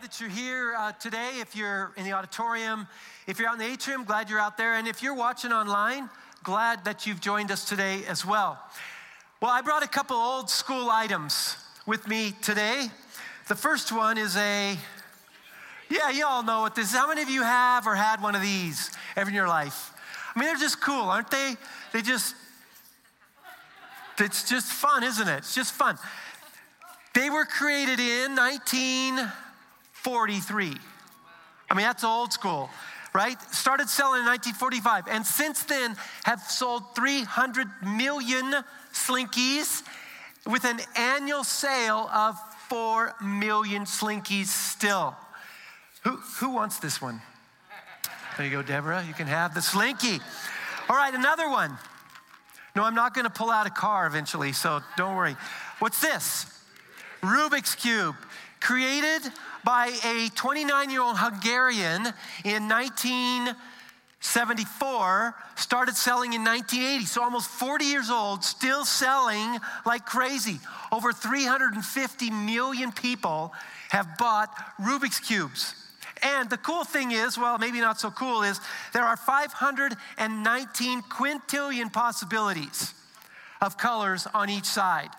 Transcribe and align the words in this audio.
glad 0.00 0.10
that 0.10 0.20
you're 0.20 0.30
here 0.30 0.74
uh, 0.78 0.92
today. 0.92 1.32
If 1.40 1.54
you're 1.54 1.92
in 1.98 2.04
the 2.04 2.12
auditorium, 2.12 2.86
if 3.26 3.38
you're 3.38 3.48
out 3.48 3.54
in 3.54 3.58
the 3.58 3.70
atrium, 3.70 4.04
glad 4.04 4.30
you're 4.30 4.38
out 4.38 4.56
there. 4.56 4.76
And 4.76 4.88
if 4.88 5.02
you're 5.02 5.14
watching 5.14 5.52
online, 5.52 6.08
glad 6.42 6.86
that 6.86 7.06
you've 7.06 7.20
joined 7.20 7.50
us 7.50 7.66
today 7.66 8.00
as 8.08 8.24
well. 8.24 8.58
Well, 9.42 9.50
I 9.50 9.60
brought 9.60 9.82
a 9.82 9.88
couple 9.88 10.16
old 10.16 10.48
school 10.48 10.88
items 10.88 11.56
with 11.84 12.08
me 12.08 12.32
today. 12.40 12.86
The 13.48 13.54
first 13.54 13.92
one 13.92 14.16
is 14.16 14.38
a, 14.38 14.78
yeah, 15.90 16.10
you 16.10 16.24
all 16.24 16.42
know 16.42 16.62
what 16.62 16.74
this 16.74 16.92
is. 16.92 16.96
How 16.96 17.08
many 17.08 17.20
of 17.20 17.28
you 17.28 17.42
have 17.42 17.86
or 17.86 17.94
had 17.94 18.22
one 18.22 18.34
of 18.34 18.40
these 18.40 18.90
ever 19.16 19.28
in 19.28 19.36
your 19.36 19.48
life? 19.48 19.92
I 20.34 20.38
mean, 20.38 20.46
they're 20.46 20.56
just 20.56 20.80
cool, 20.80 21.10
aren't 21.10 21.30
they? 21.30 21.56
They 21.92 22.00
just, 22.00 22.34
it's 24.18 24.48
just 24.48 24.72
fun, 24.72 25.04
isn't 25.04 25.28
it? 25.28 25.38
It's 25.38 25.54
just 25.54 25.74
fun. 25.74 25.98
They 27.12 27.28
were 27.28 27.44
created 27.44 28.00
in 28.00 28.38
1943. 30.04 30.76
I 31.70 31.74
mean, 31.74 31.84
that's 31.84 32.04
old 32.04 32.32
school, 32.32 32.70
right? 33.14 33.40
Started 33.52 33.88
selling 33.88 34.20
in 34.20 34.26
1945, 34.26 35.08
and 35.08 35.24
since 35.24 35.62
then 35.64 35.96
have 36.24 36.40
sold 36.40 36.82
300 36.94 37.66
million 37.82 38.64
slinkies 38.92 39.82
with 40.46 40.64
an 40.64 40.80
annual 40.96 41.44
sale 41.44 42.08
of 42.12 42.36
4 42.68 43.14
million 43.22 43.82
slinkies 43.82 44.46
still. 44.46 45.14
Who, 46.02 46.16
who 46.38 46.50
wants 46.50 46.78
this 46.78 47.00
one? 47.00 47.20
There 48.36 48.46
you 48.46 48.52
go, 48.52 48.62
Deborah. 48.62 49.04
You 49.06 49.12
can 49.12 49.26
have 49.26 49.54
the 49.54 49.60
slinky. 49.60 50.18
All 50.88 50.96
right, 50.96 51.12
another 51.12 51.48
one. 51.48 51.76
No, 52.74 52.84
I'm 52.84 52.94
not 52.94 53.14
going 53.14 53.24
to 53.24 53.30
pull 53.30 53.50
out 53.50 53.66
a 53.66 53.70
car 53.70 54.06
eventually, 54.06 54.52
so 54.52 54.80
don't 54.96 55.14
worry. 55.14 55.36
What's 55.78 56.00
this? 56.00 56.46
Rubik's 57.22 57.74
Cube, 57.74 58.16
created 58.60 59.22
by 59.64 59.98
a 60.04 60.28
29 60.34 60.90
year 60.90 61.02
old 61.02 61.18
Hungarian 61.18 62.06
in 62.44 62.68
1974, 62.68 65.34
started 65.56 65.96
selling 65.96 66.32
in 66.32 66.44
1980. 66.44 67.06
So 67.06 67.22
almost 67.22 67.48
40 67.48 67.84
years 67.84 68.10
old, 68.10 68.44
still 68.44 68.84
selling 68.84 69.58
like 69.84 70.06
crazy. 70.06 70.60
Over 70.92 71.12
350 71.12 72.30
million 72.30 72.92
people 72.92 73.52
have 73.90 74.16
bought 74.18 74.54
Rubik's 74.80 75.20
Cubes. 75.20 75.74
And 76.22 76.50
the 76.50 76.58
cool 76.58 76.84
thing 76.84 77.12
is, 77.12 77.38
well, 77.38 77.58
maybe 77.58 77.80
not 77.80 77.98
so 77.98 78.10
cool, 78.10 78.42
is 78.42 78.60
there 78.92 79.04
are 79.04 79.16
519 79.16 81.02
quintillion 81.02 81.92
possibilities 81.92 82.92
of 83.60 83.78
colors 83.78 84.26
on 84.34 84.50
each 84.50 84.64
side. 84.64 85.10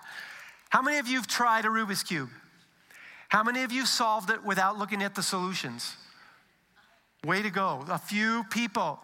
How 0.69 0.81
many 0.81 0.99
of 0.99 1.07
you 1.07 1.17
have 1.17 1.27
tried 1.27 1.65
a 1.65 1.69
Rubik's 1.69 2.03
Cube? 2.03 2.29
How 3.31 3.43
many 3.43 3.63
of 3.63 3.71
you 3.71 3.85
solved 3.85 4.29
it 4.29 4.43
without 4.43 4.77
looking 4.77 5.01
at 5.01 5.15
the 5.15 5.23
solutions? 5.23 5.95
Way 7.25 7.41
to 7.41 7.49
go. 7.49 7.85
A 7.89 7.97
few 7.97 8.43
people. 8.51 8.99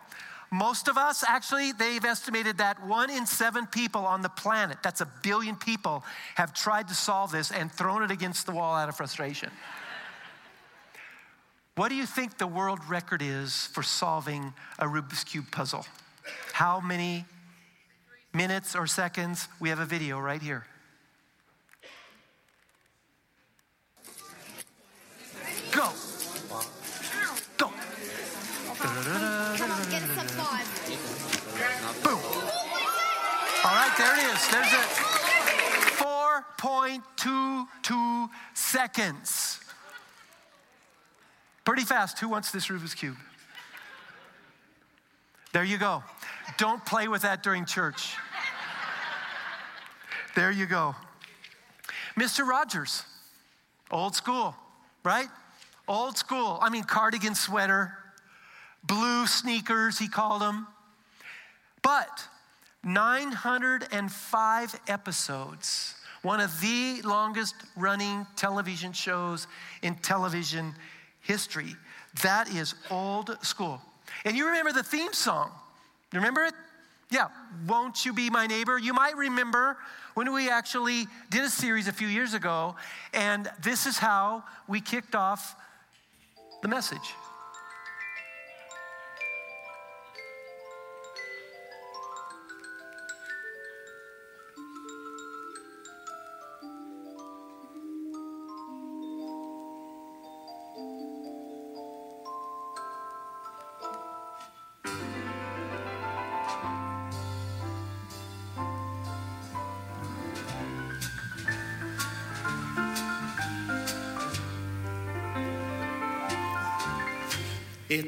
Most 0.51 0.89
of 0.89 0.97
us, 0.97 1.23
actually, 1.25 1.71
they've 1.71 2.03
estimated 2.03 2.57
that 2.57 2.85
one 2.85 3.09
in 3.09 3.25
seven 3.25 3.65
people 3.65 4.05
on 4.05 4.21
the 4.21 4.29
planet, 4.29 4.79
that's 4.83 4.99
a 4.99 5.07
billion 5.23 5.55
people, 5.55 6.03
have 6.35 6.53
tried 6.53 6.89
to 6.89 6.93
solve 6.93 7.31
this 7.31 7.53
and 7.53 7.71
thrown 7.71 8.03
it 8.03 8.11
against 8.11 8.45
the 8.45 8.51
wall 8.51 8.75
out 8.75 8.89
of 8.89 8.97
frustration. 8.97 9.49
what 11.77 11.87
do 11.87 11.95
you 11.95 12.05
think 12.05 12.37
the 12.37 12.47
world 12.47 12.79
record 12.89 13.21
is 13.21 13.67
for 13.67 13.81
solving 13.81 14.53
a 14.77 14.87
Rubik's 14.87 15.23
Cube 15.23 15.45
puzzle? 15.51 15.85
How 16.51 16.81
many 16.81 17.23
minutes 18.33 18.75
or 18.75 18.87
seconds? 18.87 19.47
We 19.61 19.69
have 19.69 19.79
a 19.79 19.85
video 19.85 20.19
right 20.19 20.41
here. 20.41 20.65
Go. 25.77 25.89
Go. 27.57 27.67
Boom. 32.03 32.19
All 33.63 33.75
right, 33.75 33.93
there 33.95 34.13
it 34.17 34.23
is. 34.33 34.47
There's 34.49 34.73
it. 34.73 34.89
4.22 36.57 38.29
seconds. 38.55 39.59
Pretty 41.63 41.83
fast. 41.83 42.17
Who 42.17 42.29
wants 42.29 42.49
this 42.49 42.69
Rubik's 42.69 42.95
Cube? 42.95 43.17
There 45.53 45.63
you 45.63 45.77
go. 45.77 46.03
Don't 46.57 46.83
play 46.87 47.07
with 47.07 47.21
that 47.21 47.43
during 47.43 47.65
church. 47.65 48.15
There 50.35 50.49
you 50.49 50.65
go. 50.65 50.95
Mr. 52.17 52.47
Rogers, 52.47 53.03
old 53.91 54.15
school, 54.15 54.55
right? 55.03 55.27
Old 55.87 56.17
school. 56.17 56.59
I 56.61 56.69
mean, 56.69 56.83
cardigan 56.83 57.35
sweater, 57.35 57.93
blue 58.83 59.25
sneakers, 59.27 59.97
he 59.97 60.07
called 60.07 60.41
them. 60.41 60.67
But 61.81 62.27
905 62.83 64.79
episodes, 64.87 65.95
one 66.21 66.39
of 66.39 66.59
the 66.61 67.01
longest 67.03 67.55
running 67.75 68.25
television 68.35 68.91
shows 68.93 69.47
in 69.81 69.95
television 69.95 70.73
history. 71.21 71.75
That 72.23 72.49
is 72.49 72.75
old 72.89 73.37
school. 73.41 73.81
And 74.25 74.35
you 74.35 74.47
remember 74.47 74.71
the 74.71 74.83
theme 74.83 75.13
song? 75.13 75.51
You 76.11 76.19
remember 76.19 76.43
it? 76.43 76.53
Yeah, 77.09 77.27
Won't 77.67 78.05
You 78.05 78.13
Be 78.13 78.29
My 78.29 78.47
Neighbor? 78.47 78.77
You 78.77 78.93
might 78.93 79.15
remember 79.15 79.77
when 80.13 80.33
we 80.33 80.49
actually 80.49 81.05
did 81.29 81.43
a 81.43 81.49
series 81.49 81.87
a 81.87 81.93
few 81.93 82.07
years 82.07 82.33
ago, 82.33 82.75
and 83.13 83.49
this 83.63 83.85
is 83.85 83.97
how 83.97 84.43
we 84.67 84.81
kicked 84.81 85.15
off 85.15 85.55
the 86.61 86.67
message. 86.67 87.15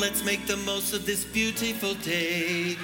let's 0.00 0.24
make 0.24 0.46
the 0.46 0.56
most 0.58 0.94
of 0.94 1.04
this 1.04 1.24
beautiful 1.24 1.92
day. 1.94 2.74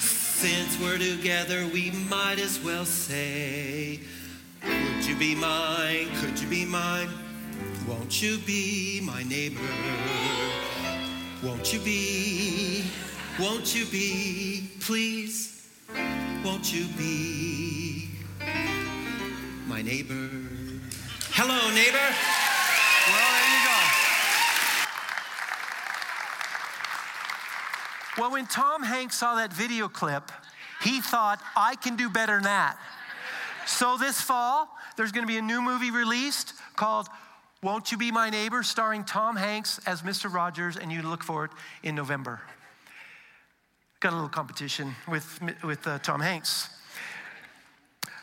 Since 0.00 0.80
we're 0.80 0.98
together, 0.98 1.64
we 1.72 1.92
might 2.10 2.40
as 2.40 2.58
well 2.60 2.84
say, 2.84 4.00
Would 4.64 5.06
you 5.06 5.14
be 5.14 5.36
mine? 5.36 6.08
Could 6.16 6.40
you 6.40 6.48
be 6.48 6.64
mine? 6.64 7.08
Won't 7.86 8.20
you 8.20 8.38
be 8.38 9.00
my 9.04 9.22
neighbor? 9.22 9.60
Won't 11.44 11.72
you 11.72 11.78
be? 11.78 12.84
Won't 13.38 13.72
you 13.72 13.86
be? 13.86 14.68
Please, 14.80 15.68
won't 16.44 16.72
you 16.74 16.86
be 16.98 18.08
my 19.68 19.82
neighbor? 19.82 20.30
Hello, 21.30 21.70
neighbor. 21.74 22.08
Well, 23.08 23.32
there 23.32 23.50
you 23.54 23.66
go. 23.68 24.06
Well, 28.18 28.32
when 28.32 28.46
Tom 28.46 28.82
Hanks 28.82 29.18
saw 29.18 29.34
that 29.36 29.52
video 29.52 29.88
clip, 29.88 30.32
he 30.82 31.00
thought, 31.00 31.40
I 31.54 31.76
can 31.76 31.96
do 31.96 32.08
better 32.08 32.34
than 32.34 32.44
that. 32.44 32.78
So 33.66 33.96
this 33.98 34.20
fall, 34.20 34.68
there's 34.96 35.12
to 35.26 35.32
be 35.32 35.38
a 35.38 35.42
new 35.42 35.60
movie 35.60 35.90
released 35.90 36.54
called 36.76 37.08
Won't 37.62 37.92
You 37.92 37.98
Be 37.98 38.10
My 38.10 38.30
Neighbor, 38.30 38.62
starring 38.62 39.04
Tom 39.04 39.36
Hanks 39.36 39.80
as 39.86 40.02
Mr. 40.02 40.32
Rogers, 40.32 40.76
and 40.76 40.90
you 40.90 41.02
look 41.02 41.22
for 41.22 41.44
it 41.44 41.50
in 41.82 41.94
November. 41.94 42.40
Got 44.00 44.12
a 44.12 44.16
little 44.16 44.28
competition 44.28 44.94
with, 45.08 45.40
with 45.62 45.86
uh, 45.86 45.98
Tom 45.98 46.20
Hanks. 46.20 46.70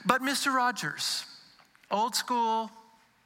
But 0.06 0.22
Mr. 0.22 0.54
Rogers, 0.54 1.26
old 1.92 2.16
school 2.16 2.72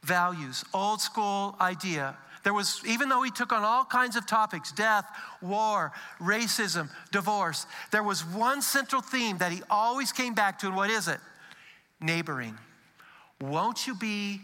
values, 0.04 0.64
old 0.74 1.02
school 1.02 1.56
idea. 1.62 2.18
There 2.48 2.54
was, 2.54 2.82
even 2.88 3.10
though 3.10 3.24
he 3.24 3.30
took 3.30 3.52
on 3.52 3.66
all 3.66 3.84
kinds 3.84 4.16
of 4.16 4.26
topics 4.26 4.72
death, 4.72 5.06
war, 5.42 5.92
racism, 6.18 6.90
divorce 7.12 7.66
there 7.92 8.04
was 8.04 8.24
one 8.24 8.62
central 8.62 9.02
theme 9.02 9.38
that 9.40 9.52
he 9.52 9.62
always 9.70 10.14
came 10.14 10.34
back 10.34 10.58
to, 10.60 10.68
and 10.68 10.76
what 10.78 10.90
is 10.90 11.10
it? 11.10 11.20
Neighboring. 12.00 12.58
Won't 13.42 13.86
you 13.86 13.96
be 13.96 14.40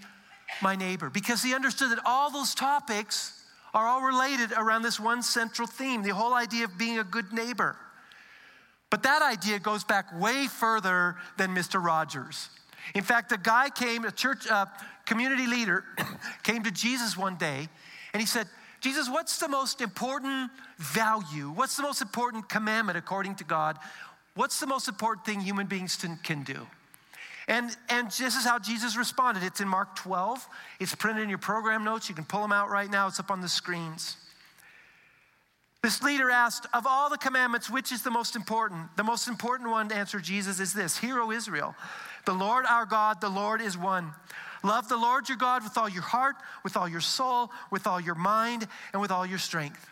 my 0.61 0.75
neighbor? 0.75 1.09
Because 1.09 1.41
he 1.41 1.55
understood 1.55 1.91
that 1.91 2.01
all 2.05 2.29
those 2.29 2.53
topics 2.53 3.41
are 3.73 3.87
all 3.87 4.01
related 4.01 4.51
around 4.51 4.81
this 4.81 4.99
one 4.99 5.23
central 5.23 5.65
theme 5.65 6.03
the 6.03 6.13
whole 6.13 6.33
idea 6.33 6.65
of 6.65 6.77
being 6.77 6.99
a 6.99 7.05
good 7.05 7.31
neighbor. 7.31 7.77
But 8.89 9.03
that 9.03 9.21
idea 9.21 9.59
goes 9.59 9.85
back 9.85 10.07
way 10.19 10.47
further 10.47 11.15
than 11.37 11.55
Mr. 11.55 11.81
Rogers. 11.81 12.49
In 12.95 13.03
fact, 13.03 13.31
a 13.31 13.37
guy 13.37 13.69
came, 13.69 14.03
a 14.03 14.11
church 14.11 14.45
uh, 14.51 14.65
community 15.05 15.47
leader, 15.47 15.85
came 16.43 16.63
to 16.63 16.71
Jesus 16.71 17.15
one 17.15 17.37
day 17.37 17.69
and 18.13 18.21
he 18.21 18.27
said, 18.27 18.47
Jesus, 18.79 19.09
what's 19.09 19.39
the 19.39 19.47
most 19.47 19.81
important 19.81 20.51
value? 20.77 21.49
What's 21.49 21.77
the 21.77 21.83
most 21.83 22.01
important 22.01 22.49
commandment 22.49 22.97
according 22.97 23.35
to 23.35 23.43
God? 23.43 23.77
What's 24.35 24.59
the 24.59 24.67
most 24.67 24.87
important 24.87 25.25
thing 25.25 25.39
human 25.39 25.67
beings 25.67 25.97
can 26.23 26.43
do? 26.43 26.67
And, 27.47 27.75
and 27.89 28.07
this 28.07 28.35
is 28.35 28.45
how 28.45 28.59
Jesus 28.59 28.97
responded. 28.97 29.43
It's 29.43 29.61
in 29.61 29.67
Mark 29.67 29.95
12. 29.95 30.47
It's 30.79 30.95
printed 30.95 31.23
in 31.23 31.29
your 31.29 31.37
program 31.37 31.83
notes. 31.83 32.09
You 32.09 32.15
can 32.15 32.25
pull 32.25 32.41
them 32.41 32.51
out 32.51 32.69
right 32.69 32.89
now, 32.89 33.07
it's 33.07 33.19
up 33.19 33.31
on 33.31 33.41
the 33.41 33.49
screens. 33.49 34.17
This 35.81 36.01
leader 36.01 36.29
asked, 36.29 36.65
Of 36.73 36.87
all 36.87 37.09
the 37.09 37.17
commandments, 37.17 37.69
which 37.69 37.91
is 37.91 38.03
the 38.03 38.11
most 38.11 38.37
important? 38.37 38.95
The 38.95 39.03
most 39.03 39.27
important 39.27 39.69
one 39.69 39.89
to 39.89 39.95
answer 39.95 40.19
Jesus 40.19 40.59
is 40.61 40.73
this 40.73 40.97
Hear, 40.97 41.19
O 41.19 41.31
Israel, 41.31 41.75
the 42.25 42.33
Lord 42.33 42.65
our 42.65 42.85
God, 42.85 43.19
the 43.19 43.29
Lord 43.29 43.61
is 43.61 43.77
one. 43.77 44.13
Love 44.63 44.87
the 44.87 44.97
Lord 44.97 45.27
your 45.27 45.37
God 45.37 45.63
with 45.63 45.77
all 45.77 45.89
your 45.89 46.01
heart, 46.03 46.35
with 46.63 46.77
all 46.77 46.87
your 46.87 47.01
soul, 47.01 47.51
with 47.69 47.85
all 47.85 47.99
your 47.99 48.15
mind, 48.15 48.65
and 48.93 49.01
with 49.01 49.11
all 49.11 49.25
your 49.25 49.37
strength. 49.37 49.89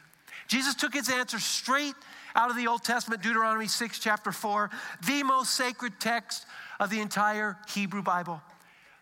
Jesus 0.48 0.76
took 0.76 0.94
his 0.94 1.10
answer 1.10 1.40
straight 1.40 1.94
out 2.36 2.50
of 2.50 2.56
the 2.56 2.68
Old 2.68 2.84
Testament, 2.84 3.22
Deuteronomy 3.22 3.68
6, 3.68 4.00
chapter 4.00 4.32
4, 4.32 4.70
the 5.06 5.24
most 5.24 5.54
sacred 5.54 5.94
text 6.00 6.46
of 6.80 6.90
the 6.90 7.02
entire 7.02 7.58
Hebrew 7.70 8.02
Bible. 8.02 8.42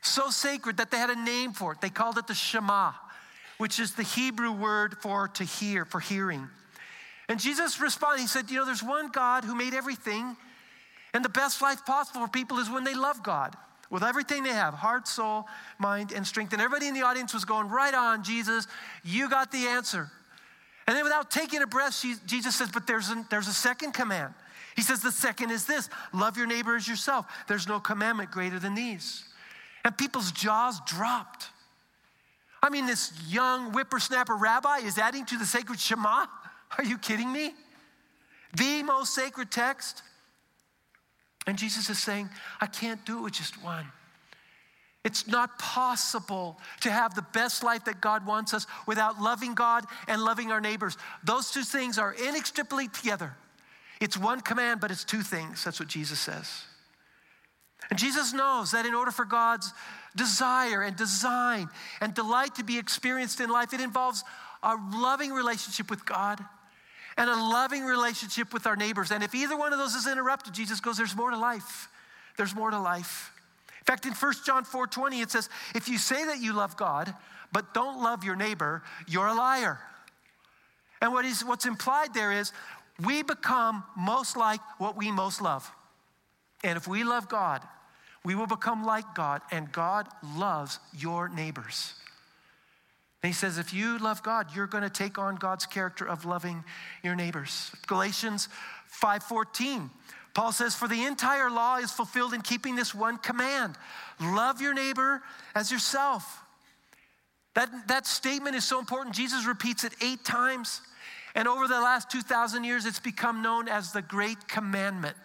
So 0.02 0.30
sacred 0.32 0.78
that 0.78 0.90
they 0.90 0.98
had 0.98 1.12
a 1.12 1.16
name 1.16 1.54
for 1.54 1.74
it. 1.74 1.82
They 1.82 1.90
called 1.90 2.18
it 2.18 2.26
the 2.26 2.34
Shema, 2.34 2.94
which 3.60 3.80
is 3.80 3.94
the 3.94 4.04
Hebrew 4.04 4.52
word 4.52 4.98
for 5.02 5.28
to 5.28 5.44
hear, 5.44 5.86
for 5.86 6.00
hearing. 6.00 6.48
And 7.28 7.40
Jesus 7.40 7.80
responded, 7.80 8.22
He 8.22 8.28
said, 8.28 8.50
You 8.50 8.58
know, 8.58 8.66
there's 8.66 8.82
one 8.82 9.10
God 9.10 9.44
who 9.44 9.54
made 9.54 9.76
everything, 9.76 10.36
and 11.14 11.24
the 11.24 11.30
best 11.30 11.62
life 11.62 11.86
possible 11.86 12.22
for 12.22 12.28
people 12.28 12.58
is 12.58 12.70
when 12.70 12.84
they 12.84 12.96
love 12.96 13.22
God 13.22 13.56
with 13.90 14.04
everything 14.04 14.44
they 14.44 14.50
have 14.50 14.74
heart, 14.74 15.08
soul, 15.08 15.48
mind, 15.78 16.12
and 16.12 16.26
strength. 16.26 16.54
And 16.54 16.62
everybody 16.62 16.88
in 16.88 16.94
the 16.94 17.02
audience 17.02 17.34
was 17.34 17.46
going, 17.46 17.70
Right 17.70 17.94
on, 17.94 18.24
Jesus, 18.24 18.68
you 19.04 19.30
got 19.30 19.52
the 19.52 19.68
answer. 19.68 20.12
And 20.88 20.96
then 20.98 21.04
without 21.04 21.30
taking 21.30 21.62
a 21.62 21.68
breath, 21.68 22.04
Jesus 22.26 22.56
says, 22.56 22.70
But 22.72 22.88
there's 22.88 23.10
a, 23.10 23.26
there's 23.30 23.48
a 23.48 23.54
second 23.54 23.94
command. 23.94 24.34
He 24.76 24.82
says 24.82 25.02
the 25.02 25.12
second 25.12 25.52
is 25.52 25.66
this 25.66 25.90
love 26.14 26.38
your 26.38 26.48
neighbor 26.48 26.76
as 26.76 26.88
yourself. 26.88 27.26
There's 27.48 27.68
no 27.68 27.80
commandment 27.80 28.32
greater 28.32 28.60
than 28.60 28.76
these. 28.76 29.24
And 29.84 29.98
people's 29.98 30.32
jaws 30.32 30.80
dropped. 30.86 31.48
I 32.62 32.70
mean, 32.70 32.86
this 32.86 33.12
young 33.28 33.72
whippersnapper 33.72 34.36
rabbi 34.36 34.80
is 34.80 34.98
adding 34.98 35.26
to 35.28 35.38
the 35.38 35.46
sacred 35.46 35.80
Shema? 35.80 36.26
Are 36.78 36.84
you 36.84 36.98
kidding 36.98 37.32
me? 37.32 37.52
The 38.56 38.84
most 38.84 39.14
sacred 39.14 39.52
text. 39.52 40.02
And 41.50 41.58
Jesus 41.58 41.90
is 41.90 41.98
saying, 41.98 42.30
I 42.62 42.68
can't 42.68 43.04
do 43.08 43.18
it 43.18 43.22
with 43.22 43.34
just 43.34 43.62
one. 43.64 43.86
It's 45.04 45.28
not 45.28 45.58
possible 45.58 46.60
to 46.82 46.92
have 46.92 47.16
the 47.16 47.24
best 47.34 47.64
life 47.64 47.86
that 47.86 48.02
God 48.02 48.28
wants 48.28 48.54
us 48.54 48.68
without 48.86 49.20
loving 49.20 49.56
God 49.56 49.86
and 50.08 50.22
loving 50.22 50.52
our 50.52 50.62
neighbors. 50.62 50.96
Those 51.24 51.50
two 51.50 51.64
things 51.64 51.98
are 51.98 52.14
inextricably 52.14 52.88
together. 52.90 53.36
It's 54.00 54.16
one 54.16 54.42
command, 54.42 54.80
but 54.80 54.92
it's 54.92 55.04
two 55.04 55.24
things. 55.24 55.64
That's 55.64 55.80
what 55.80 55.90
Jesus 55.90 56.20
says. 56.20 56.66
And 57.90 57.98
Jesus 57.98 58.32
knows 58.32 58.72
that 58.72 58.86
in 58.86 58.94
order 58.94 59.10
for 59.10 59.26
God's 59.26 59.74
desire 60.16 60.84
and 60.84 60.96
design 60.96 61.68
and 62.00 62.14
delight 62.14 62.56
to 62.56 62.64
be 62.64 62.78
experienced 62.78 63.40
in 63.40 63.50
life, 63.50 63.74
it 63.74 63.82
involves 63.82 64.24
a 64.62 64.76
loving 64.94 65.32
relationship 65.32 65.90
with 65.90 66.06
God 66.06 66.46
and 67.20 67.30
a 67.30 67.36
loving 67.36 67.84
relationship 67.84 68.54
with 68.54 68.66
our 68.66 68.78
neighbors. 68.78 69.12
And 69.12 69.24
if 69.24 69.36
either 69.36 69.58
one 69.58 69.74
of 69.74 69.78
those 69.78 69.94
is 69.94 70.08
interrupted, 70.08 70.54
Jesus 70.54 70.80
goes, 70.80 70.98
There's 70.98 71.16
more 71.16 71.30
to 71.30 71.38
life. 71.38 71.90
There's 72.38 72.56
more 72.56 72.72
to 72.72 72.80
life. 72.80 73.32
In 73.80 73.84
fact, 73.84 74.06
in 74.06 74.14
1 74.14 74.34
John 74.46 74.64
4 74.64 74.88
20, 74.88 75.20
it 75.20 75.30
says, 75.30 75.50
If 75.76 75.90
you 75.90 75.98
say 75.98 76.26
that 76.26 76.40
you 76.40 76.54
love 76.54 76.78
God, 76.78 77.14
but 77.52 77.74
don't 77.74 78.02
love 78.02 78.24
your 78.24 78.38
neighbor, 78.38 78.84
you're 79.06 79.28
a 79.28 79.36
liar. 79.36 79.80
And 81.02 81.12
what 81.12 81.26
is, 81.26 81.44
what's 81.44 81.66
implied 81.66 82.14
there 82.14 82.32
is 82.32 82.54
we 83.06 83.22
become 83.22 83.84
most 83.98 84.38
like 84.38 84.62
what 84.78 84.96
we 84.96 85.12
most 85.12 85.42
love. 85.42 85.70
And 86.64 86.78
if 86.78 86.88
we 86.88 87.04
love 87.04 87.28
God, 87.28 87.62
we 88.24 88.34
will 88.34 88.48
become 88.48 88.86
like 88.86 89.14
God, 89.14 89.42
and 89.52 89.72
God 89.72 90.08
loves 90.38 90.80
your 90.98 91.28
neighbors. 91.28 91.94
He 93.22 93.34
says, 93.34 93.58
if 93.58 93.74
you 93.74 93.98
love 93.98 94.24
God, 94.24 94.48
you're 94.56 94.68
going 94.68 94.84
to 94.84 94.90
take 94.90 95.18
on 95.18 95.36
God's 95.36 95.66
character 95.66 96.08
of 96.08 96.26
loving 96.26 96.64
your 97.04 97.16
neighbors. 97.16 97.72
Galatians 97.88 98.48
5:14. 99.02 99.90
Paul 100.34 100.52
says, 100.54 100.74
For 100.74 100.88
the 100.88 101.04
entire 101.04 101.50
law 101.50 101.78
is 101.78 101.92
fulfilled 101.92 102.34
in 102.34 102.42
keeping 102.42 102.76
this 102.76 102.96
one 102.96 103.18
command 103.18 103.76
love 104.22 104.62
your 104.62 104.74
neighbor 104.74 105.22
as 105.56 105.72
yourself. 105.72 106.42
That, 107.56 107.88
that 107.88 108.08
statement 108.08 108.56
is 108.56 108.64
so 108.64 108.80
important. 108.80 109.16
Jesus 109.16 109.46
repeats 109.46 109.84
it 109.84 109.94
eight 110.02 110.24
times. 110.24 110.82
And 111.36 111.48
over 111.48 111.68
the 111.68 111.80
last 111.80 112.10
2,000 112.10 112.64
years, 112.64 112.86
it's 112.86 113.00
become 113.00 113.42
known 113.42 113.68
as 113.68 113.92
the 113.92 114.02
Great 114.02 114.48
Commandment. 114.48 115.16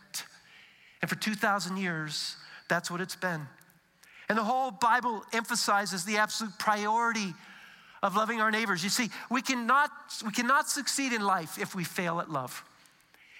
And 1.01 1.09
for 1.09 1.17
2,000 1.17 1.77
years, 1.77 2.37
that's 2.69 2.91
what 2.91 3.01
it's 3.01 3.17
been. 3.17 3.47
And 4.29 4.39
the 4.39 4.45
whole 4.45 4.71
Bible 4.71 5.23
emphasizes 5.33 6.05
the 6.05 6.17
absolute 6.17 6.59
priority 6.59 7.35
of 8.05 8.15
loving 8.15 8.39
our 8.39 8.51
neighbors. 8.51 8.85
You 8.85 8.91
see, 8.91 9.09
we 9.31 9.41
cannot, 9.41 9.91
we 10.25 10.31
cannot 10.31 10.69
succeed 10.69 11.15
in 11.15 11.23
life 11.23 11.59
if 11.59 11.75
we 11.75 11.85
fail 11.85 12.21
at 12.21 12.31
love. 12.31 12.63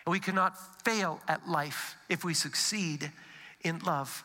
And 0.07 0.13
we 0.13 0.21
cannot 0.21 0.57
fail 0.83 1.21
at 1.29 1.47
life 1.47 1.97
if 2.09 2.25
we 2.25 2.33
succeed 2.33 3.13
in 3.61 3.79
love. 3.81 4.25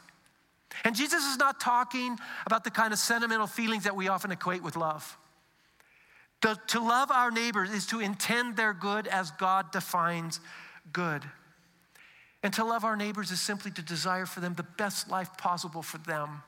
And 0.85 0.95
Jesus 0.95 1.25
is 1.25 1.37
not 1.37 1.59
talking 1.59 2.17
about 2.45 2.63
the 2.63 2.71
kind 2.71 2.93
of 2.93 2.99
sentimental 2.99 3.47
feelings 3.47 3.83
that 3.83 3.97
we 3.97 4.07
often 4.07 4.31
equate 4.31 4.63
with 4.63 4.77
love. 4.77 5.17
To 6.67 6.79
love 6.79 7.11
our 7.11 7.31
neighbors 7.31 7.69
is 7.71 7.85
to 7.87 7.99
intend 7.99 8.55
their 8.55 8.73
good 8.73 9.07
as 9.07 9.31
God 9.31 9.73
defines 9.73 10.39
good. 10.93 11.21
And 12.43 12.53
to 12.53 12.63
love 12.63 12.85
our 12.85 12.95
neighbors 12.95 13.29
is 13.29 13.41
simply 13.41 13.71
to 13.71 13.81
desire 13.81 14.25
for 14.25 14.39
them 14.39 14.53
the 14.53 14.63
best 14.63 15.09
life 15.09 15.35
possible 15.37 15.81
for 15.81 15.97
them, 15.97 16.43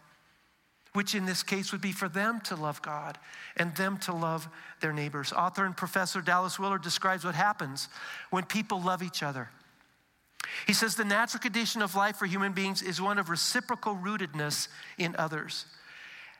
which 0.93 1.15
in 1.15 1.25
this 1.25 1.43
case 1.43 1.71
would 1.71 1.81
be 1.81 1.91
for 1.91 2.09
them 2.09 2.41
to 2.41 2.55
love 2.55 2.81
God 2.81 3.17
and 3.55 3.75
them 3.75 3.97
to 3.99 4.13
love 4.13 4.47
their 4.81 4.91
neighbors. 4.91 5.31
Author 5.31 5.65
and 5.65 5.75
professor 5.75 6.21
Dallas 6.21 6.59
Willard 6.59 6.81
describes 6.81 7.23
what 7.23 7.35
happens 7.35 7.87
when 8.29 8.43
people 8.43 8.81
love 8.81 9.01
each 9.01 9.23
other. 9.23 9.49
He 10.67 10.73
says 10.73 10.95
the 10.95 11.05
natural 11.05 11.39
condition 11.39 11.81
of 11.81 11.95
life 11.95 12.17
for 12.17 12.25
human 12.25 12.51
beings 12.51 12.81
is 12.81 13.01
one 13.01 13.19
of 13.19 13.29
reciprocal 13.29 13.95
rootedness 13.95 14.67
in 14.97 15.15
others. 15.17 15.65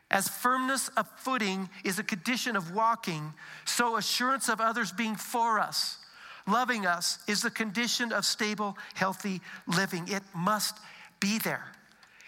As 0.10 0.28
firmness 0.28 0.90
of 0.90 1.08
footing 1.18 1.70
is 1.86 1.98
a 1.98 2.04
condition 2.04 2.58
of 2.58 2.74
walking, 2.74 3.34
so 3.64 3.96
assurance 3.96 4.50
of 4.50 4.60
others 4.60 4.92
being 4.92 5.16
for 5.16 5.60
us, 5.60 5.98
loving 6.46 6.86
us, 6.86 7.20
is 7.28 7.42
the 7.42 7.52
condition 7.52 8.12
of 8.12 8.26
stable, 8.26 8.78
healthy 8.94 9.40
living. 9.68 10.10
It 10.10 10.24
must 10.36 10.78
be 11.22 11.40
there. 11.40 11.64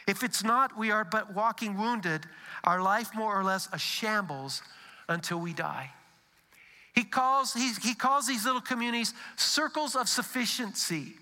If 0.08 0.24
it's 0.24 0.44
not, 0.44 0.78
we 0.78 0.92
are 0.92 1.06
but 1.06 1.34
walking 1.34 1.78
wounded, 1.78 2.26
our 2.64 2.82
life 2.82 3.16
more 3.16 3.38
or 3.38 3.44
less 3.44 3.70
a 3.72 3.80
shambles 3.80 4.62
until 5.08 5.40
we 5.40 5.54
die. 5.54 5.92
He 6.94 7.04
calls, 7.04 7.54
he, 7.54 7.72
he 7.82 7.96
calls 7.96 8.28
these 8.28 8.46
little 8.46 8.62
communities 8.62 9.14
circles 9.36 9.96
of 9.96 10.08
sufficiency. 10.08 11.14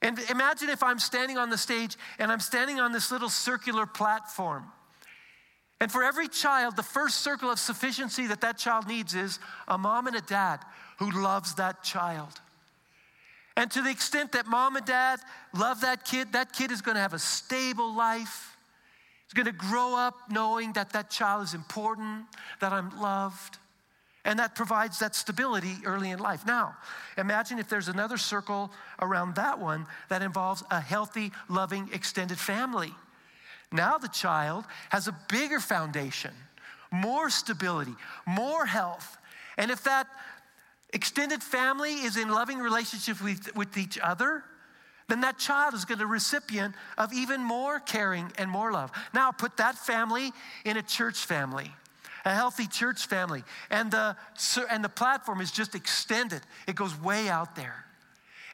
And 0.00 0.18
imagine 0.30 0.68
if 0.68 0.82
I'm 0.82 0.98
standing 0.98 1.38
on 1.38 1.50
the 1.50 1.58
stage 1.58 1.96
and 2.18 2.32
I'm 2.32 2.40
standing 2.40 2.80
on 2.80 2.90
this 2.92 3.12
little 3.12 3.28
circular 3.28 3.86
platform. 3.86 4.64
And 5.80 5.90
for 5.90 6.02
every 6.02 6.28
child, 6.28 6.76
the 6.76 6.82
first 6.82 7.18
circle 7.18 7.50
of 7.50 7.58
sufficiency 7.58 8.26
that 8.28 8.40
that 8.40 8.58
child 8.58 8.88
needs 8.88 9.14
is 9.14 9.38
a 9.68 9.78
mom 9.78 10.06
and 10.06 10.16
a 10.16 10.20
dad 10.20 10.60
who 10.98 11.10
loves 11.10 11.54
that 11.54 11.82
child. 11.84 12.40
And 13.56 13.70
to 13.72 13.82
the 13.82 13.90
extent 13.90 14.32
that 14.32 14.46
mom 14.46 14.76
and 14.76 14.86
dad 14.86 15.20
love 15.54 15.82
that 15.82 16.04
kid, 16.04 16.32
that 16.32 16.52
kid 16.52 16.70
is 16.70 16.80
going 16.80 16.94
to 16.94 17.00
have 17.00 17.14
a 17.14 17.18
stable 17.18 17.94
life. 17.94 18.56
He's 19.26 19.34
going 19.34 19.46
to 19.46 19.52
grow 19.52 19.94
up 19.94 20.14
knowing 20.30 20.72
that 20.74 20.90
that 20.90 21.10
child 21.10 21.44
is 21.44 21.54
important, 21.54 22.24
that 22.60 22.72
I'm 22.72 22.98
loved. 23.00 23.58
And 24.24 24.38
that 24.38 24.54
provides 24.54 25.00
that 25.00 25.14
stability 25.14 25.74
early 25.84 26.10
in 26.10 26.18
life. 26.18 26.46
Now, 26.46 26.76
imagine 27.18 27.58
if 27.58 27.68
there's 27.68 27.88
another 27.88 28.16
circle 28.16 28.70
around 29.00 29.34
that 29.34 29.58
one 29.58 29.86
that 30.08 30.22
involves 30.22 30.62
a 30.70 30.80
healthy, 30.80 31.32
loving, 31.48 31.90
extended 31.92 32.38
family. 32.38 32.92
Now 33.72 33.98
the 33.98 34.08
child 34.08 34.64
has 34.90 35.08
a 35.08 35.16
bigger 35.28 35.58
foundation, 35.58 36.32
more 36.92 37.30
stability, 37.30 37.94
more 38.26 38.64
health. 38.66 39.16
And 39.58 39.70
if 39.70 39.82
that 39.84 40.06
extended 40.92 41.42
family 41.42 41.94
is 41.94 42.16
in 42.16 42.28
loving 42.28 42.58
relationship 42.58 43.22
with, 43.22 43.54
with 43.56 43.76
each 43.76 43.98
other, 43.98 44.44
then 45.08 45.20
that 45.22 45.38
child 45.38 45.74
is 45.74 45.84
going 45.84 45.98
to 45.98 46.06
recipient 46.06 46.74
of 46.96 47.12
even 47.12 47.42
more 47.42 47.80
caring 47.80 48.30
and 48.38 48.50
more 48.50 48.72
love. 48.72 48.90
Now 49.12 49.30
put 49.32 49.56
that 49.56 49.76
family 49.76 50.32
in 50.64 50.76
a 50.76 50.82
church 50.82 51.26
family, 51.26 51.70
a 52.24 52.32
healthy 52.34 52.66
church 52.66 53.06
family, 53.06 53.44
and 53.70 53.90
the, 53.90 54.16
and 54.70 54.84
the 54.84 54.88
platform 54.88 55.40
is 55.40 55.50
just 55.50 55.74
extended. 55.74 56.40
It 56.66 56.76
goes 56.76 56.98
way 57.00 57.28
out 57.28 57.56
there. 57.56 57.84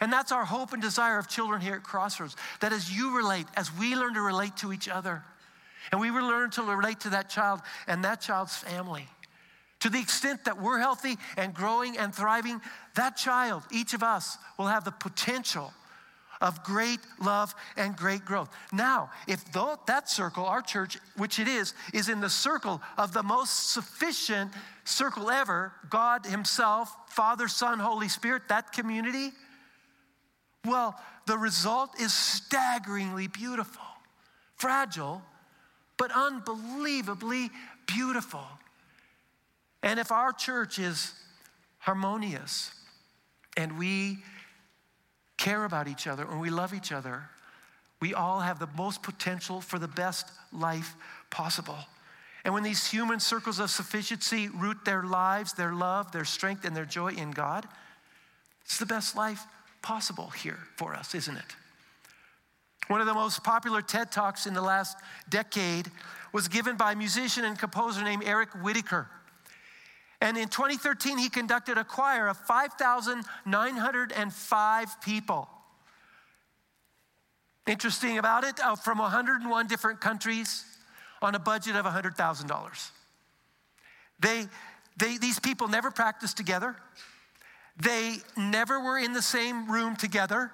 And 0.01 0.13
that's 0.13 0.33
our 0.33 0.45
hope 0.45 0.73
and 0.73 0.81
desire 0.81 1.19
of 1.19 1.29
children 1.29 1.61
here 1.61 1.75
at 1.75 1.83
Crossroads, 1.83 2.37
that 2.61 2.73
as 2.73 2.91
you 2.91 3.17
relate, 3.17 3.47
as 3.57 3.73
we 3.77 3.97
learn 3.97 4.15
to 4.15 4.21
relate 4.21 4.57
to 4.59 4.73
each 4.73 4.89
other, 4.89 5.23
and 5.91 6.01
we 6.01 6.11
will 6.11 6.27
learn 6.27 6.51
to 6.51 6.63
relate 6.63 7.01
to 7.01 7.11
that 7.11 7.31
child 7.31 7.61
and 7.87 8.05
that 8.05 8.21
child's 8.21 8.57
family. 8.57 9.09
To 9.81 9.91
the 9.91 10.01
extent 10.01 10.45
that 10.45 10.61
we're 10.61 10.79
healthy 10.79 11.17
and 11.37 11.55
growing 11.55 11.97
and 11.97 12.15
thriving, 12.15 12.61
that 12.97 13.17
child, 13.17 13.63
each 13.71 13.95
of 13.95 14.03
us, 14.03 14.37
will 14.59 14.67
have 14.67 14.85
the 14.85 14.91
potential 14.91 15.73
of 16.41 16.63
great 16.63 17.01
love 17.21 17.55
and 17.77 17.97
great 17.97 18.25
growth. 18.25 18.49
Now, 18.73 19.11
if 19.27 19.45
that 19.53 20.09
circle, 20.09 20.45
our 20.45 20.63
church, 20.63 20.99
which 21.17 21.39
it 21.39 21.49
is, 21.49 21.75
is 21.93 22.09
in 22.09 22.21
the 22.21 22.31
circle 22.31 22.81
of 22.97 23.13
the 23.13 23.23
most 23.23 23.73
sufficient 23.73 24.53
circle 24.85 25.31
ever 25.31 25.73
God 25.91 26.27
Himself, 26.27 26.95
Father, 27.09 27.49
Son, 27.49 27.79
Holy 27.79 28.09
Spirit, 28.09 28.43
that 28.49 28.73
community, 28.73 29.33
well, 30.65 30.99
the 31.27 31.39
result 31.39 32.01
is 32.01 32.13
staggeringly 32.13 33.27
beautiful. 33.27 33.83
Fragile, 34.57 35.23
but 35.97 36.11
unbelievably 36.13 37.51
beautiful. 37.87 38.45
And 39.83 40.01
if 40.01 40.11
our 40.11 40.33
church 40.33 40.79
is 40.79 41.13
harmonious 41.79 42.73
and 43.57 43.79
we 43.79 44.19
care 45.37 45.65
about 45.65 45.89
each 45.89 46.07
other 46.07 46.25
and 46.25 46.41
we 46.41 46.51
love 46.51 46.75
each 46.75 46.93
other, 46.93 47.25
we 48.01 48.15
all 48.15 48.41
have 48.41 48.59
the 48.59 48.69
most 48.77 49.03
potential 49.03 49.61
for 49.61 49.79
the 49.79 49.89
best 49.89 50.31
life 50.53 50.95
possible. 51.31 51.79
And 52.45 52.55
when 52.55 52.63
these 52.63 52.87
human 52.87 53.21
circles 53.21 53.59
of 53.59 53.71
sufficiency 53.71 54.49
root 54.49 54.85
their 54.85 55.03
lives, 55.03 55.53
their 55.53 55.75
love, 55.75 56.13
their 56.13 56.25
strength, 56.25 56.65
and 56.65 56.75
their 56.75 56.85
joy 56.85 57.13
in 57.13 57.33
God, 57.33 57.67
it's 58.65 58.79
the 58.79 58.87
best 58.87 59.17
life 59.17 59.43
possible 59.83 60.31
here 60.31 60.59
for 60.77 60.95
us, 60.95 61.15
isn't 61.15 61.37
it? 61.37 61.57
One 62.89 63.01
of 63.01 63.07
the 63.07 63.15
most 63.15 63.45
popular 63.45 63.83
TED 63.83 64.11
Talks 64.11 64.47
in 64.47 64.55
the 64.55 64.63
last 64.63 64.97
decade 65.29 65.91
was 66.33 66.49
given 66.49 66.77
by 66.77 66.93
a 66.93 66.97
musician 66.97 67.45
and 67.45 67.59
composer 67.59 68.03
named 68.03 68.23
Eric 68.25 68.51
Whitacre. 68.63 69.09
And 70.21 70.37
in 70.37 70.49
2013, 70.49 71.17
he 71.19 71.29
conducted 71.29 71.79
a 71.79 71.85
choir 71.85 72.27
of 72.27 72.37
5,905 72.39 75.01
people. 75.01 75.49
Interesting 77.67 78.19
about 78.19 78.43
it, 78.45 78.59
uh, 78.61 78.75
from 78.75 78.99
101 78.99 79.69
different 79.69 80.01
countries 80.01 80.65
on 81.23 81.35
a 81.35 81.39
budget 81.39 81.77
of 81.77 81.85
$100,000. 81.85 82.91
They, 84.21 84.47
they, 84.97 85.19
these 85.19 85.39
people 85.39 85.69
never 85.69 85.93
practiced 85.93 86.37
together. 86.37 86.75
They 87.81 88.17
never 88.37 88.81
were 88.81 88.99
in 88.99 89.13
the 89.13 89.23
same 89.23 89.71
room 89.71 89.95
together 89.95 90.51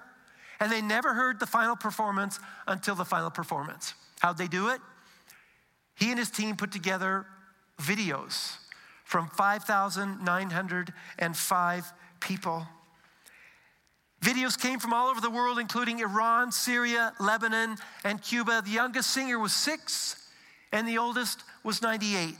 and 0.59 0.71
they 0.71 0.81
never 0.81 1.13
heard 1.13 1.39
the 1.39 1.47
final 1.47 1.75
performance 1.75 2.39
until 2.67 2.95
the 2.95 3.05
final 3.05 3.31
performance. 3.31 3.93
How'd 4.19 4.37
they 4.37 4.47
do 4.47 4.69
it? 4.69 4.79
He 5.95 6.11
and 6.11 6.19
his 6.19 6.29
team 6.29 6.55
put 6.55 6.71
together 6.71 7.25
videos 7.81 8.57
from 9.15 9.29
5,905 9.29 11.93
people. 12.19 12.67
Videos 14.21 14.59
came 14.59 14.77
from 14.77 14.93
all 14.93 15.07
over 15.07 15.21
the 15.21 15.29
world, 15.29 15.57
including 15.57 16.01
Iran, 16.01 16.51
Syria, 16.51 17.13
Lebanon, 17.17 17.77
and 18.03 18.21
Cuba. 18.21 18.61
The 18.65 18.71
youngest 18.71 19.11
singer 19.11 19.39
was 19.39 19.53
six, 19.53 20.17
and 20.73 20.85
the 20.85 20.97
oldest 20.97 21.45
was 21.63 21.81
98. 21.81 22.35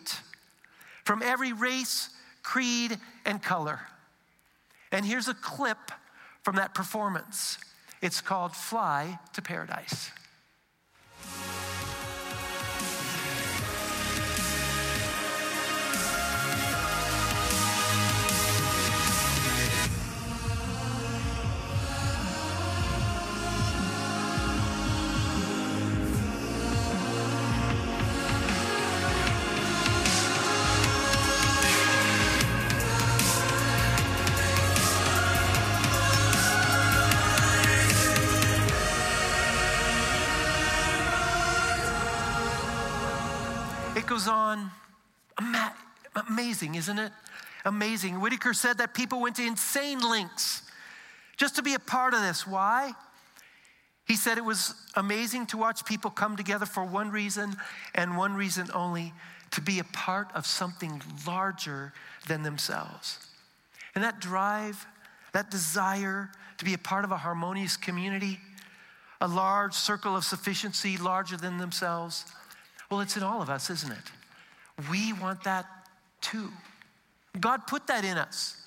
From 1.06 1.24
every 1.24 1.54
race, 1.54 2.10
creed, 2.44 2.98
and 3.26 3.42
color. 3.42 3.80
And 4.92 5.06
here's 5.06 5.30
a 5.30 5.34
clip 5.34 5.94
from 6.44 6.58
that 6.58 6.74
performance. 6.74 7.58
It's 8.02 8.20
called 8.20 8.54
Fly 8.54 9.18
to 9.32 9.42
Paradise. 9.42 10.12
Amazing, 46.36 46.76
isn't 46.76 47.00
it? 47.00 47.14
Amazing. 47.64 48.20
Whitacre 48.20 48.54
said 48.54 48.80
that 48.80 48.94
people 48.94 49.22
went 49.22 49.38
to 49.38 49.48
insane 49.48 50.02
lengths 50.02 50.64
just 51.38 51.56
to 51.56 51.64
be 51.64 51.76
a 51.76 51.80
part 51.80 52.14
of 52.14 52.20
this. 52.20 52.46
Why? 52.46 52.92
He 54.06 54.18
said 54.18 54.38
it 54.38 54.44
was 54.44 54.76
amazing 54.96 55.46
to 55.48 55.58
watch 55.58 55.86
people 55.86 56.12
come 56.12 56.36
together 56.36 56.66
for 56.66 56.84
one 56.84 57.10
reason 57.10 57.56
and 57.94 58.18
one 58.18 58.36
reason 58.36 58.70
only 58.74 59.14
to 59.52 59.62
be 59.62 59.80
a 59.80 59.86
part 59.86 60.28
of 60.36 60.46
something 60.46 61.02
larger 61.26 61.94
than 62.28 62.44
themselves. 62.44 63.18
And 63.96 64.04
that 64.04 64.20
drive, 64.20 64.86
that 65.32 65.50
desire 65.50 66.30
to 66.58 66.66
be 66.66 66.74
a 66.74 66.78
part 66.78 67.06
of 67.06 67.12
a 67.12 67.18
harmonious 67.18 67.78
community, 67.78 68.40
a 69.22 69.28
large 69.30 69.74
circle 69.74 70.18
of 70.18 70.26
sufficiency 70.26 70.98
larger 70.98 71.38
than 71.38 71.60
themselves, 71.60 72.26
well, 72.92 73.00
it's 73.00 73.16
in 73.16 73.24
all 73.24 73.42
of 73.42 73.50
us, 73.50 73.70
isn't 73.70 73.94
it? 73.94 74.12
We 74.92 75.14
want 75.14 75.46
that 75.46 75.66
too. 76.26 76.52
God 77.40 77.68
put 77.68 77.88
that 77.88 78.04
in 78.04 78.18
us. 78.18 78.62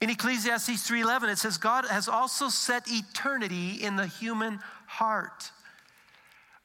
In 0.00 0.10
Ecclesiastes 0.10 0.86
3:11 0.86 1.28
it 1.28 1.38
says 1.38 1.58
God 1.58 1.86
has 1.86 2.08
also 2.08 2.48
set 2.48 2.88
eternity 2.88 3.82
in 3.82 3.96
the 3.96 4.06
human 4.06 4.60
heart. 4.86 5.50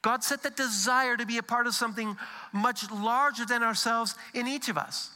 God 0.02 0.22
set 0.22 0.42
that 0.42 0.56
desire 0.56 1.16
to 1.16 1.24
be 1.24 1.38
a 1.38 1.42
part 1.42 1.66
of 1.66 1.74
something 1.74 2.16
much 2.52 2.90
larger 2.90 3.46
than 3.46 3.62
ourselves 3.62 4.14
in 4.34 4.46
each 4.46 4.68
of 4.68 4.76
us. 4.76 5.10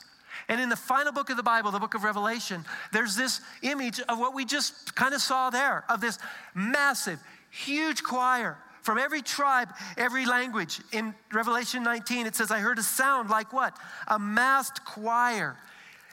And 0.49 0.61
in 0.61 0.71
the 0.71 0.77
final 0.77 1.13
book 1.13 1.31
of 1.31 1.37
the 1.37 1.43
Bible, 1.43 1.71
the 1.71 1.79
book 1.79 1.95
of 1.95 2.05
Revelation, 2.05 2.65
there's 2.93 3.15
this 3.15 3.41
image 3.63 4.01
of 4.01 4.19
what 4.19 4.35
we 4.35 4.45
just 4.45 4.95
kind 4.95 5.13
of 5.13 5.21
saw 5.21 5.51
there 5.51 5.85
of 5.91 6.01
this 6.01 6.19
massive, 6.55 7.21
huge 7.51 8.03
choir 8.03 8.57
from 8.89 8.97
every 8.97 9.21
tribe, 9.21 9.69
every 9.99 10.25
language. 10.25 10.81
In 10.93 11.15
Revelation 11.31 11.83
19, 11.83 12.25
it 12.25 12.35
says, 12.35 12.51
I 12.51 12.61
heard 12.61 12.79
a 12.79 12.83
sound 12.83 13.29
like 13.29 13.53
what? 13.53 13.77
A 14.07 14.19
massed 14.19 14.83
choir 14.87 15.59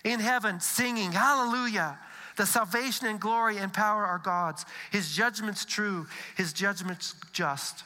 in 0.03 0.19
heaven 0.19 0.59
singing, 0.59 1.13
Hallelujah. 1.13 1.97
The 2.35 2.45
salvation 2.45 3.07
and 3.07 3.17
glory 3.17 3.59
and 3.59 3.71
power 3.71 4.05
are 4.05 4.17
God's. 4.17 4.65
His 4.91 5.15
judgment's 5.15 5.63
true, 5.63 6.05
His 6.35 6.51
judgment's 6.51 7.15
just. 7.31 7.85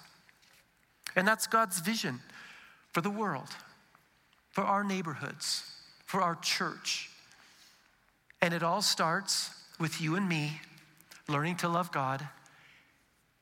And 1.15 1.27
that's 1.27 1.46
God's 1.46 1.81
vision 1.81 2.19
for 2.91 3.01
the 3.01 3.12
world, 3.12 3.50
for 4.50 4.63
our 4.63 4.84
neighborhoods, 4.84 5.72
for 6.08 6.19
our 6.19 6.34
church. 6.34 7.12
And 8.41 8.55
it 8.55 8.63
all 8.63 8.81
starts 8.81 9.51
with 9.79 10.01
you 10.01 10.15
and 10.15 10.27
me 10.27 10.62
learning 11.27 11.58
to 11.58 11.69
love 11.69 11.91
God 11.91 12.27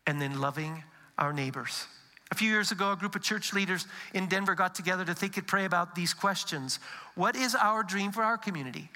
and 0.05 0.21
then 0.21 0.41
loving 0.41 0.83
our 1.17 1.33
neighbors. 1.33 1.85
A 2.31 2.35
few 2.35 2.49
years 2.49 2.71
ago, 2.71 2.91
a 2.91 2.95
group 2.95 3.15
of 3.15 3.21
church 3.21 3.53
leaders 3.53 3.85
in 4.13 4.27
Denver 4.27 4.53
got 4.53 4.75
together 4.75 5.05
to 5.05 5.13
think 5.13 5.37
and 5.37 5.47
pray 5.47 5.65
about 5.65 5.95
these 5.95 6.13
questions 6.13 6.79
What 7.15 7.35
is 7.35 7.55
our 7.55 7.83
dream 7.83 8.11
for 8.11 8.23
our 8.23 8.37
community? 8.37 8.89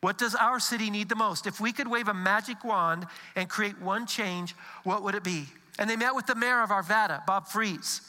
What 0.00 0.16
does 0.16 0.34
our 0.34 0.58
city 0.58 0.88
need 0.88 1.10
the 1.10 1.16
most? 1.16 1.46
If 1.46 1.60
we 1.60 1.72
could 1.72 1.86
wave 1.86 2.08
a 2.08 2.14
magic 2.14 2.64
wand 2.64 3.06
and 3.36 3.48
create 3.50 3.78
one 3.80 4.06
change, 4.06 4.54
what 4.82 5.02
would 5.02 5.14
it 5.14 5.22
be? 5.22 5.44
And 5.78 5.90
they 5.90 5.96
met 5.96 6.14
with 6.14 6.26
the 6.26 6.34
mayor 6.34 6.62
of 6.62 6.70
Arvada, 6.70 7.24
Bob 7.26 7.46
Freeze, 7.46 8.00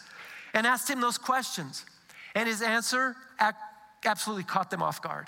and 0.53 0.65
asked 0.65 0.89
him 0.89 1.01
those 1.01 1.17
questions. 1.17 1.85
And 2.33 2.47
his 2.47 2.61
answer 2.61 3.15
absolutely 4.05 4.45
caught 4.45 4.71
them 4.71 4.81
off 4.81 5.01
guard. 5.01 5.27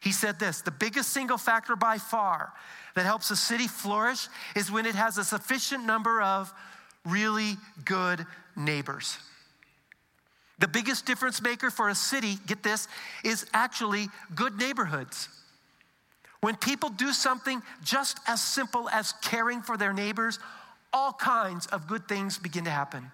He 0.00 0.12
said 0.12 0.38
this 0.38 0.60
The 0.60 0.70
biggest 0.70 1.10
single 1.10 1.38
factor 1.38 1.74
by 1.74 1.96
far 1.96 2.52
that 2.94 3.06
helps 3.06 3.30
a 3.30 3.36
city 3.36 3.66
flourish 3.66 4.28
is 4.54 4.70
when 4.70 4.84
it 4.84 4.94
has 4.94 5.16
a 5.16 5.24
sufficient 5.24 5.84
number 5.84 6.20
of 6.20 6.52
really 7.04 7.56
good 7.84 8.26
neighbors. 8.56 9.18
The 10.58 10.68
biggest 10.68 11.04
difference 11.04 11.42
maker 11.42 11.70
for 11.70 11.88
a 11.88 11.94
city, 11.94 12.38
get 12.46 12.62
this, 12.62 12.88
is 13.24 13.46
actually 13.52 14.08
good 14.34 14.56
neighborhoods. 14.56 15.28
When 16.40 16.56
people 16.56 16.90
do 16.90 17.12
something 17.12 17.62
just 17.82 18.20
as 18.28 18.40
simple 18.40 18.88
as 18.90 19.12
caring 19.22 19.62
for 19.62 19.76
their 19.76 19.92
neighbors, 19.92 20.38
all 20.92 21.12
kinds 21.12 21.66
of 21.66 21.86
good 21.86 22.06
things 22.06 22.38
begin 22.38 22.64
to 22.64 22.70
happen. 22.70 23.10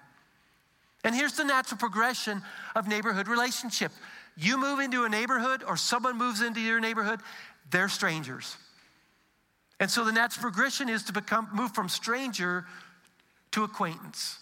And 1.05 1.15
here's 1.15 1.33
the 1.33 1.45
natural 1.45 1.79
progression 1.79 2.43
of 2.77 2.87
neighborhood 2.87 3.27
relationship. 3.27 3.93
You 4.37 4.59
move 4.59 4.81
into 4.81 5.05
a 5.05 5.09
neighborhood 5.09 5.63
or 5.67 5.77
someone 5.77 6.19
moves 6.19 6.43
into 6.43 6.61
your 6.61 6.81
neighborhood, 6.81 7.21
they're 7.71 7.89
strangers. 7.89 8.57
And 9.79 9.91
so 9.91 10.05
the 10.05 10.13
natural 10.13 10.43
progression 10.43 10.91
is 10.91 11.05
to 11.05 11.13
become 11.13 11.49
move 11.55 11.75
from 11.75 11.89
stranger 11.89 12.67
to 13.53 13.65
acquaintance. 13.65 14.39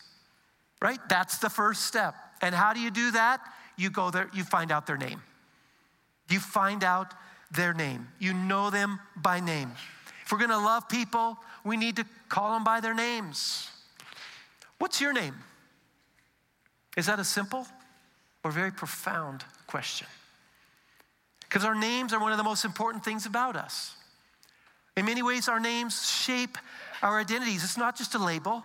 Right? 0.80 1.00
That's 1.08 1.38
the 1.38 1.50
first 1.50 1.86
step. 1.86 2.14
And 2.40 2.54
how 2.54 2.72
do 2.72 2.80
you 2.80 2.90
do 2.90 3.10
that? 3.12 3.40
You 3.76 3.90
go 3.90 4.10
there, 4.10 4.30
you 4.32 4.44
find 4.44 4.70
out 4.70 4.86
their 4.86 4.96
name. 4.96 5.22
You 6.30 6.40
find 6.40 6.84
out 6.84 7.14
their 7.50 7.72
name. 7.72 8.08
You 8.18 8.34
know 8.34 8.70
them 8.70 9.00
by 9.16 9.40
name. 9.40 9.72
If 10.24 10.32
we're 10.32 10.46
to 10.46 10.58
love 10.58 10.88
people, 10.88 11.38
we 11.64 11.76
need 11.76 11.96
to 11.96 12.04
call 12.28 12.52
them 12.52 12.64
by 12.64 12.80
their 12.80 12.94
names. 12.94 13.70
What's 14.78 15.00
your 15.00 15.12
name? 15.12 15.34
Is 16.96 17.06
that 17.06 17.18
a 17.18 17.24
simple 17.24 17.66
or 18.44 18.50
very 18.50 18.70
profound 18.70 19.44
question? 19.66 20.06
Because 21.40 21.64
our 21.64 21.74
names 21.74 22.12
are 22.12 22.20
one 22.20 22.32
of 22.32 22.38
the 22.38 22.44
most 22.44 22.64
important 22.64 23.04
things 23.04 23.24
about 23.24 23.56
us. 23.56 23.94
In 24.96 25.06
many 25.06 25.22
ways, 25.22 25.48
our 25.48 25.60
names 25.60 26.10
shape 26.10 26.58
our 27.02 27.20
identities. 27.20 27.64
It's 27.64 27.78
not 27.78 27.96
just 27.96 28.14
a 28.14 28.18
label. 28.18 28.64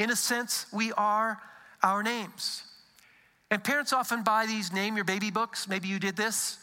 In 0.00 0.10
a 0.10 0.16
sense, 0.16 0.64
we 0.72 0.92
are 0.92 1.38
our 1.82 2.02
names. 2.02 2.62
And 3.50 3.62
parents 3.62 3.92
often 3.92 4.22
buy 4.22 4.46
these 4.46 4.72
name 4.72 4.96
your 4.96 5.04
baby 5.04 5.30
books. 5.30 5.68
Maybe 5.68 5.88
you 5.88 5.98
did 5.98 6.16
this. 6.16 6.56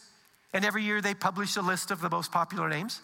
And 0.53 0.65
every 0.65 0.84
year 0.84 1.01
they 1.01 1.13
publish 1.13 1.56
a 1.56 1.62
list 1.62 1.91
of 1.91 2.01
the 2.01 2.10
most 2.10 2.32
popular 2.32 2.67
names. 2.67 3.00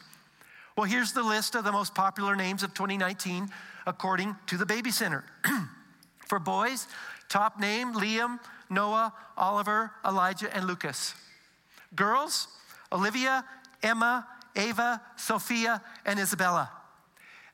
Well, 0.75 0.87
here's 0.87 1.13
the 1.13 1.21
list 1.21 1.53
of 1.53 1.63
the 1.63 1.71
most 1.71 1.93
popular 1.93 2.35
names 2.35 2.63
of 2.63 2.73
2019 2.73 3.47
according 3.85 4.35
to 4.47 4.57
the 4.57 4.65
Baby 4.65 4.89
Center. 4.89 5.23
For 6.27 6.39
boys, 6.39 6.87
top 7.29 7.59
name 7.59 7.93
Liam, 7.93 8.39
Noah, 8.71 9.13
Oliver, 9.37 9.91
Elijah, 10.03 10.51
and 10.55 10.65
Lucas. 10.65 11.13
Girls, 11.95 12.47
Olivia, 12.91 13.45
Emma, 13.83 14.25
Ava, 14.55 14.99
Sophia, 15.15 15.83
and 16.07 16.19
Isabella. 16.19 16.71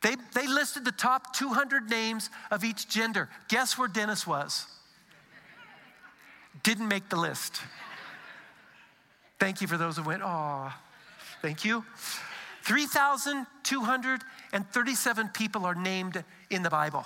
They, 0.01 0.15
they 0.34 0.48
listed 0.48 0.86
the 0.86 0.94
top 0.94 1.36
200 1.36 1.89
names 1.89 2.29
of 2.51 2.63
each 2.63 2.88
gender. 2.88 3.27
Guess 3.50 3.77
where 3.77 3.89
Dennis 3.89 4.25
was? 4.25 4.65
Didn't 6.63 6.88
make 6.88 7.10
the 7.10 7.18
list. 7.18 7.60
Thank 9.39 9.60
you 9.62 9.68
for 9.68 9.77
those 9.77 9.98
who 9.98 10.03
went, 10.03 10.22
oh, 10.24 10.74
thank 11.41 11.65
you. 11.65 11.84
3,237 12.63 15.27
people 15.29 15.65
are 15.65 15.75
named 15.75 16.24
in 16.50 16.63
the 16.63 16.70
Bible. 16.70 17.06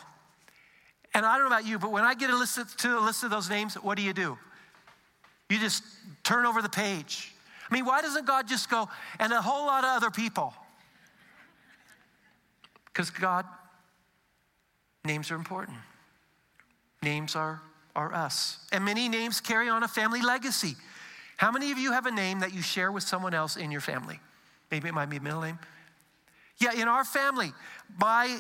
And 1.13 1.23
I 1.25 1.37
don't 1.37 1.49
know 1.49 1.55
about 1.55 1.67
you, 1.67 1.79
but 1.79 1.91
when 1.91 2.03
I 2.03 2.15
get 2.15 2.31
a 2.31 2.35
list 2.35 2.57
of, 2.57 2.75
to 2.77 2.97
a 2.97 3.01
list 3.01 3.23
of 3.23 3.29
those 3.29 3.49
names, 3.49 3.75
what 3.75 3.97
do 3.97 4.03
you 4.03 4.13
do? 4.13 4.37
You 5.49 5.59
just 5.59 5.83
turn 6.23 6.45
over 6.45 6.61
the 6.61 6.69
page. 6.69 7.33
I 7.69 7.73
mean, 7.73 7.85
why 7.85 8.01
doesn't 8.01 8.25
God 8.25 8.47
just 8.47 8.69
go, 8.69 8.89
and 9.19 9.31
a 9.31 9.41
whole 9.41 9.67
lot 9.67 9.83
of 9.83 9.91
other 9.91 10.09
people? 10.09 10.53
Because 12.93 13.09
God, 13.09 13.45
names 15.03 15.31
are 15.31 15.35
important. 15.35 15.77
Names 17.01 17.35
are, 17.35 17.61
are 17.95 18.13
us. 18.13 18.59
And 18.71 18.85
many 18.85 19.09
names 19.09 19.41
carry 19.41 19.67
on 19.67 19.83
a 19.83 19.87
family 19.87 20.21
legacy. 20.21 20.75
How 21.37 21.51
many 21.51 21.71
of 21.71 21.77
you 21.77 21.91
have 21.91 22.05
a 22.05 22.11
name 22.11 22.39
that 22.41 22.53
you 22.53 22.61
share 22.61 22.91
with 22.91 23.03
someone 23.03 23.33
else 23.33 23.57
in 23.57 23.71
your 23.71 23.81
family? 23.81 24.19
Maybe 24.71 24.89
it 24.89 24.93
might 24.93 25.09
be 25.09 25.17
a 25.17 25.21
middle 25.21 25.41
name. 25.41 25.59
Yeah, 26.59 26.73
in 26.73 26.87
our 26.87 27.03
family, 27.03 27.51
my 27.99 28.39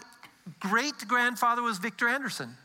great 0.59 1.07
grandfather 1.07 1.61
was 1.61 1.79
Victor 1.79 2.07
Anderson. 2.07 2.55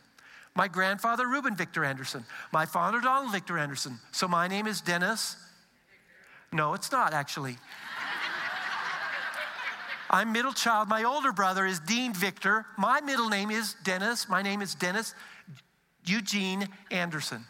My 0.54 0.68
grandfather, 0.68 1.26
Reuben 1.26 1.56
Victor 1.56 1.84
Anderson. 1.84 2.24
My 2.52 2.66
father, 2.66 3.00
Donald 3.00 3.32
Victor 3.32 3.58
Anderson. 3.58 3.98
So 4.12 4.28
my 4.28 4.48
name 4.48 4.66
is 4.66 4.80
Dennis. 4.80 5.36
No, 6.52 6.74
it's 6.74 6.90
not 6.92 7.12
actually. 7.12 7.56
I'm 10.10 10.32
middle 10.32 10.52
child. 10.52 10.88
My 10.88 11.04
older 11.04 11.32
brother 11.32 11.66
is 11.66 11.80
Dean 11.80 12.14
Victor. 12.14 12.64
My 12.78 13.00
middle 13.00 13.28
name 13.28 13.50
is 13.50 13.74
Dennis. 13.84 14.28
My 14.28 14.42
name 14.42 14.62
is 14.62 14.74
Dennis 14.74 15.14
Eugene 16.06 16.68
Anderson. 16.90 17.44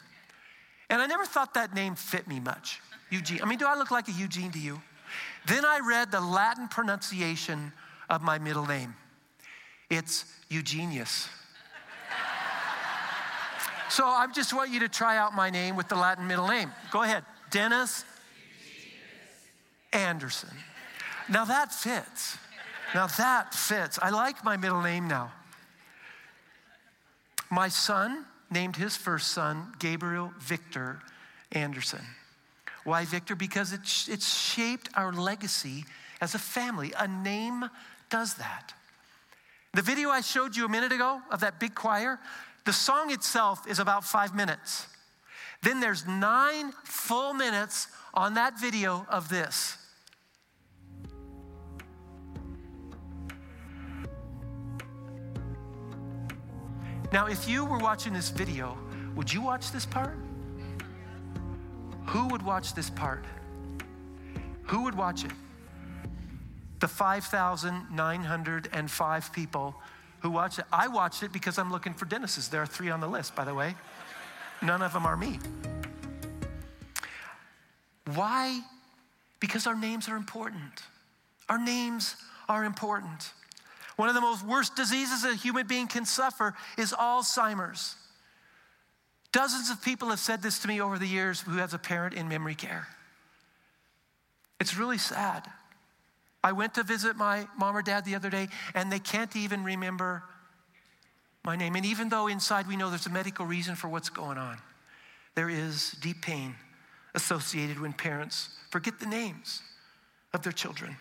And 0.90 1.00
I 1.00 1.06
never 1.06 1.24
thought 1.24 1.54
that 1.54 1.74
name 1.74 1.94
fit 1.94 2.26
me 2.26 2.40
much. 2.40 2.80
Eugene. 3.10 3.40
I 3.42 3.46
mean, 3.46 3.58
do 3.58 3.66
I 3.66 3.76
look 3.76 3.90
like 3.90 4.08
a 4.08 4.12
Eugene 4.12 4.50
to 4.52 4.58
you? 4.58 4.80
Then 5.46 5.64
I 5.64 5.80
read 5.86 6.10
the 6.10 6.20
Latin 6.20 6.68
pronunciation 6.68 7.72
of 8.10 8.22
my 8.22 8.38
middle 8.38 8.66
name. 8.66 8.94
It's 9.88 10.24
Eugenius. 10.50 11.28
so 13.88 14.04
I 14.04 14.26
just 14.34 14.52
want 14.52 14.70
you 14.70 14.80
to 14.80 14.88
try 14.88 15.16
out 15.16 15.34
my 15.34 15.48
name 15.48 15.76
with 15.76 15.88
the 15.88 15.96
Latin 15.96 16.26
middle 16.26 16.48
name. 16.48 16.72
Go 16.90 17.02
ahead. 17.02 17.24
Dennis 17.50 18.04
Anderson. 19.92 20.50
Now 21.28 21.44
that 21.44 21.72
fits. 21.72 22.36
Now 22.94 23.06
that 23.06 23.54
fits. 23.54 23.98
I 24.00 24.10
like 24.10 24.44
my 24.44 24.56
middle 24.56 24.82
name 24.82 25.08
now. 25.08 25.32
My 27.50 27.68
son 27.68 28.24
named 28.50 28.76
his 28.76 28.96
first 28.96 29.28
son 29.28 29.72
Gabriel 29.78 30.32
Victor 30.38 31.00
Anderson. 31.52 32.04
Why 32.84 33.04
Victor? 33.04 33.34
Because 33.34 33.72
it's, 33.72 34.08
it's 34.08 34.34
shaped 34.34 34.88
our 34.94 35.12
legacy 35.12 35.84
as 36.20 36.34
a 36.34 36.38
family. 36.38 36.92
A 36.98 37.06
name 37.06 37.68
does 38.10 38.34
that. 38.34 38.72
The 39.74 39.82
video 39.82 40.08
I 40.08 40.22
showed 40.22 40.56
you 40.56 40.64
a 40.64 40.68
minute 40.68 40.92
ago 40.92 41.20
of 41.30 41.40
that 41.40 41.60
big 41.60 41.74
choir, 41.74 42.18
the 42.64 42.72
song 42.72 43.12
itself 43.12 43.66
is 43.66 43.78
about 43.78 44.04
five 44.04 44.34
minutes. 44.34 44.86
Then 45.62 45.80
there's 45.80 46.06
nine 46.06 46.72
full 46.84 47.34
minutes 47.34 47.88
on 48.14 48.34
that 48.34 48.58
video 48.58 49.06
of 49.10 49.28
this. 49.28 49.76
Now, 57.12 57.26
if 57.26 57.48
you 57.48 57.64
were 57.64 57.78
watching 57.78 58.12
this 58.12 58.28
video, 58.28 58.76
would 59.14 59.32
you 59.32 59.40
watch 59.40 59.72
this 59.72 59.86
part? 59.86 60.18
Who 62.06 62.26
would 62.28 62.42
watch 62.42 62.74
this 62.74 62.90
part? 62.90 63.24
Who 64.64 64.82
would 64.82 64.94
watch 64.94 65.24
it? 65.24 65.30
The 66.80 66.88
5,905 66.88 69.32
people 69.32 69.74
who 70.20 70.30
watched 70.30 70.58
it. 70.58 70.66
I 70.72 70.88
watched 70.88 71.22
it 71.22 71.32
because 71.32 71.58
I'm 71.58 71.70
looking 71.72 71.94
for 71.94 72.04
Dennis's. 72.04 72.48
There 72.48 72.60
are 72.60 72.66
three 72.66 72.90
on 72.90 73.00
the 73.00 73.08
list, 73.08 73.34
by 73.34 73.44
the 73.44 73.54
way. 73.54 73.74
None 74.60 74.82
of 74.82 74.92
them 74.92 75.06
are 75.06 75.16
me. 75.16 75.38
Why? 78.14 78.60
Because 79.40 79.66
our 79.66 79.76
names 79.76 80.08
are 80.08 80.16
important. 80.16 80.82
Our 81.48 81.58
names 81.58 82.16
are 82.48 82.64
important. 82.64 83.32
One 83.98 84.08
of 84.08 84.14
the 84.14 84.20
most 84.20 84.44
worst 84.44 84.76
diseases 84.76 85.24
a 85.24 85.34
human 85.34 85.66
being 85.66 85.88
can 85.88 86.04
suffer 86.04 86.54
is 86.78 86.92
Alzheimer's. 86.92 87.96
Dozens 89.32 89.70
of 89.70 89.82
people 89.82 90.10
have 90.10 90.20
said 90.20 90.40
this 90.40 90.60
to 90.60 90.68
me 90.68 90.80
over 90.80 91.00
the 91.00 91.06
years 91.06 91.40
who 91.40 91.56
has 91.56 91.74
a 91.74 91.78
parent 91.78 92.14
in 92.14 92.28
memory 92.28 92.54
care. 92.54 92.86
It's 94.60 94.76
really 94.76 94.98
sad. 94.98 95.50
I 96.44 96.52
went 96.52 96.74
to 96.74 96.84
visit 96.84 97.16
my 97.16 97.48
mom 97.58 97.76
or 97.76 97.82
dad 97.82 98.04
the 98.04 98.14
other 98.14 98.30
day, 98.30 98.46
and 98.72 98.92
they 98.92 99.00
can't 99.00 99.34
even 99.34 99.64
remember 99.64 100.22
my 101.44 101.56
name. 101.56 101.74
And 101.74 101.84
even 101.84 102.08
though 102.08 102.28
inside 102.28 102.68
we 102.68 102.76
know 102.76 102.90
there's 102.90 103.06
a 103.06 103.10
medical 103.10 103.46
reason 103.46 103.74
for 103.74 103.88
what's 103.88 104.10
going 104.10 104.38
on, 104.38 104.58
there 105.34 105.50
is 105.50 105.96
deep 106.00 106.22
pain 106.22 106.54
associated 107.16 107.80
when 107.80 107.92
parents 107.92 108.50
forget 108.70 109.00
the 109.00 109.06
names 109.06 109.60
of 110.32 110.44
their 110.44 110.52
children. 110.52 110.96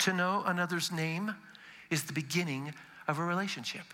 To 0.00 0.12
know 0.12 0.42
another's 0.44 0.92
name 0.92 1.34
is 1.90 2.04
the 2.04 2.12
beginning 2.12 2.72
of 3.08 3.18
a 3.18 3.24
relationship. 3.24 3.84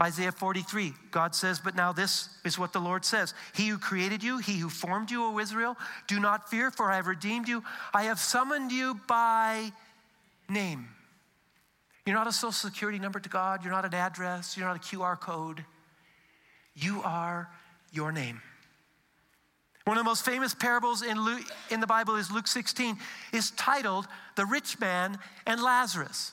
Isaiah 0.00 0.32
43, 0.32 0.94
God 1.10 1.34
says, 1.34 1.60
But 1.60 1.76
now 1.76 1.92
this 1.92 2.30
is 2.44 2.58
what 2.58 2.72
the 2.72 2.78
Lord 2.78 3.04
says 3.04 3.34
He 3.54 3.68
who 3.68 3.76
created 3.76 4.22
you, 4.22 4.38
He 4.38 4.58
who 4.58 4.70
formed 4.70 5.10
you, 5.10 5.24
O 5.24 5.38
Israel, 5.38 5.76
do 6.06 6.18
not 6.18 6.48
fear, 6.48 6.70
for 6.70 6.90
I 6.90 6.96
have 6.96 7.06
redeemed 7.06 7.48
you. 7.48 7.62
I 7.92 8.04
have 8.04 8.18
summoned 8.18 8.72
you 8.72 8.98
by 9.06 9.72
name. 10.48 10.88
You're 12.06 12.16
not 12.16 12.26
a 12.26 12.32
social 12.32 12.52
security 12.52 12.98
number 12.98 13.20
to 13.20 13.28
God, 13.28 13.62
you're 13.62 13.72
not 13.72 13.84
an 13.84 13.94
address, 13.94 14.56
you're 14.56 14.66
not 14.66 14.76
a 14.76 14.80
QR 14.80 15.20
code. 15.20 15.64
You 16.74 17.02
are 17.02 17.50
your 17.92 18.10
name. 18.10 18.40
One 19.84 19.98
of 19.98 20.04
the 20.04 20.08
most 20.08 20.24
famous 20.24 20.54
parables 20.54 21.02
in, 21.02 21.20
Luke, 21.22 21.44
in 21.70 21.80
the 21.80 21.86
Bible 21.86 22.16
is 22.16 22.30
Luke 22.30 22.46
16, 22.46 22.96
is 23.32 23.50
titled 23.52 24.06
The 24.36 24.46
Rich 24.46 24.78
Man 24.78 25.18
and 25.46 25.62
Lazarus. 25.62 26.32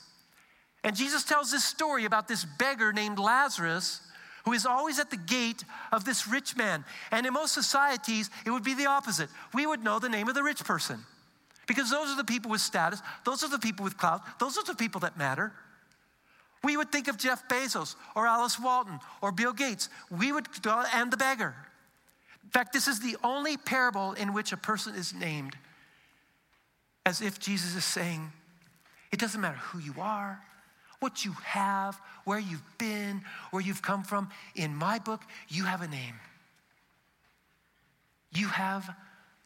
And 0.88 0.95
Jesus 0.95 1.26
tells 1.26 1.52
this 1.52 1.65
story 1.65 2.06
about 2.06 2.30
this 2.30 2.45
beggar 2.45 2.93
named 2.93 3.19
Lazarus 3.19 4.00
who 4.45 4.54
is 4.54 4.65
always 4.65 5.00
at 5.00 5.10
the 5.10 5.17
gate 5.17 5.65
of 5.91 6.06
this 6.06 6.26
rich 6.26 6.56
man. 6.56 6.86
And 7.12 7.26
in 7.26 7.34
most 7.34 7.54
societies, 7.54 8.30
it 8.45 8.52
would 8.52 8.63
be 8.63 8.73
the 8.73 8.86
opposite. 8.86 9.28
We 9.54 9.65
would 9.65 9.84
know 9.84 10.00
the 10.00 10.08
name 10.08 10.30
of 10.30 10.36
the 10.36 10.43
rich 10.43 10.63
person 10.63 11.02
because 11.67 11.89
those 11.89 12.08
are 12.08 12.15
the 12.15 12.23
people 12.23 12.50
with 12.50 12.62
status, 12.62 13.02
those 13.26 13.43
are 13.43 13.50
the 13.50 13.60
people 13.60 13.84
with 13.84 13.97
clout, 13.97 14.21
those 14.39 14.58
are 14.58 14.63
the 14.63 14.76
people 14.76 15.02
that 15.02 15.17
matter. 15.17 15.52
We 16.63 16.78
would 16.78 16.89
think 16.89 17.10
of 17.10 17.17
Jeff 17.17 17.50
Bezos 17.50 17.97
or 18.15 18.26
Alice 18.26 18.58
Walton 18.58 19.02
or 19.21 19.34
Bill 19.34 19.52
Gates. 19.52 19.89
We 20.10 20.32
would, 20.32 20.47
and 20.93 21.12
the 21.12 21.17
beggar. 21.17 21.54
In 22.45 22.50
fact, 22.52 22.71
this 22.71 22.88
is 22.88 23.02
the 23.02 23.17
only 23.26 23.58
parable 23.58 24.13
in 24.13 24.34
which 24.34 24.54
a 24.54 24.58
person 24.58 24.95
is 24.95 25.13
named 25.13 25.58
as 27.06 27.21
if 27.21 27.41
Jesus 27.41 27.76
is 27.76 27.84
saying, 27.84 28.32
it 29.12 29.19
doesn't 29.19 29.41
matter 29.41 29.58
who 29.58 29.80
you 29.80 29.95
are, 30.00 30.41
what 30.99 31.23
you 31.25 31.31
have, 31.43 31.99
where 32.23 32.39
you've 32.39 32.63
been, 32.77 33.21
where 33.51 33.62
you've 33.62 33.81
come 33.81 34.03
from. 34.03 34.29
In 34.55 34.75
my 34.75 34.99
book, 34.99 35.21
you 35.47 35.63
have 35.65 35.81
a 35.81 35.88
name. 35.88 36.15
You 38.31 38.47
have 38.47 38.89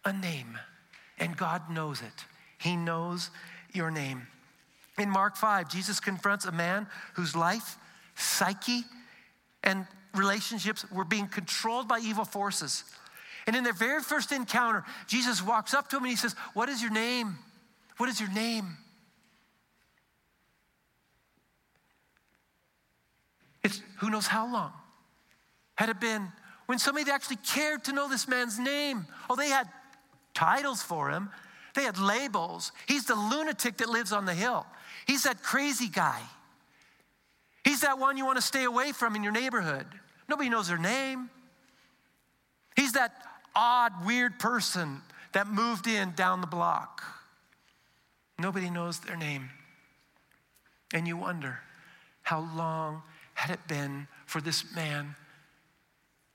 a 0.04 0.14
name, 0.14 0.58
and 1.20 1.38
God 1.38 1.70
knows 1.70 2.02
it. 2.02 2.26
He 2.58 2.76
knows 2.76 3.30
your 3.74 3.92
name. 3.92 4.28
In 4.98 5.10
Mark 5.10 5.36
5, 5.36 5.70
Jesus 5.70 6.00
confronts 6.00 6.46
a 6.46 6.52
man 6.52 6.88
whose 7.14 7.36
life, 7.36 7.78
psyche, 8.16 8.84
and 9.64 9.86
relationships 10.14 10.86
were 10.92 11.06
being 11.06 11.28
controlled 11.28 11.88
by 11.88 12.00
evil 12.00 12.26
forces. 12.26 12.84
And 13.48 13.56
in 13.56 13.64
their 13.64 13.74
very 13.74 14.02
first 14.02 14.32
encounter, 14.32 14.84
Jesus 15.08 15.42
walks 15.42 15.74
up 15.74 15.90
to 15.90 15.98
him 15.98 16.04
and 16.04 16.10
he 16.10 16.16
says, 16.16 16.36
What 16.54 16.70
is 16.70 16.82
your 16.82 16.92
name? 16.92 17.38
What 17.98 18.10
is 18.10 18.20
your 18.20 18.32
name? 18.32 18.78
It's 23.64 23.82
who 23.98 24.10
knows 24.10 24.28
how 24.28 24.52
long. 24.52 24.72
Had 25.76 25.90
it 25.90 26.00
been 26.00 26.32
when 26.66 26.80
somebody 26.80 27.10
actually 27.12 27.38
cared 27.38 27.84
to 27.86 27.94
know 27.94 28.08
this 28.08 28.28
man's 28.28 28.60
name? 28.60 29.06
Oh, 29.30 29.36
they 29.36 29.50
had 29.50 29.68
titles 30.34 30.82
for 30.82 31.10
him, 31.10 31.30
they 31.76 31.84
had 31.84 31.98
labels. 31.98 32.72
He's 32.88 33.06
the 33.06 33.16
lunatic 33.16 33.78
that 33.78 33.90
lives 33.90 34.12
on 34.12 34.26
the 34.26 34.34
hill, 34.34 34.66
he's 35.06 35.24
that 35.24 35.44
crazy 35.44 35.88
guy. 35.88 36.22
He's 37.64 37.82
that 37.82 38.00
one 38.00 38.18
you 38.18 38.26
want 38.26 38.38
to 38.38 38.42
stay 38.42 38.64
away 38.64 38.92
from 38.92 39.16
in 39.16 39.24
your 39.24 39.32
neighborhood. 39.32 39.86
Nobody 40.28 40.50
knows 40.50 40.68
their 40.68 40.80
name. 40.80 41.30
He's 42.76 42.94
that 42.94 43.14
odd, 43.56 44.06
weird 44.06 44.40
person 44.40 45.02
that 45.34 45.48
moved 45.48 45.88
in 45.88 46.14
down 46.14 46.42
the 46.42 46.48
block. 46.48 47.04
Nobody 48.40 48.70
knows 48.70 49.00
their 49.00 49.16
name. 49.16 49.50
And 50.94 51.08
you 51.08 51.18
wonder 51.18 51.60
how 52.24 52.40
long 52.56 53.04
had 53.42 53.50
it 53.50 53.68
been 53.68 54.08
for 54.28 54.40
this 54.40 54.64
man 54.76 55.16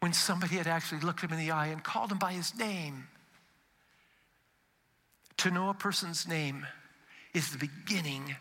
when 0.01 0.13
somebody 0.13 0.57
had 0.57 0.67
actually 0.67 1.01
looked 1.03 1.21
him 1.21 1.33
in 1.33 1.39
the 1.39 1.53
eye 1.53 1.69
and 1.69 1.85
called 1.85 2.11
him 2.11 2.19
by 2.19 2.33
his 2.33 2.59
name? 2.59 3.07
To 5.39 5.53
know 5.53 5.71
a 5.71 5.75
person's 5.75 6.27
name 6.27 6.67
is 7.33 7.53
the 7.53 7.59
beginning 7.59 8.35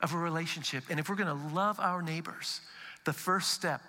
of 0.00 0.14
a 0.14 0.18
relationship. 0.18 0.82
And 0.90 0.98
if 0.98 1.08
we're 1.08 1.14
going 1.14 1.28
to 1.28 1.54
love 1.54 1.78
our 1.78 2.02
neighbors, 2.02 2.60
the 3.04 3.12
first 3.12 3.52
step, 3.52 3.82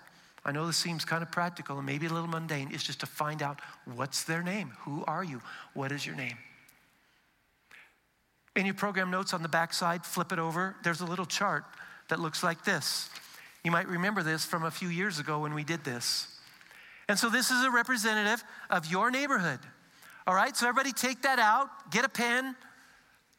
I 0.44 0.52
know 0.52 0.64
this 0.64 0.76
seems 0.76 1.04
kind 1.04 1.24
of 1.24 1.32
practical 1.32 1.78
and 1.78 1.84
maybe 1.86 2.06
a 2.06 2.10
little 2.10 2.28
mundane, 2.28 2.70
is 2.70 2.84
just 2.84 3.00
to 3.00 3.06
find 3.06 3.42
out 3.42 3.58
what's 3.84 4.22
their 4.22 4.44
name. 4.44 4.70
Who 4.82 5.04
are 5.08 5.24
you? 5.24 5.42
What 5.74 5.90
is 5.90 6.06
your 6.06 6.14
name? 6.14 6.38
In 8.54 8.64
your 8.64 8.76
program 8.76 9.10
notes 9.10 9.34
on 9.34 9.42
the 9.42 9.48
backside, 9.48 10.06
flip 10.06 10.30
it 10.30 10.38
over. 10.38 10.76
There's 10.84 11.00
a 11.00 11.06
little 11.06 11.26
chart 11.26 11.64
that 12.10 12.20
looks 12.20 12.44
like 12.44 12.64
this. 12.64 13.10
You 13.64 13.70
might 13.70 13.88
remember 13.88 14.22
this 14.22 14.44
from 14.44 14.64
a 14.64 14.70
few 14.70 14.88
years 14.88 15.18
ago 15.18 15.40
when 15.40 15.54
we 15.54 15.64
did 15.64 15.84
this. 15.84 16.28
And 17.08 17.18
so 17.18 17.28
this 17.28 17.50
is 17.50 17.64
a 17.64 17.70
representative 17.70 18.42
of 18.70 18.86
your 18.86 19.10
neighborhood. 19.10 19.58
All 20.26 20.34
right, 20.34 20.56
so 20.56 20.68
everybody 20.68 20.92
take 20.92 21.22
that 21.22 21.38
out, 21.38 21.68
get 21.90 22.04
a 22.04 22.08
pen. 22.08 22.54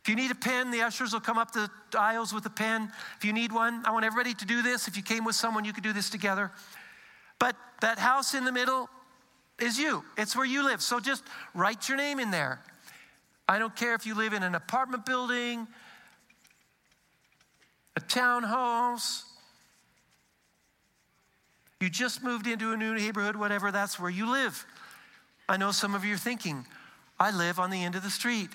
If 0.04 0.10
you 0.10 0.16
need 0.16 0.32
a 0.32 0.36
pen, 0.36 0.72
the 0.72 0.82
ushers 0.82 1.14
will 1.14 1.22
come 1.22 1.38
up 1.38 1.52
the 1.52 1.70
aisles 1.98 2.34
with 2.34 2.46
a 2.46 2.50
pen. 2.50 2.92
If 3.18 3.24
you 3.24 3.34
need 3.34 3.52
one, 3.52 3.86
I 3.86 3.92
want 3.92 4.04
everybody 4.04 4.34
to 4.34 4.46
do 4.46 4.62
this. 4.62 4.88
If 4.88 4.98
you 4.98 5.04
came 5.04 5.24
with 5.24 5.36
someone, 5.36 5.64
you 5.64 5.74
could 5.74 5.84
do 5.84 5.94
this 5.94 6.10
together. 6.10 6.52
But 7.40 7.56
that 7.82 7.98
house 7.98 8.34
in 8.34 8.44
the 8.44 8.52
middle 8.52 8.90
is 9.60 9.78
you, 9.80 10.04
it's 10.18 10.36
where 10.36 10.46
you 10.46 10.66
live. 10.66 10.82
So 10.82 11.00
just 11.00 11.24
write 11.54 11.88
your 11.88 11.98
name 11.98 12.20
in 12.20 12.32
there. 12.32 12.62
I 13.48 13.60
don't 13.60 13.76
care 13.76 13.94
if 13.96 14.06
you 14.06 14.16
live 14.16 14.34
in 14.34 14.44
an 14.44 14.56
apartment 14.56 15.06
building, 15.06 15.68
a 17.96 18.00
townhouse, 18.00 19.24
you 21.82 21.89
just 21.89 22.24
moved 22.24 22.48
into 22.48 22.72
a 22.72 22.78
new 22.78 22.96
neighborhood, 22.96 23.36
whatever, 23.36 23.72
that's 23.72 24.00
where 24.00 24.10
you 24.10 24.32
live. 24.32 24.65
I 25.50 25.58
know 25.58 25.72
some 25.72 25.96
of 25.96 26.06
you 26.06 26.15
are 26.15 26.17
thinking, 26.17 26.65
I 27.20 27.32
live 27.32 27.60
on 27.60 27.70
the 27.70 27.84
end 27.84 27.96
of 27.96 28.04
the 28.04 28.10
street. 28.10 28.50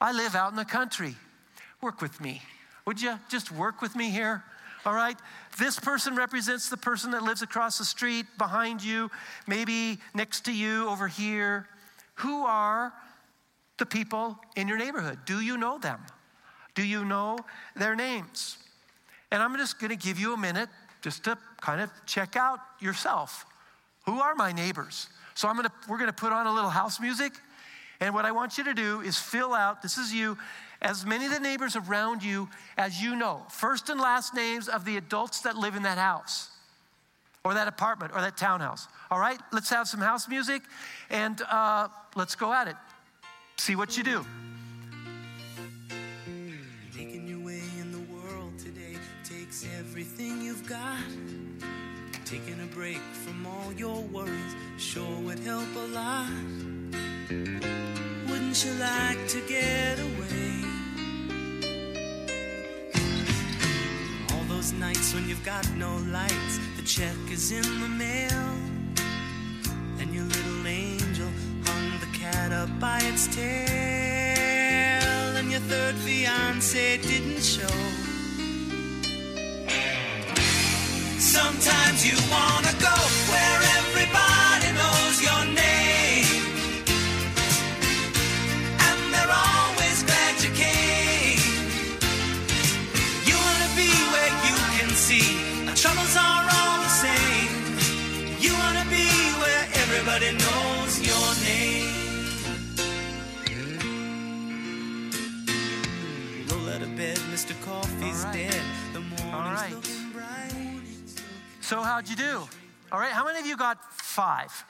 I 0.00 0.12
live 0.12 0.34
out 0.34 0.50
in 0.50 0.56
the 0.56 0.64
country. 0.64 1.16
Work 1.80 2.00
with 2.00 2.20
me. 2.20 2.42
Would 2.86 3.00
you 3.00 3.18
just 3.28 3.50
work 3.50 3.80
with 3.80 3.94
me 3.94 4.10
here? 4.10 4.42
All 4.84 4.94
right? 4.94 5.16
This 5.58 5.78
person 5.78 6.14
represents 6.16 6.68
the 6.68 6.76
person 6.76 7.12
that 7.12 7.22
lives 7.22 7.42
across 7.42 7.78
the 7.78 7.84
street, 7.84 8.26
behind 8.36 8.82
you, 8.82 9.10
maybe 9.46 9.98
next 10.14 10.44
to 10.46 10.52
you, 10.52 10.88
over 10.88 11.08
here. 11.08 11.68
Who 12.16 12.44
are 12.44 12.92
the 13.78 13.86
people 13.86 14.38
in 14.56 14.68
your 14.68 14.78
neighborhood? 14.78 15.20
Do 15.24 15.40
you 15.40 15.56
know 15.56 15.78
them? 15.78 16.00
Do 16.74 16.84
you 16.84 17.04
know 17.04 17.38
their 17.76 17.94
names? 17.96 18.58
And 19.30 19.42
I'm 19.42 19.56
just 19.56 19.78
going 19.78 19.90
to 19.90 19.96
give 19.96 20.18
you 20.18 20.34
a 20.34 20.36
minute 20.36 20.68
just 21.04 21.22
to 21.24 21.36
kind 21.60 21.82
of 21.82 21.90
check 22.06 22.34
out 22.34 22.60
yourself. 22.80 23.44
Who 24.06 24.20
are 24.20 24.34
my 24.34 24.52
neighbors? 24.52 25.08
So 25.34 25.48
I'm 25.48 25.56
to 25.62 25.72
we're 25.86 25.98
to 26.06 26.14
put 26.14 26.32
on 26.32 26.46
a 26.46 26.52
little 26.54 26.70
house 26.70 26.98
music 26.98 27.34
and 28.00 28.14
what 28.14 28.24
I 28.24 28.32
want 28.32 28.56
you 28.56 28.64
to 28.64 28.74
do 28.74 29.02
is 29.02 29.18
fill 29.18 29.52
out 29.52 29.82
this 29.82 29.98
is 29.98 30.14
you 30.14 30.38
as 30.80 31.04
many 31.04 31.26
of 31.26 31.30
the 31.30 31.40
neighbors 31.40 31.76
around 31.76 32.22
you 32.22 32.48
as 32.78 33.02
you 33.02 33.16
know. 33.16 33.42
First 33.50 33.90
and 33.90 34.00
last 34.00 34.34
names 34.34 34.66
of 34.66 34.86
the 34.86 34.96
adults 34.96 35.42
that 35.42 35.56
live 35.56 35.76
in 35.76 35.82
that 35.82 35.98
house 35.98 36.50
or 37.44 37.52
that 37.52 37.68
apartment 37.68 38.12
or 38.14 38.22
that 38.22 38.38
townhouse. 38.38 38.88
All 39.10 39.20
right, 39.20 39.38
let's 39.52 39.68
have 39.68 39.86
some 39.86 40.00
house 40.00 40.26
music 40.26 40.62
and 41.10 41.40
uh, 41.50 41.88
let's 42.16 42.34
go 42.34 42.50
at 42.50 42.66
it. 42.66 42.76
See 43.58 43.76
what 43.76 43.98
you 43.98 44.02
do. 44.02 44.24
Everything 50.04 50.42
you've 50.42 50.68
got. 50.68 50.98
Taking 52.26 52.60
a 52.60 52.74
break 52.74 53.00
from 53.24 53.46
all 53.46 53.72
your 53.72 54.02
worries 54.12 54.54
sure 54.76 55.18
would 55.20 55.38
help 55.38 55.68
a 55.76 55.86
lot. 55.94 56.28
Wouldn't 58.28 58.64
you 58.64 58.72
like 58.72 59.26
to 59.28 59.40
get 59.48 59.98
away? 59.98 60.60
All 64.32 64.44
those 64.48 64.72
nights 64.72 65.14
when 65.14 65.26
you've 65.26 65.44
got 65.44 65.66
no 65.72 65.96
lights, 66.12 66.58
the 66.76 66.82
check 66.82 67.16
is 67.30 67.52
in 67.52 67.80
the 67.80 67.88
mail, 67.88 68.46
and 70.00 70.12
your 70.12 70.24
little 70.24 70.66
angel 70.66 71.30
hung 71.64 72.00
the 72.00 72.18
cat 72.18 72.52
up 72.52 72.68
by 72.78 72.98
its 73.04 73.34
tail, 73.34 75.36
and 75.36 75.50
your 75.50 75.60
third 75.60 75.94
fiance 75.94 76.98
didn't 76.98 77.42
show. 77.42 78.03
Sometimes 81.38 82.06
you 82.08 82.16
wanna 82.30 82.72
go 82.88 82.94
where 83.32 83.60
everybody 83.78 84.68
knows 84.80 85.16
your 85.28 85.42
name, 85.64 86.62
and 88.86 88.98
they're 89.12 89.34
always 89.50 89.98
glad 90.08 90.34
you 90.44 90.50
came. 90.64 91.40
You 93.28 93.36
wanna 93.46 93.70
be 93.82 93.90
where 94.12 94.32
you 94.48 94.56
can 94.78 94.90
see 95.06 95.28
our 95.68 95.76
troubles 95.84 96.16
are 96.16 96.46
all 96.58 96.78
the 96.86 96.94
same. 97.06 97.52
You 98.44 98.52
wanna 98.62 98.86
be 98.98 99.06
where 99.42 99.64
everybody 99.82 100.30
knows 100.44 100.92
your 101.10 101.28
name. 101.48 101.90
Roll 106.48 106.68
out 106.74 106.82
of 106.82 106.96
bed, 106.96 107.18
Mr. 107.34 107.54
Coffee's 107.66 108.22
right. 108.24 108.34
dead. 108.34 108.62
The 108.92 109.00
morning's 109.00 109.62
right. 109.74 109.93
So 111.74 111.82
how'd 111.82 112.08
you 112.08 112.14
do? 112.14 112.40
All 112.92 113.00
right, 113.00 113.10
how 113.10 113.24
many 113.24 113.40
of 113.40 113.46
you 113.46 113.56
got 113.56 113.82
five? 113.92 114.64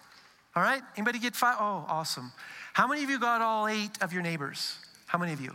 All 0.57 0.63
right, 0.63 0.81
anybody 0.97 1.19
get 1.19 1.37
five? 1.37 1.57
Oh, 1.61 1.85
awesome. 1.87 2.33
How 2.73 2.89
many 2.89 3.05
of 3.05 3.11
you 3.11 3.21
got 3.21 3.43
all 3.43 3.69
eight 3.69 3.91
of 4.01 4.15
your 4.15 4.23
neighbors? 4.23 4.79
How 5.05 5.19
many 5.19 5.35
of 5.35 5.41
you? 5.43 5.55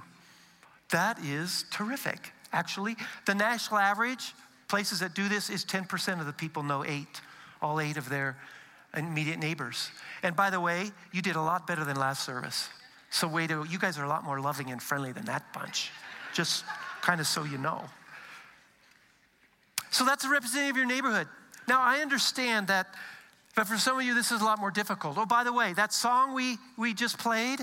That 0.92 1.18
is 1.24 1.66
terrific. 1.72 2.34
Actually, 2.54 2.98
the 3.26 3.34
national 3.34 3.80
average, 3.80 4.36
places 4.68 5.00
that 5.00 5.16
do 5.16 5.28
this, 5.28 5.50
is 5.50 5.66
10% 5.66 6.20
of 6.20 6.28
the 6.28 6.34
people 6.34 6.62
know 6.62 6.86
eight, 6.86 7.20
all 7.64 7.82
eight 7.82 7.98
of 7.98 8.10
their 8.10 8.38
immediate 8.96 9.40
neighbors. 9.40 9.90
And 10.22 10.36
by 10.36 10.52
the 10.52 10.60
way, 10.60 10.92
you 11.12 11.24
did 11.24 11.36
a 11.36 11.42
lot 11.42 11.66
better 11.66 11.84
than 11.84 11.98
last 11.98 12.24
service. 12.24 12.70
So, 13.10 13.28
way 13.28 13.48
to, 13.48 13.66
you 13.68 13.80
guys 13.80 13.98
are 13.98 14.06
a 14.06 14.08
lot 14.08 14.24
more 14.24 14.40
loving 14.40 14.70
and 14.70 14.80
friendly 14.80 15.14
than 15.14 15.26
that 15.26 15.52
bunch. 15.52 15.90
Just 16.32 16.64
kind 17.02 17.20
of 17.20 17.26
so 17.26 17.44
you 17.44 17.58
know. 17.58 17.86
So 19.90 20.06
that's 20.06 20.24
a 20.24 20.30
representative 20.30 20.76
of 20.76 20.78
your 20.78 20.86
neighborhood. 20.86 21.28
Now, 21.70 21.82
I 21.82 22.00
understand 22.00 22.68
that, 22.68 22.88
but 23.56 23.68
for 23.68 23.78
some 23.78 24.00
of 24.00 24.04
you, 24.04 24.16
this 24.16 24.32
is 24.32 24.42
a 24.42 24.44
lot 24.44 24.60
more 24.60 24.72
difficult. 24.72 25.20
Oh, 25.20 25.26
by 25.28 25.44
the 25.44 25.54
way, 25.54 25.72
that 25.74 25.94
song 25.94 26.34
we, 26.34 26.58
we 26.78 26.96
just 26.96 27.20
played, 27.20 27.60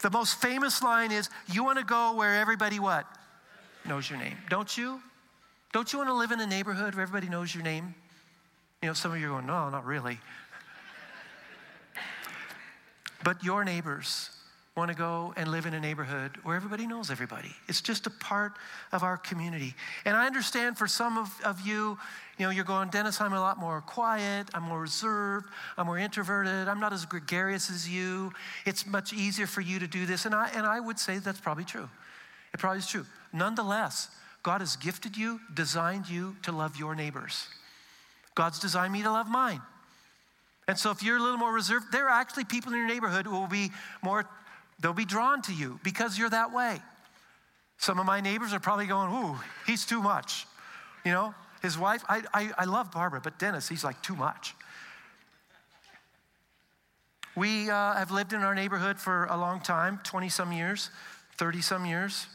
the 0.00 0.10
most 0.10 0.40
famous 0.40 0.80
line 0.80 1.10
is, 1.10 1.28
You 1.52 1.64
want 1.64 1.78
to 1.78 1.84
go 1.84 2.14
where 2.14 2.36
everybody 2.36 2.78
what? 2.78 3.04
Knows 3.84 4.08
your 4.08 4.20
name. 4.20 4.36
Don't 4.48 4.78
you? 4.78 5.00
Don't 5.72 5.92
you 5.92 5.98
want 5.98 6.08
to 6.08 6.14
live 6.14 6.30
in 6.30 6.40
a 6.40 6.46
neighborhood 6.46 6.94
where 6.94 7.02
everybody 7.02 7.28
knows 7.28 7.52
your 7.52 7.64
name? 7.64 7.94
You 8.80 8.88
know, 8.88 8.94
some 8.94 9.10
of 9.12 9.18
you 9.18 9.26
are 9.26 9.30
going, 9.30 9.46
No, 9.46 9.68
not 9.70 9.84
really. 9.84 10.20
but 13.24 13.42
your 13.42 13.64
neighbors, 13.64 14.30
want 14.78 14.90
to 14.90 14.96
go 14.96 15.34
and 15.36 15.50
live 15.50 15.66
in 15.66 15.74
a 15.74 15.80
neighborhood 15.80 16.30
where 16.44 16.54
everybody 16.54 16.86
knows 16.86 17.10
everybody. 17.10 17.50
It's 17.66 17.80
just 17.80 18.06
a 18.06 18.10
part 18.10 18.52
of 18.92 19.02
our 19.02 19.16
community. 19.16 19.74
And 20.04 20.16
I 20.16 20.24
understand 20.24 20.78
for 20.78 20.86
some 20.86 21.18
of, 21.18 21.28
of 21.44 21.60
you, 21.60 21.98
you 22.38 22.46
know, 22.46 22.50
you're 22.50 22.64
going, 22.64 22.88
Dennis, 22.88 23.20
I'm 23.20 23.32
a 23.32 23.40
lot 23.40 23.58
more 23.58 23.80
quiet, 23.80 24.46
I'm 24.54 24.62
more 24.62 24.80
reserved, 24.80 25.46
I'm 25.76 25.86
more 25.86 25.98
introverted, 25.98 26.68
I'm 26.68 26.78
not 26.78 26.92
as 26.92 27.04
gregarious 27.04 27.70
as 27.70 27.88
you. 27.88 28.32
It's 28.64 28.86
much 28.86 29.12
easier 29.12 29.48
for 29.48 29.60
you 29.60 29.80
to 29.80 29.88
do 29.88 30.06
this. 30.06 30.26
And 30.26 30.34
I, 30.34 30.48
and 30.54 30.64
I 30.64 30.78
would 30.78 31.00
say 31.00 31.18
that's 31.18 31.40
probably 31.40 31.64
true. 31.64 31.88
It 32.54 32.60
probably 32.60 32.78
is 32.78 32.86
true. 32.86 33.04
Nonetheless, 33.32 34.08
God 34.44 34.60
has 34.60 34.76
gifted 34.76 35.16
you, 35.16 35.40
designed 35.52 36.08
you 36.08 36.36
to 36.42 36.52
love 36.52 36.76
your 36.76 36.94
neighbors. 36.94 37.48
God's 38.36 38.60
designed 38.60 38.92
me 38.92 39.02
to 39.02 39.10
love 39.10 39.28
mine. 39.28 39.60
And 40.68 40.78
so 40.78 40.92
if 40.92 41.02
you're 41.02 41.16
a 41.16 41.20
little 41.20 41.38
more 41.38 41.52
reserved, 41.52 41.86
there 41.90 42.06
are 42.06 42.20
actually 42.20 42.44
people 42.44 42.72
in 42.72 42.78
your 42.78 42.86
neighborhood 42.86 43.26
who 43.26 43.32
will 43.32 43.48
be 43.48 43.70
more 44.04 44.28
They'll 44.80 44.92
be 44.92 45.04
drawn 45.04 45.42
to 45.42 45.52
you 45.52 45.80
because 45.82 46.18
you're 46.18 46.30
that 46.30 46.52
way. 46.52 46.80
Some 47.78 47.98
of 47.98 48.06
my 48.06 48.20
neighbors 48.20 48.52
are 48.52 48.60
probably 48.60 48.86
going, 48.86 49.12
Ooh, 49.12 49.36
he's 49.66 49.86
too 49.86 50.02
much. 50.02 50.46
You 51.04 51.12
know, 51.12 51.34
his 51.62 51.78
wife, 51.78 52.04
I, 52.08 52.22
I, 52.32 52.50
I 52.58 52.64
love 52.64 52.90
Barbara, 52.92 53.20
but 53.22 53.38
Dennis, 53.38 53.68
he's 53.68 53.84
like 53.84 54.02
too 54.02 54.16
much. 54.16 54.54
We 57.36 57.70
uh, 57.70 57.94
have 57.94 58.10
lived 58.10 58.32
in 58.32 58.40
our 58.40 58.54
neighborhood 58.54 58.98
for 58.98 59.26
a 59.26 59.36
long 59.36 59.60
time 59.60 60.00
20 60.02 60.28
some 60.28 60.52
years, 60.52 60.90
30 61.36 61.62
some 61.62 61.86
years. 61.86 62.26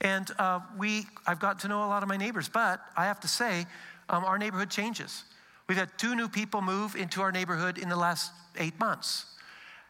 And 0.00 0.30
uh, 0.38 0.60
we, 0.78 1.04
I've 1.26 1.38
gotten 1.38 1.58
to 1.60 1.68
know 1.68 1.84
a 1.84 1.86
lot 1.86 2.02
of 2.02 2.08
my 2.08 2.16
neighbors, 2.16 2.48
but 2.48 2.80
I 2.96 3.04
have 3.04 3.20
to 3.20 3.28
say, 3.28 3.66
um, 4.08 4.24
our 4.24 4.38
neighborhood 4.38 4.70
changes. 4.70 5.24
We've 5.68 5.78
had 5.78 5.90
two 5.96 6.16
new 6.16 6.28
people 6.28 6.60
move 6.60 6.96
into 6.96 7.22
our 7.22 7.32
neighborhood 7.32 7.78
in 7.78 7.88
the 7.88 7.96
last 7.96 8.32
eight 8.58 8.78
months. 8.80 9.26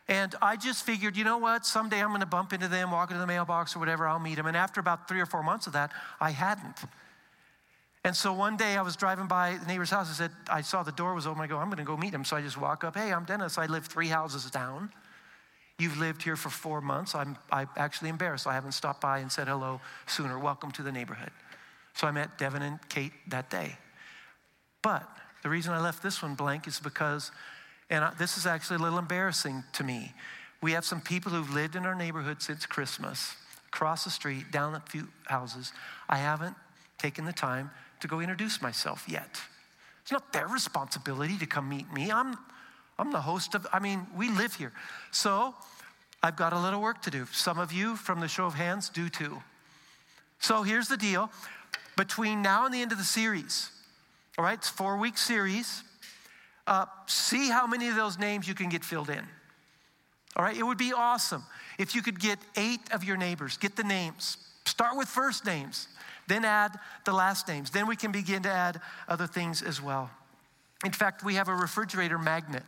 And 0.09 0.35
I 0.43 0.57
just 0.57 0.85
figured, 0.85 1.17
you 1.17 1.25
know 1.25 1.38
what? 1.38 1.65
Someday 1.65 2.01
I'm 2.01 2.09
going 2.09 2.21
to 2.21 2.27
bump 2.27 2.53
into 2.53 2.69
them, 2.69 2.91
walk 2.91 3.11
into 3.11 3.21
the 3.21 3.27
mailbox 3.27 3.77
or 3.77 3.79
whatever, 3.79 4.07
I'll 4.07 4.19
meet 4.19 4.35
them. 4.35 4.47
And 4.47 4.57
after 4.57 4.81
about 4.81 5.09
three 5.09 5.21
or 5.21 5.27
four 5.27 5.43
months 5.43 5.67
of 5.67 5.75
that, 5.75 5.93
I 6.21 6.31
hadn't. 6.31 6.79
And 8.05 8.17
so 8.17 8.33
one 8.33 8.57
day 8.57 8.77
I 8.77 8.83
was 8.83 8.97
driving 8.97 9.29
by 9.29 9.59
the 9.61 9.67
neighbor's 9.67 9.91
house. 9.91 10.11
I 10.11 10.15
said, 10.15 10.33
I 10.51 10.62
saw 10.62 10.83
the 10.83 10.91
door 10.91 11.15
was 11.15 11.27
open. 11.27 11.41
I 11.41 11.47
go, 11.47 11.59
I'm 11.59 11.69
going 11.69 11.79
to 11.79 11.85
go 11.85 11.97
meet 11.97 12.12
him. 12.12 12.25
So 12.25 12.37
I 12.37 12.43
just 12.43 12.61
walk 12.61 12.83
up. 12.83 12.97
Hey, 12.97 13.12
I'm 13.12 13.25
Dennis. 13.25 13.59
I 13.59 13.67
live 13.67 13.87
three 13.87 14.09
houses 14.09 14.51
down. 14.51 14.91
You've 15.79 15.99
lived 15.99 16.23
here 16.23 16.37
for 16.37 16.51
four 16.51 16.81
months. 16.81 17.15
I'm, 17.15 17.37
I'm 17.51 17.69
actually 17.77 18.09
embarrassed. 18.09 18.47
I 18.47 18.55
haven't 18.55 18.73
stopped 18.73 19.01
by 19.01 19.19
and 19.19 19.31
said 19.31 19.47
hello 19.47 19.81
sooner. 20.07 20.38
Welcome 20.38 20.73
to 20.73 20.83
the 20.83 20.93
neighborhood. 20.93 21.31
So 21.95 22.09
I 22.09 22.11
met 22.11 22.38
Devin 22.38 22.62
and 22.62 22.79
Kate 22.88 23.12
that 23.29 23.51
day. 23.51 23.77
But 24.83 25.09
the 25.43 25.49
reason 25.49 25.73
I 25.73 25.81
left 25.81 26.03
this 26.03 26.23
one 26.23 26.35
blank 26.35 26.67
is 26.67 26.81
because 26.81 27.31
and 27.93 28.05
I, 28.05 28.15
this 28.15 28.39
is 28.39 28.47
actually 28.47 28.77
a 28.77 28.79
little 28.79 28.99
embarrassing 28.99 29.65
to 29.75 29.85
me. 29.85 30.15
We 30.63 30.73
have 30.73 30.85
some 30.85 31.03
people 31.03 31.31
who've 31.31 31.53
lived 31.53 31.77
in 31.77 31.85
our 31.85 31.95
neighborhood 31.95 32.41
since 32.41 32.65
Christmas, 32.65 33.37
across 33.69 34.05
the 34.05 34.11
street, 34.11 34.51
down 34.51 34.75
a 34.75 34.81
few 34.81 35.09
houses. 35.27 35.73
I 36.09 36.17
haven't 36.17 36.57
taken 36.97 37.27
the 37.27 37.35
time 37.35 37.71
to 38.01 38.09
go 38.09 38.21
introduce 38.21 38.63
myself 38.63 39.05
yet. 39.07 39.39
It's 40.01 40.11
not 40.11 40.33
their 40.33 40.49
responsibility 40.49 41.37
to 41.37 41.47
come 41.47 41.69
meet 41.69 41.93
me. 41.93 42.11
I'm, 42.11 42.39
I'm 42.99 43.13
the 43.13 43.21
host 43.21 43.55
of, 43.55 43.67
I 43.73 43.79
mean, 43.79 44.07
we 44.17 44.31
live 44.31 44.55
here. 44.55 44.73
So 45.11 45.55
I've 46.23 46.37
got 46.37 46.55
a 46.55 46.59
little 46.59 46.81
work 46.81 47.03
to 47.03 47.11
do. 47.11 47.27
Some 47.31 47.59
of 47.59 47.73
you, 47.73 47.97
from 47.97 48.21
the 48.21 48.29
show 48.29 48.47
of 48.47 48.55
hands, 48.55 48.89
do 48.89 49.11
too. 49.11 49.43
So 50.41 50.63
here's 50.63 50.89
the 50.89 50.97
deal. 50.97 51.31
Between 51.97 52.41
now 52.41 52.65
and 52.65 52.73
the 52.73 52.81
end 52.81 52.91
of 52.91 52.97
the 52.97 53.05
series, 53.05 53.71
all 54.39 54.45
right, 54.47 54.57
it's 54.59 54.69
four 54.71 54.97
week 54.97 55.19
series 55.19 55.83
uh, 56.66 56.87
see 57.07 57.48
how 57.51 57.66
many 57.66 57.88
of 57.88 57.96
those 57.96 58.18
names 58.18 58.46
you 58.46 58.55
can 58.55 58.68
get 58.68 58.85
filled 58.85 59.11
in. 59.11 59.25
All 60.37 60.44
right, 60.44 60.57
it 60.57 60.62
would 60.62 60.79
be 60.79 60.92
awesome 60.92 61.44
if 61.79 61.94
you 61.94 62.03
could 62.03 62.18
get 62.18 62.38
eight 62.57 62.81
of 62.92 63.05
your 63.05 63.16
neighbors, 63.16 63.57
get 63.57 63.77
the 63.77 63.85
names. 63.85 64.37
Start 64.64 64.96
with 64.96 65.09
first 65.09 65.44
names, 65.44 65.88
then 66.29 66.44
add 66.44 66.79
the 67.05 67.12
last 67.12 67.48
names. 67.48 67.70
Then 67.70 67.87
we 67.87 67.96
can 67.96 68.12
begin 68.12 68.42
to 68.44 68.51
add 68.51 68.81
other 69.09 69.27
things 69.27 69.61
as 69.61 69.83
well. 69.83 70.11
In 70.85 70.92
fact, 70.92 71.25
we 71.25 71.35
have 71.35 71.48
a 71.48 71.55
refrigerator 71.55 72.18
magnet 72.18 72.62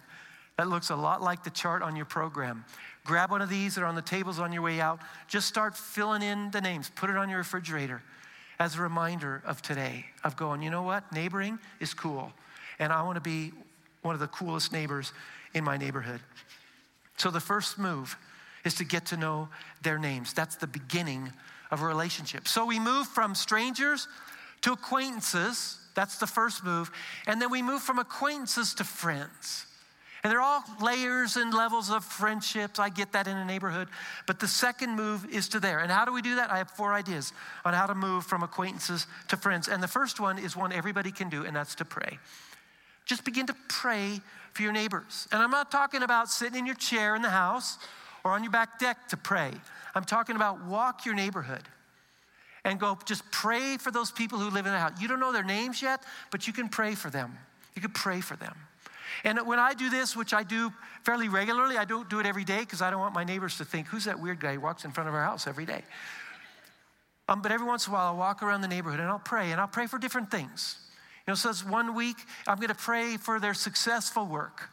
that 0.56 0.68
looks 0.68 0.90
a 0.90 0.96
lot 0.96 1.22
like 1.22 1.42
the 1.42 1.50
chart 1.50 1.82
on 1.82 1.96
your 1.96 2.04
program. 2.04 2.64
Grab 3.04 3.30
one 3.30 3.42
of 3.42 3.48
these 3.48 3.74
that 3.74 3.82
are 3.82 3.86
on 3.86 3.94
the 3.94 4.02
tables 4.02 4.38
on 4.38 4.52
your 4.52 4.62
way 4.62 4.80
out. 4.80 5.00
Just 5.28 5.48
start 5.48 5.76
filling 5.76 6.22
in 6.22 6.50
the 6.50 6.60
names, 6.60 6.90
put 6.94 7.10
it 7.10 7.16
on 7.16 7.28
your 7.28 7.38
refrigerator 7.38 8.02
as 8.58 8.76
a 8.76 8.80
reminder 8.80 9.42
of 9.44 9.62
today, 9.62 10.06
of 10.22 10.36
going, 10.36 10.62
you 10.62 10.70
know 10.70 10.82
what? 10.82 11.10
Neighboring 11.12 11.58
is 11.80 11.92
cool. 11.92 12.32
And 12.78 12.92
I 12.92 13.02
want 13.02 13.16
to 13.16 13.20
be 13.20 13.52
one 14.04 14.14
of 14.14 14.20
the 14.20 14.28
coolest 14.28 14.70
neighbors 14.70 15.12
in 15.54 15.64
my 15.64 15.76
neighborhood. 15.76 16.20
So 17.16 17.30
the 17.30 17.40
first 17.40 17.78
move 17.78 18.16
is 18.64 18.74
to 18.74 18.84
get 18.84 19.06
to 19.06 19.16
know 19.16 19.48
their 19.82 19.98
names. 19.98 20.32
That's 20.32 20.56
the 20.56 20.66
beginning 20.66 21.32
of 21.70 21.80
a 21.80 21.86
relationship. 21.86 22.46
So 22.46 22.66
we 22.66 22.78
move 22.78 23.06
from 23.06 23.34
strangers 23.34 24.06
to 24.62 24.72
acquaintances. 24.72 25.78
That's 25.94 26.18
the 26.18 26.26
first 26.26 26.64
move. 26.64 26.90
And 27.26 27.40
then 27.40 27.50
we 27.50 27.62
move 27.62 27.82
from 27.82 27.98
acquaintances 27.98 28.74
to 28.74 28.84
friends. 28.84 29.66
And 30.22 30.30
they're 30.30 30.40
all 30.40 30.64
layers 30.82 31.36
and 31.36 31.52
levels 31.52 31.90
of 31.90 32.04
friendships. 32.04 32.78
I 32.78 32.88
get 32.88 33.12
that 33.12 33.26
in 33.26 33.36
a 33.36 33.44
neighborhood. 33.44 33.88
But 34.26 34.40
the 34.40 34.48
second 34.48 34.96
move 34.96 35.26
is 35.30 35.48
to 35.50 35.60
there. 35.60 35.80
And 35.80 35.90
how 35.90 36.04
do 36.04 36.12
we 36.12 36.22
do 36.22 36.36
that? 36.36 36.50
I 36.50 36.58
have 36.58 36.70
four 36.70 36.92
ideas 36.92 37.32
on 37.64 37.74
how 37.74 37.86
to 37.86 37.94
move 37.94 38.24
from 38.24 38.42
acquaintances 38.42 39.06
to 39.28 39.36
friends. 39.36 39.68
And 39.68 39.82
the 39.82 39.88
first 39.88 40.20
one 40.20 40.38
is 40.38 40.56
one 40.56 40.72
everybody 40.72 41.12
can 41.12 41.28
do, 41.28 41.44
and 41.44 41.54
that's 41.54 41.74
to 41.76 41.84
pray. 41.84 42.18
Just 43.04 43.24
begin 43.24 43.46
to 43.46 43.54
pray 43.68 44.20
for 44.52 44.62
your 44.62 44.72
neighbors. 44.72 45.28
And 45.32 45.42
I'm 45.42 45.50
not 45.50 45.70
talking 45.70 46.02
about 46.02 46.30
sitting 46.30 46.58
in 46.58 46.66
your 46.66 46.74
chair 46.74 47.14
in 47.14 47.22
the 47.22 47.30
house 47.30 47.78
or 48.24 48.32
on 48.32 48.42
your 48.42 48.52
back 48.52 48.78
deck 48.78 49.08
to 49.08 49.16
pray. 49.16 49.52
I'm 49.94 50.04
talking 50.04 50.36
about 50.36 50.64
walk 50.64 51.04
your 51.04 51.14
neighborhood 51.14 51.62
and 52.64 52.80
go 52.80 52.98
just 53.04 53.30
pray 53.30 53.76
for 53.76 53.90
those 53.90 54.10
people 54.10 54.38
who 54.38 54.50
live 54.50 54.66
in 54.66 54.72
the 54.72 54.78
house. 54.78 54.92
You 55.00 55.08
don't 55.08 55.20
know 55.20 55.32
their 55.32 55.44
names 55.44 55.82
yet, 55.82 56.02
but 56.30 56.46
you 56.46 56.52
can 56.52 56.68
pray 56.68 56.94
for 56.94 57.10
them. 57.10 57.36
You 57.74 57.82
can 57.82 57.90
pray 57.90 58.20
for 58.20 58.36
them. 58.36 58.56
And 59.22 59.46
when 59.46 59.58
I 59.58 59.74
do 59.74 59.90
this, 59.90 60.16
which 60.16 60.32
I 60.32 60.42
do 60.42 60.72
fairly 61.04 61.28
regularly, 61.28 61.76
I 61.76 61.84
don't 61.84 62.08
do 62.08 62.20
it 62.20 62.26
every 62.26 62.44
day 62.44 62.60
because 62.60 62.82
I 62.82 62.90
don't 62.90 63.00
want 63.00 63.14
my 63.14 63.24
neighbors 63.24 63.58
to 63.58 63.64
think, 63.64 63.86
who's 63.86 64.04
that 64.04 64.18
weird 64.20 64.40
guy 64.40 64.54
who 64.54 64.60
walks 64.60 64.84
in 64.84 64.90
front 64.90 65.08
of 65.08 65.14
our 65.14 65.22
house 65.22 65.46
every 65.46 65.66
day? 65.66 65.82
Um, 67.28 67.40
but 67.40 67.52
every 67.52 67.66
once 67.66 67.86
in 67.86 67.92
a 67.92 67.94
while, 67.94 68.06
I'll 68.06 68.16
walk 68.16 68.42
around 68.42 68.62
the 68.62 68.68
neighborhood 68.68 69.00
and 69.00 69.08
I'll 69.08 69.18
pray, 69.18 69.52
and 69.52 69.60
I'll 69.60 69.68
pray 69.68 69.86
for 69.86 69.98
different 69.98 70.30
things. 70.30 70.76
You 71.26 71.32
know, 71.32 71.34
says 71.34 71.64
one 71.64 71.94
week, 71.94 72.16
I'm 72.46 72.56
going 72.56 72.68
to 72.68 72.74
pray 72.74 73.16
for 73.16 73.40
their 73.40 73.54
successful 73.54 74.26
work. 74.26 74.68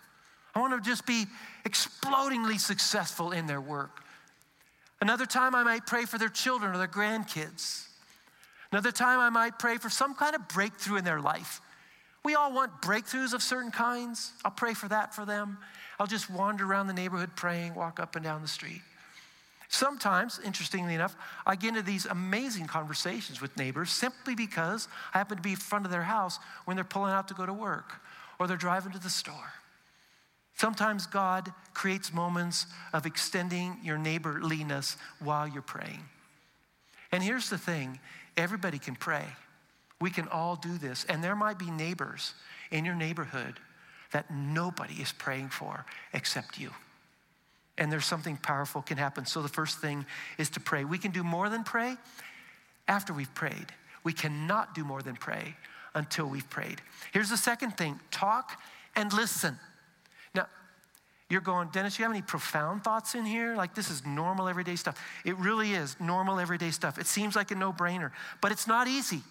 I 0.53 0.59
want 0.59 0.83
to 0.83 0.89
just 0.89 1.05
be 1.05 1.25
explodingly 1.65 2.59
successful 2.59 3.31
in 3.31 3.47
their 3.47 3.61
work. 3.61 4.03
Another 4.99 5.25
time, 5.25 5.55
I 5.55 5.63
might 5.63 5.85
pray 5.87 6.05
for 6.05 6.17
their 6.17 6.29
children 6.29 6.75
or 6.75 6.77
their 6.77 6.87
grandkids. 6.87 7.87
Another 8.71 8.91
time, 8.91 9.19
I 9.19 9.29
might 9.29 9.59
pray 9.59 9.77
for 9.77 9.89
some 9.89 10.13
kind 10.13 10.35
of 10.35 10.47
breakthrough 10.49 10.97
in 10.97 11.05
their 11.05 11.21
life. 11.21 11.61
We 12.23 12.35
all 12.35 12.53
want 12.53 12.81
breakthroughs 12.81 13.33
of 13.33 13.41
certain 13.41 13.71
kinds. 13.71 14.31
I'll 14.45 14.51
pray 14.51 14.73
for 14.73 14.87
that 14.89 15.15
for 15.15 15.25
them. 15.25 15.57
I'll 15.99 16.07
just 16.07 16.29
wander 16.29 16.65
around 16.65 16.87
the 16.87 16.93
neighborhood 16.93 17.31
praying, 17.35 17.75
walk 17.75 17.99
up 17.99 18.15
and 18.15 18.23
down 18.23 18.41
the 18.41 18.47
street. 18.47 18.81
Sometimes, 19.71 20.37
interestingly 20.43 20.93
enough, 20.93 21.15
I 21.45 21.55
get 21.55 21.69
into 21.69 21.81
these 21.81 22.05
amazing 22.05 22.67
conversations 22.67 23.39
with 23.39 23.55
neighbors 23.55 23.89
simply 23.89 24.35
because 24.35 24.89
I 25.13 25.19
happen 25.19 25.37
to 25.37 25.41
be 25.41 25.51
in 25.51 25.55
front 25.55 25.85
of 25.85 25.91
their 25.91 26.03
house 26.03 26.39
when 26.65 26.75
they're 26.75 26.83
pulling 26.83 27.13
out 27.13 27.29
to 27.29 27.33
go 27.33 27.45
to 27.45 27.53
work 27.53 27.93
or 28.37 28.47
they're 28.47 28.57
driving 28.57 28.91
to 28.91 28.99
the 28.99 29.09
store. 29.09 29.53
Sometimes 30.57 31.07
God 31.07 31.53
creates 31.73 32.13
moments 32.13 32.65
of 32.91 33.05
extending 33.05 33.77
your 33.81 33.97
neighborliness 33.97 34.97
while 35.19 35.47
you're 35.47 35.61
praying. 35.61 36.03
And 37.13 37.23
here's 37.23 37.49
the 37.49 37.57
thing 37.57 37.97
everybody 38.35 38.77
can 38.77 38.97
pray. 38.97 39.25
We 40.01 40.09
can 40.09 40.27
all 40.27 40.57
do 40.57 40.77
this. 40.77 41.05
And 41.05 41.23
there 41.23 41.35
might 41.35 41.57
be 41.57 41.71
neighbors 41.71 42.33
in 42.71 42.83
your 42.83 42.95
neighborhood 42.95 43.57
that 44.11 44.29
nobody 44.29 44.95
is 44.95 45.13
praying 45.13 45.49
for 45.49 45.85
except 46.11 46.59
you 46.59 46.71
and 47.81 47.91
there's 47.91 48.05
something 48.05 48.37
powerful 48.37 48.83
can 48.83 48.97
happen. 48.97 49.25
So 49.25 49.41
the 49.41 49.49
first 49.49 49.79
thing 49.79 50.05
is 50.37 50.51
to 50.51 50.59
pray. 50.59 50.85
We 50.85 50.99
can 50.99 51.09
do 51.09 51.23
more 51.23 51.49
than 51.49 51.63
pray 51.63 51.97
after 52.87 53.11
we've 53.11 53.33
prayed. 53.33 53.73
We 54.03 54.13
cannot 54.13 54.75
do 54.75 54.83
more 54.83 55.01
than 55.01 55.15
pray 55.15 55.55
until 55.95 56.27
we've 56.27 56.47
prayed. 56.47 56.79
Here's 57.11 57.31
the 57.31 57.37
second 57.37 57.77
thing 57.77 57.99
talk 58.11 58.61
and 58.95 59.11
listen. 59.11 59.57
Now, 60.35 60.45
you're 61.27 61.41
going, 61.41 61.69
Dennis, 61.69 61.97
you 61.97 62.05
have 62.05 62.11
any 62.11 62.21
profound 62.21 62.83
thoughts 62.83 63.15
in 63.15 63.25
here? 63.25 63.55
Like 63.55 63.73
this 63.73 63.89
is 63.89 64.05
normal 64.05 64.47
everyday 64.47 64.75
stuff. 64.75 65.03
It 65.25 65.35
really 65.37 65.71
is 65.71 65.95
normal 65.99 66.39
everyday 66.39 66.69
stuff. 66.69 66.99
It 66.99 67.07
seems 67.07 67.35
like 67.35 67.49
a 67.49 67.55
no 67.55 67.73
brainer, 67.73 68.11
but 68.41 68.51
it's 68.51 68.67
not 68.67 68.87
easy. 68.87 69.23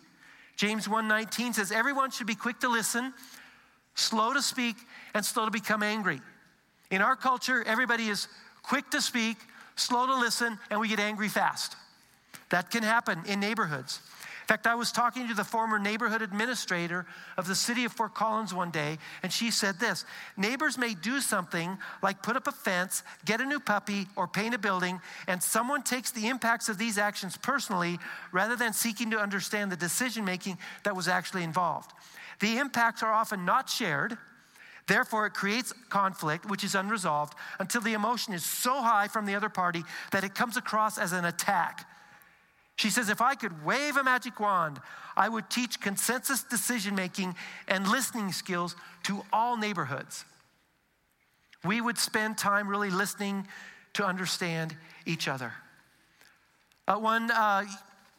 James 0.56 0.88
1:19 0.88 1.54
says 1.54 1.70
everyone 1.70 2.10
should 2.10 2.26
be 2.26 2.34
quick 2.34 2.58
to 2.60 2.68
listen, 2.68 3.14
slow 3.94 4.32
to 4.32 4.42
speak, 4.42 4.74
and 5.14 5.24
slow 5.24 5.44
to 5.44 5.52
become 5.52 5.84
angry. 5.84 6.20
In 6.90 7.02
our 7.02 7.16
culture, 7.16 7.62
everybody 7.64 8.08
is 8.08 8.28
quick 8.62 8.90
to 8.90 9.00
speak, 9.00 9.36
slow 9.76 10.06
to 10.06 10.16
listen, 10.16 10.58
and 10.70 10.80
we 10.80 10.88
get 10.88 11.00
angry 11.00 11.28
fast. 11.28 11.76
That 12.50 12.70
can 12.70 12.82
happen 12.82 13.22
in 13.26 13.40
neighborhoods. 13.40 14.00
In 14.42 14.46
fact, 14.54 14.66
I 14.66 14.74
was 14.74 14.90
talking 14.90 15.28
to 15.28 15.34
the 15.34 15.44
former 15.44 15.78
neighborhood 15.78 16.22
administrator 16.22 17.06
of 17.36 17.46
the 17.46 17.54
city 17.54 17.84
of 17.84 17.92
Fort 17.92 18.14
Collins 18.14 18.52
one 18.52 18.72
day, 18.72 18.98
and 19.22 19.32
she 19.32 19.52
said 19.52 19.78
this 19.78 20.04
Neighbors 20.36 20.76
may 20.76 20.94
do 20.94 21.20
something 21.20 21.78
like 22.02 22.20
put 22.24 22.34
up 22.34 22.48
a 22.48 22.52
fence, 22.52 23.04
get 23.24 23.40
a 23.40 23.44
new 23.44 23.60
puppy, 23.60 24.08
or 24.16 24.26
paint 24.26 24.52
a 24.52 24.58
building, 24.58 25.00
and 25.28 25.40
someone 25.40 25.84
takes 25.84 26.10
the 26.10 26.26
impacts 26.26 26.68
of 26.68 26.78
these 26.78 26.98
actions 26.98 27.36
personally 27.36 28.00
rather 28.32 28.56
than 28.56 28.72
seeking 28.72 29.12
to 29.12 29.20
understand 29.20 29.70
the 29.70 29.76
decision 29.76 30.24
making 30.24 30.58
that 30.82 30.96
was 30.96 31.06
actually 31.06 31.44
involved. 31.44 31.92
The 32.40 32.58
impacts 32.58 33.04
are 33.04 33.12
often 33.12 33.44
not 33.44 33.70
shared. 33.70 34.18
Therefore, 34.86 35.26
it 35.26 35.34
creates 35.34 35.72
conflict, 35.88 36.48
which 36.48 36.64
is 36.64 36.74
unresolved, 36.74 37.34
until 37.58 37.80
the 37.80 37.92
emotion 37.92 38.34
is 38.34 38.44
so 38.44 38.82
high 38.82 39.08
from 39.08 39.26
the 39.26 39.34
other 39.34 39.48
party 39.48 39.84
that 40.12 40.24
it 40.24 40.34
comes 40.34 40.56
across 40.56 40.98
as 40.98 41.12
an 41.12 41.24
attack. 41.24 41.86
She 42.76 42.90
says, 42.90 43.08
if 43.10 43.20
I 43.20 43.34
could 43.34 43.64
wave 43.64 43.96
a 43.96 44.02
magic 44.02 44.40
wand, 44.40 44.80
I 45.16 45.28
would 45.28 45.50
teach 45.50 45.80
consensus 45.80 46.42
decision 46.42 46.94
making 46.94 47.34
and 47.68 47.86
listening 47.86 48.32
skills 48.32 48.74
to 49.04 49.22
all 49.32 49.56
neighborhoods. 49.56 50.24
We 51.62 51.80
would 51.80 51.98
spend 51.98 52.38
time 52.38 52.68
really 52.68 52.90
listening 52.90 53.46
to 53.94 54.04
understand 54.04 54.74
each 55.04 55.28
other. 55.28 55.52
Uh, 56.88 56.96
one, 56.96 57.30
uh, 57.30 57.64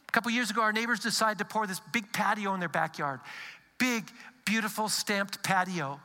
a 0.08 0.12
couple 0.12 0.30
years 0.30 0.50
ago, 0.50 0.62
our 0.62 0.72
neighbors 0.72 1.00
decided 1.00 1.38
to 1.38 1.44
pour 1.44 1.66
this 1.66 1.80
big 1.92 2.12
patio 2.12 2.54
in 2.54 2.60
their 2.60 2.68
backyard. 2.68 3.20
Big, 3.78 4.04
beautiful 4.44 4.88
stamped 4.88 5.42
patio. 5.42 6.00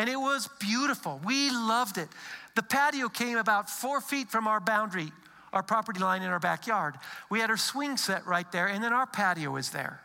And 0.00 0.08
it 0.08 0.16
was 0.16 0.48
beautiful. 0.58 1.20
We 1.26 1.50
loved 1.50 1.98
it. 1.98 2.08
The 2.56 2.62
patio 2.62 3.10
came 3.10 3.36
about 3.36 3.68
four 3.68 4.00
feet 4.00 4.30
from 4.30 4.48
our 4.48 4.58
boundary 4.58 5.12
our 5.52 5.62
property 5.62 6.00
line 6.00 6.22
in 6.22 6.28
our 6.28 6.38
backyard. 6.38 6.94
We 7.28 7.40
had 7.40 7.50
our 7.50 7.56
swing 7.56 7.96
set 7.96 8.26
right 8.26 8.50
there, 8.52 8.68
and 8.68 8.82
then 8.82 8.92
our 8.92 9.06
patio 9.06 9.50
was 9.50 9.70
there. 9.70 10.00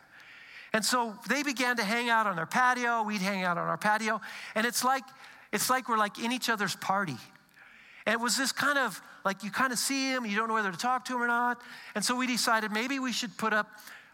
And 0.72 0.84
so 0.84 1.14
they 1.28 1.42
began 1.42 1.76
to 1.76 1.84
hang 1.84 2.10
out 2.10 2.26
on 2.26 2.36
their 2.36 2.46
patio. 2.46 3.04
We'd 3.04 3.20
hang 3.20 3.44
out 3.44 3.56
on 3.56 3.66
our 3.66 3.78
patio, 3.78 4.20
and 4.54 4.66
it's 4.66 4.84
like 4.84 5.04
it's 5.52 5.70
like 5.70 5.88
we're 5.88 5.96
like 5.96 6.18
in 6.18 6.32
each 6.32 6.50
other's 6.50 6.76
party. 6.76 7.16
And 8.04 8.12
it 8.12 8.20
was 8.20 8.36
this 8.36 8.52
kind 8.52 8.78
of 8.78 9.00
like 9.24 9.42
you 9.42 9.50
kind 9.50 9.72
of 9.72 9.78
see 9.78 10.12
him, 10.12 10.26
you 10.26 10.36
don't 10.36 10.48
know 10.48 10.54
whether 10.54 10.72
to 10.72 10.78
talk 10.78 11.04
to 11.06 11.14
him 11.14 11.22
or 11.22 11.28
not. 11.28 11.60
And 11.94 12.04
so 12.04 12.16
we 12.16 12.26
decided 12.26 12.72
maybe 12.72 12.98
we 12.98 13.12
should 13.12 13.36
put 13.38 13.52
up. 13.52 13.68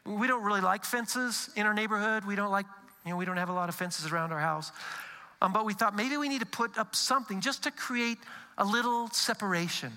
We 0.05 0.27
don't 0.27 0.45
really 0.45 0.61
like 0.61 0.85
fences 0.85 1.51
in 1.57 1.67
our 1.67 1.75
neighborhood. 1.75 2.25
We 2.25 2.37
don't 2.37 2.51
like 2.51 2.67
you 3.05 3.13
know 3.13 3.17
we 3.17 3.25
don't 3.25 3.39
have 3.39 3.49
a 3.49 3.55
lot 3.55 3.69
of 3.69 3.75
fences 3.75 4.13
around 4.13 4.33
our 4.33 4.41
house. 4.41 4.71
Um, 5.43 5.53
but 5.53 5.67
we 5.67 5.75
thought 5.75 5.97
maybe 5.97 6.17
we 6.17 6.29
need 6.29 6.39
to 6.39 6.47
put 6.47 6.79
up 6.79 6.95
something 6.95 7.41
just 7.41 7.65
to 7.65 7.73
create 7.73 8.19
a 8.59 8.65
little 8.65 9.09
separation. 9.09 9.93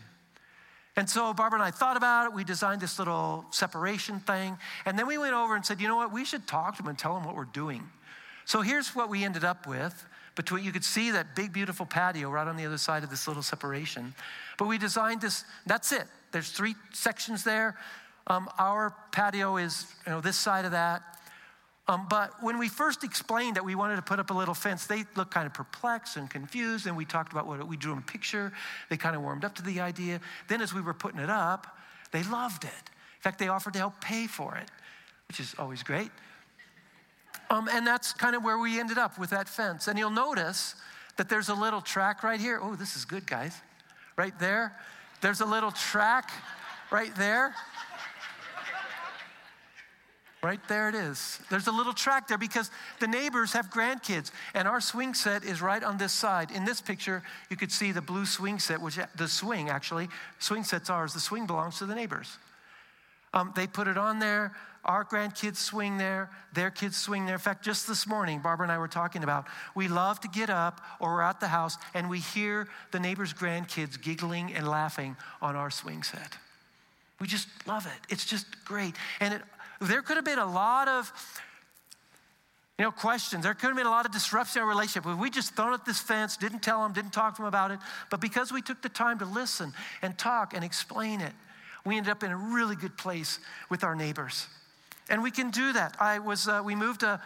And 0.96 1.08
so 1.08 1.34
Barbara 1.36 1.60
and 1.60 1.68
I 1.68 1.70
thought 1.70 1.98
about 1.98 2.26
it. 2.26 2.34
We 2.34 2.44
designed 2.44 2.82
this 2.82 2.98
little 2.98 3.46
separation 3.52 4.20
thing. 4.22 4.58
And 4.88 4.98
then 4.98 5.06
we 5.06 5.20
went 5.20 5.36
over 5.36 5.56
and 5.56 5.64
said, 5.64 5.80
you 5.80 5.88
know 5.88 5.98
what? 5.98 6.12
We 6.12 6.26
should 6.26 6.48
talk 6.48 6.78
to 6.78 6.82
them 6.82 6.90
and 6.90 6.98
tell 6.98 7.14
them 7.14 7.26
what 7.26 7.36
we're 7.36 7.46
doing. 7.46 7.84
So 8.46 8.62
here's 8.62 8.96
what 8.96 9.08
we 9.08 9.24
ended 9.24 9.44
up 9.44 9.68
with. 9.68 10.06
Between, 10.34 10.64
you 10.64 10.72
could 10.72 10.84
see 10.84 11.12
that 11.12 11.36
big, 11.36 11.54
beautiful 11.54 11.86
patio 11.86 12.30
right 12.32 12.48
on 12.48 12.58
the 12.58 12.66
other 12.66 12.80
side 12.80 13.04
of 13.04 13.12
this 13.12 13.28
little 13.28 13.44
separation. 13.44 14.16
But 14.58 14.68
we 14.68 14.80
designed 14.80 15.22
this, 15.22 15.46
that's 15.68 15.92
it. 15.92 16.06
There's 16.32 16.50
three 16.50 16.74
sections 16.92 17.44
there. 17.44 17.78
Um, 18.28 18.50
our 18.58 18.96
patio 19.12 19.58
is, 19.58 19.86
you 20.08 20.12
know, 20.12 20.22
this 20.22 20.38
side 20.38 20.66
of 20.66 20.72
that. 20.72 21.04
Um, 21.88 22.08
but 22.10 22.32
when 22.42 22.58
we 22.58 22.68
first 22.68 23.04
explained 23.04 23.58
that 23.58 23.64
we 23.64 23.76
wanted 23.76 23.98
to 23.98 24.02
put 24.02 24.20
up 24.20 24.32
a 24.32 24.34
little 24.34 24.56
fence, 24.56 24.88
they 24.88 25.04
looked 25.16 25.32
kind 25.32 25.46
of 25.46 25.54
perplexed 25.54 26.18
and 26.18 26.30
confused. 26.30 26.88
And 26.88 26.98
we 26.98 27.06
talked 27.06 27.32
about 27.32 27.46
what 27.46 27.68
we 27.68 27.78
drew 27.78 27.92
them 27.92 28.00
a 28.00 28.12
picture. 28.12 28.52
They 28.90 28.98
kind 28.98 29.16
of 29.16 29.22
warmed 29.22 29.46
up 29.46 29.54
to 29.56 29.62
the 29.62 29.80
idea. 29.82 30.20
Then, 30.48 30.62
as 30.62 30.74
we 30.74 30.82
were 30.82 30.96
putting 30.96 31.20
it 31.20 31.30
up, 31.30 31.78
they 32.12 32.24
loved 32.24 32.64
it. 32.64 32.70
In 32.70 33.22
fact, 33.22 33.38
they 33.38 33.50
offered 33.50 33.74
to 33.74 33.80
help 33.80 34.02
pay 34.02 34.26
for 34.26 34.56
it, 34.56 34.70
which 35.28 35.40
is 35.40 35.56
always 35.60 35.84
great. 35.84 36.10
Um, 37.50 37.70
and 37.72 37.86
that's 37.86 38.14
kind 38.14 38.36
of 38.36 38.44
where 38.44 38.58
we 38.58 38.80
ended 38.80 38.98
up 38.98 39.20
with 39.20 39.30
that 39.30 39.48
fence. 39.48 39.88
And 39.88 40.00
you'll 40.00 40.10
notice 40.10 40.76
that 41.18 41.30
there's 41.30 41.50
a 41.50 41.54
little 41.54 41.82
track 41.82 42.24
right 42.24 42.40
here. 42.40 42.60
Oh, 42.62 42.76
this 42.76 42.96
is 42.96 43.06
good, 43.06 43.28
guys. 43.28 43.56
Right 44.18 44.38
there. 44.40 44.74
There's 45.22 45.42
a 45.42 45.46
little 45.46 45.72
track 45.72 46.32
right 46.92 47.16
there. 47.16 47.54
Right 50.46 50.60
there 50.68 50.90
it 50.90 50.94
is. 50.94 51.40
There's 51.50 51.66
a 51.66 51.72
little 51.72 51.92
track 51.92 52.28
there 52.28 52.38
because 52.38 52.70
the 53.00 53.08
neighbors 53.08 53.54
have 53.54 53.72
grandkids, 53.72 54.30
and 54.54 54.68
our 54.68 54.80
swing 54.80 55.16
set 55.16 55.44
is 55.44 55.60
right 55.60 55.84
on 55.84 55.98
this 55.98 56.14
side. 56.14 56.52
In 56.52 56.66
this 56.66 56.82
picture, 56.82 57.24
you 57.50 57.58
could 57.58 57.72
see 57.72 57.92
the 57.92 58.04
blue 58.04 58.28
swing 58.28 58.60
set, 58.60 58.80
which 58.80 59.00
the 59.16 59.28
swing 59.28 59.70
actually, 59.70 60.08
swing 60.38 60.64
set's 60.64 60.88
ours. 60.88 61.16
The 61.16 61.20
swing 61.20 61.48
belongs 61.48 61.80
to 61.80 61.88
the 61.88 61.96
neighbors. 61.96 62.38
Um, 63.34 63.54
they 63.56 63.66
put 63.66 63.88
it 63.88 63.98
on 63.98 64.20
there. 64.20 64.56
Our 64.84 65.04
grandkids 65.04 65.56
swing 65.56 65.98
there, 65.98 66.30
their 66.54 66.70
kids 66.70 66.96
swing 66.96 67.26
there. 67.26 67.34
In 67.34 67.42
fact, 67.42 67.66
just 67.66 67.88
this 67.88 68.06
morning, 68.06 68.40
Barbara 68.40 68.66
and 68.66 68.72
I 68.72 68.78
were 68.78 68.88
talking 68.88 69.24
about 69.24 69.48
we 69.74 69.88
love 69.88 70.20
to 70.20 70.28
get 70.28 70.52
up 70.52 70.80
or 71.00 71.16
we're 71.16 71.22
at 71.24 71.40
the 71.40 71.48
house 71.48 71.76
and 71.96 72.08
we 72.08 72.20
hear 72.20 72.68
the 72.92 73.00
neighbor's 73.00 73.34
grandkids 73.34 74.00
giggling 74.00 74.54
and 74.54 74.68
laughing 74.68 75.18
on 75.42 75.56
our 75.56 75.72
swing 75.72 76.04
set. 76.04 76.38
We 77.20 77.26
just 77.26 77.48
love 77.66 77.88
it. 77.88 78.14
It's 78.14 78.26
just 78.26 78.46
great. 78.66 78.94
And 79.20 79.34
it 79.34 79.42
there 79.82 80.02
could 80.02 80.16
have 80.16 80.26
been 80.26 80.40
a 80.40 80.52
lot 80.52 80.88
of 80.88 81.12
you 82.78 82.84
know, 82.84 82.92
questions. 82.92 83.44
There 83.44 83.54
could 83.54 83.68
have 83.68 83.78
been 83.78 83.86
a 83.86 83.92
lot 83.92 84.06
of 84.06 84.12
disruption 84.12 84.60
in 84.60 84.64
our 84.64 84.70
relationship. 84.70 85.10
If 85.10 85.18
we 85.18 85.30
just 85.30 85.56
thrown 85.56 85.74
up 85.74 85.86
this 85.86 86.00
fence, 86.00 86.36
didn't 86.36 86.60
tell 86.60 86.84
them, 86.84 86.92
didn't 86.92 87.14
talk 87.14 87.36
to 87.36 87.42
them 87.42 87.48
about 87.48 87.72
it, 87.72 87.80
but 88.10 88.20
because 88.20 88.52
we 88.52 88.62
took 88.62 88.82
the 88.82 88.90
time 88.90 89.20
to 89.20 89.26
listen 89.26 89.74
and 90.02 90.18
talk 90.18 90.54
and 90.54 90.64
explain 90.64 91.22
it, 91.22 91.32
we 91.86 91.98
ended 91.98 92.12
up 92.12 92.24
in 92.24 92.32
a 92.32 92.38
really 92.38 92.76
good 92.76 92.98
place 92.98 93.40
with 93.70 93.84
our 93.84 93.96
neighbors. 93.96 94.48
And 95.10 95.24
we 95.24 95.32
can 95.32 95.52
do 95.52 95.72
that. 95.74 95.96
I 96.00 96.20
was, 96.20 96.48
uh, 96.48 96.62
we 96.66 96.76
moved 96.76 97.04
a, 97.04 97.22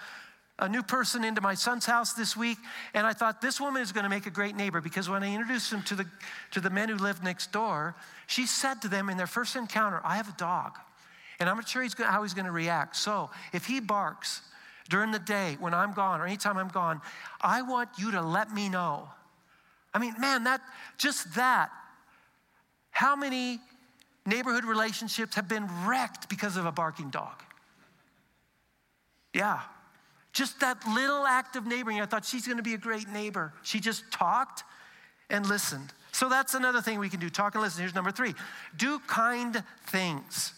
a 0.59 0.69
new 0.69 0.83
person 0.83 1.23
into 1.23 1.41
my 1.41 1.55
son's 1.55 1.85
house 1.85 2.13
this 2.13 2.37
week, 2.37 2.57
and 2.93 3.07
I 3.07 3.13
thought 3.13 3.41
this 3.41 3.59
woman 3.59 3.81
is 3.81 3.91
going 3.91 4.03
to 4.03 4.09
make 4.09 4.27
a 4.27 4.31
great 4.31 4.55
neighbor 4.55 4.81
because 4.81 5.09
when 5.09 5.23
I 5.23 5.33
introduced 5.33 5.71
him 5.71 5.81
to 5.83 5.95
the, 5.95 6.05
to 6.51 6.59
the 6.59 6.69
men 6.69 6.89
who 6.89 6.95
lived 6.95 7.23
next 7.23 7.51
door, 7.51 7.95
she 8.27 8.45
said 8.45 8.81
to 8.81 8.87
them 8.87 9.09
in 9.09 9.17
their 9.17 9.27
first 9.27 9.55
encounter, 9.55 10.01
I 10.03 10.17
have 10.17 10.29
a 10.29 10.37
dog. 10.37 10.77
And 11.39 11.49
I'm 11.49 11.55
not 11.55 11.67
sure 11.67 11.81
he's 11.81 11.93
gonna, 11.93 12.11
how 12.11 12.23
he's 12.23 12.33
going 12.33 12.45
to 12.45 12.51
react. 12.51 12.95
So 12.95 13.29
if 13.53 13.65
he 13.65 13.79
barks 13.79 14.41
during 14.89 15.11
the 15.11 15.19
day 15.19 15.55
when 15.59 15.73
I'm 15.73 15.93
gone 15.93 16.19
or 16.19 16.25
anytime 16.25 16.57
I'm 16.57 16.67
gone, 16.67 17.01
I 17.41 17.61
want 17.61 17.89
you 17.97 18.11
to 18.11 18.21
let 18.21 18.51
me 18.51 18.69
know. 18.69 19.07
I 19.93 19.99
mean, 19.99 20.13
man, 20.19 20.43
that 20.43 20.61
just 20.97 21.35
that. 21.35 21.69
How 22.91 23.15
many 23.15 23.59
neighborhood 24.25 24.65
relationships 24.65 25.35
have 25.35 25.47
been 25.47 25.67
wrecked 25.85 26.27
because 26.27 26.57
of 26.57 26.65
a 26.65 26.71
barking 26.71 27.09
dog? 27.09 27.41
Yeah. 29.33 29.61
Just 30.33 30.59
that 30.59 30.77
little 30.87 31.25
act 31.25 31.55
of 31.55 31.65
neighboring. 31.65 32.01
I 32.01 32.05
thought 32.05 32.25
she's 32.25 32.45
going 32.45 32.57
to 32.57 32.63
be 32.63 32.73
a 32.73 32.77
great 32.77 33.07
neighbor. 33.09 33.53
She 33.63 33.79
just 33.79 34.11
talked 34.11 34.63
and 35.29 35.45
listened. 35.47 35.93
So 36.11 36.27
that's 36.27 36.53
another 36.53 36.81
thing 36.81 36.99
we 36.99 37.09
can 37.09 37.19
do 37.19 37.29
talk 37.29 37.55
and 37.55 37.63
listen. 37.63 37.81
Here's 37.81 37.95
number 37.95 38.11
three 38.11 38.35
do 38.75 38.99
kind 39.07 39.63
things. 39.87 40.53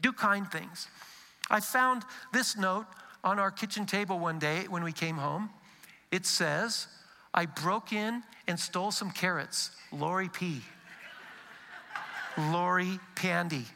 Do 0.00 0.12
kind 0.12 0.50
things. 0.50 0.88
I 1.50 1.60
found 1.60 2.04
this 2.32 2.56
note 2.56 2.86
on 3.24 3.38
our 3.38 3.50
kitchen 3.50 3.86
table 3.86 4.18
one 4.18 4.38
day 4.38 4.66
when 4.68 4.84
we 4.84 4.92
came 4.92 5.16
home. 5.16 5.50
It 6.10 6.26
says, 6.26 6.86
I 7.34 7.46
broke 7.46 7.92
in 7.92 8.22
and 8.46 8.58
stole 8.58 8.90
some 8.90 9.10
carrots. 9.10 9.70
Lori 9.92 10.28
P. 10.28 10.62
Lori 12.38 12.98
Pandy. 13.14 13.66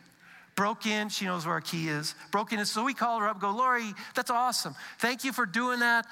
Broke 0.57 0.87
in, 0.87 1.09
she 1.09 1.25
knows 1.25 1.47
where 1.47 1.55
our 1.55 1.61
key 1.61 1.89
is. 1.89 2.15
Broke 2.31 2.53
in, 2.53 2.65
so 2.65 2.85
we 2.85 2.95
called 2.95 3.23
her 3.23 3.29
up, 3.29 3.41
go, 3.41 3.51
Lori, 3.51 3.93
that's 4.15 4.31
awesome. 4.31 4.75
Thank 4.99 5.25
you 5.25 5.33
for 5.33 5.47
doing 5.47 5.81
that. 5.81 6.07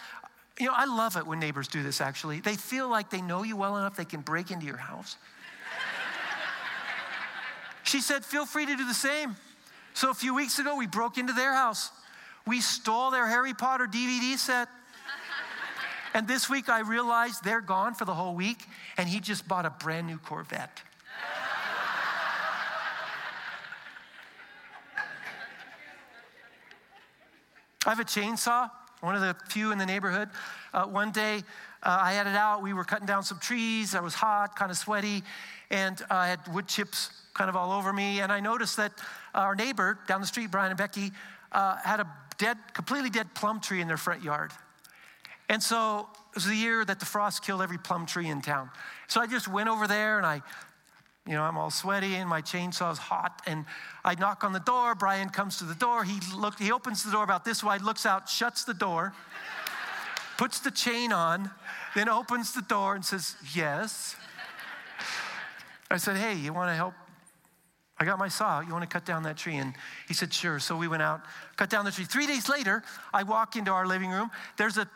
You 0.58 0.66
know, 0.66 0.74
I 0.74 0.84
love 0.84 1.16
it 1.16 1.26
when 1.26 1.38
neighbors 1.38 1.68
do 1.68 1.82
this 1.82 2.00
actually. 2.00 2.40
They 2.40 2.56
feel 2.56 2.88
like 2.88 3.08
they 3.08 3.22
know 3.22 3.44
you 3.44 3.56
well 3.56 3.76
enough 3.76 3.96
they 3.96 4.04
can 4.04 4.20
break 4.20 4.50
into 4.50 4.66
your 4.66 4.76
house. 4.76 5.16
she 7.84 8.00
said, 8.00 8.24
feel 8.24 8.44
free 8.44 8.66
to 8.66 8.76
do 8.76 8.86
the 8.86 8.94
same. 8.94 9.36
So 9.94 10.10
a 10.10 10.14
few 10.14 10.34
weeks 10.34 10.58
ago, 10.58 10.76
we 10.76 10.86
broke 10.86 11.18
into 11.18 11.32
their 11.32 11.52
house. 11.52 11.90
We 12.46 12.60
stole 12.60 13.10
their 13.10 13.26
Harry 13.26 13.54
Potter 13.54 13.86
DVD 13.86 14.36
set. 14.36 14.68
and 16.14 16.26
this 16.26 16.48
week, 16.48 16.68
I 16.68 16.80
realized 16.80 17.44
they're 17.44 17.60
gone 17.60 17.94
for 17.94 18.04
the 18.04 18.14
whole 18.14 18.34
week, 18.34 18.66
and 18.96 19.08
he 19.08 19.20
just 19.20 19.46
bought 19.46 19.66
a 19.66 19.70
brand 19.70 20.06
new 20.06 20.18
Corvette. 20.18 20.82
I 27.84 27.88
have 27.88 28.00
a 28.00 28.04
chainsaw, 28.04 28.70
one 29.00 29.16
of 29.16 29.20
the 29.20 29.36
few 29.48 29.72
in 29.72 29.78
the 29.78 29.86
neighborhood. 29.86 30.28
Uh, 30.72 30.84
one 30.84 31.10
day, 31.10 31.42
uh, 31.82 31.98
I 32.00 32.12
had 32.12 32.28
it 32.28 32.36
out. 32.36 32.62
We 32.62 32.72
were 32.72 32.84
cutting 32.84 33.06
down 33.06 33.24
some 33.24 33.40
trees. 33.40 33.96
I 33.96 34.00
was 34.00 34.14
hot, 34.14 34.54
kind 34.54 34.70
of 34.70 34.76
sweaty, 34.76 35.24
and 35.68 36.00
I 36.08 36.28
had 36.28 36.46
wood 36.54 36.68
chips 36.68 37.10
kind 37.34 37.48
of 37.48 37.56
all 37.56 37.72
over 37.72 37.92
me. 37.92 38.20
And 38.20 38.30
I 38.30 38.40
noticed 38.40 38.76
that 38.76 38.92
our 39.34 39.54
neighbor 39.54 39.98
down 40.06 40.20
the 40.20 40.26
street, 40.26 40.50
Brian 40.50 40.70
and 40.70 40.78
Becky, 40.78 41.10
uh, 41.52 41.76
had 41.76 42.00
a 42.00 42.06
dead, 42.38 42.58
completely 42.74 43.10
dead 43.10 43.34
plum 43.34 43.60
tree 43.60 43.80
in 43.80 43.88
their 43.88 43.96
front 43.96 44.22
yard. 44.22 44.52
And 45.48 45.62
so 45.62 46.08
it 46.30 46.36
was 46.36 46.46
the 46.46 46.56
year 46.56 46.84
that 46.84 47.00
the 47.00 47.06
frost 47.06 47.44
killed 47.44 47.62
every 47.62 47.78
plum 47.78 48.06
tree 48.06 48.28
in 48.28 48.40
town. 48.40 48.70
So 49.06 49.20
I 49.20 49.26
just 49.26 49.48
went 49.48 49.68
over 49.68 49.86
there 49.86 50.16
and 50.16 50.26
I, 50.26 50.40
you 51.26 51.34
know, 51.34 51.42
I'm 51.42 51.58
all 51.58 51.70
sweaty 51.70 52.14
and 52.14 52.28
my 52.28 52.40
chainsaw's 52.40 52.98
hot. 52.98 53.42
And 53.46 53.66
I 54.04 54.14
knock 54.14 54.44
on 54.44 54.52
the 54.52 54.60
door. 54.60 54.94
Brian 54.94 55.28
comes 55.28 55.58
to 55.58 55.64
the 55.64 55.74
door. 55.74 56.04
He 56.04 56.18
look, 56.34 56.58
he 56.58 56.72
opens 56.72 57.02
the 57.02 57.12
door 57.12 57.22
about 57.22 57.44
this 57.44 57.62
wide, 57.62 57.82
looks 57.82 58.06
out, 58.06 58.28
shuts 58.28 58.64
the 58.64 58.74
door, 58.74 59.12
puts 60.38 60.60
the 60.60 60.70
chain 60.70 61.12
on, 61.12 61.50
then 61.94 62.08
opens 62.08 62.52
the 62.54 62.62
door 62.62 62.94
and 62.94 63.04
says, 63.04 63.36
Yes. 63.54 64.16
I 65.90 65.98
said, 65.98 66.16
Hey, 66.16 66.34
you 66.34 66.52
want 66.54 66.70
to 66.70 66.74
help? 66.74 66.94
I 68.02 68.04
got 68.04 68.18
my 68.18 68.26
saw. 68.26 68.60
You 68.60 68.72
want 68.72 68.82
to 68.82 68.88
cut 68.88 69.04
down 69.04 69.22
that 69.22 69.36
tree? 69.36 69.54
And 69.56 69.74
he 70.08 70.14
said, 70.14 70.34
Sure. 70.34 70.58
So 70.58 70.76
we 70.76 70.88
went 70.88 71.02
out, 71.02 71.20
cut 71.56 71.70
down 71.70 71.84
the 71.84 71.92
tree. 71.92 72.04
Three 72.04 72.26
days 72.26 72.48
later, 72.48 72.82
I 73.14 73.22
walk 73.22 73.54
into 73.54 73.70
our 73.70 73.86
living 73.86 74.10
room. 74.10 74.28
There's 74.56 74.76
a 74.76 74.90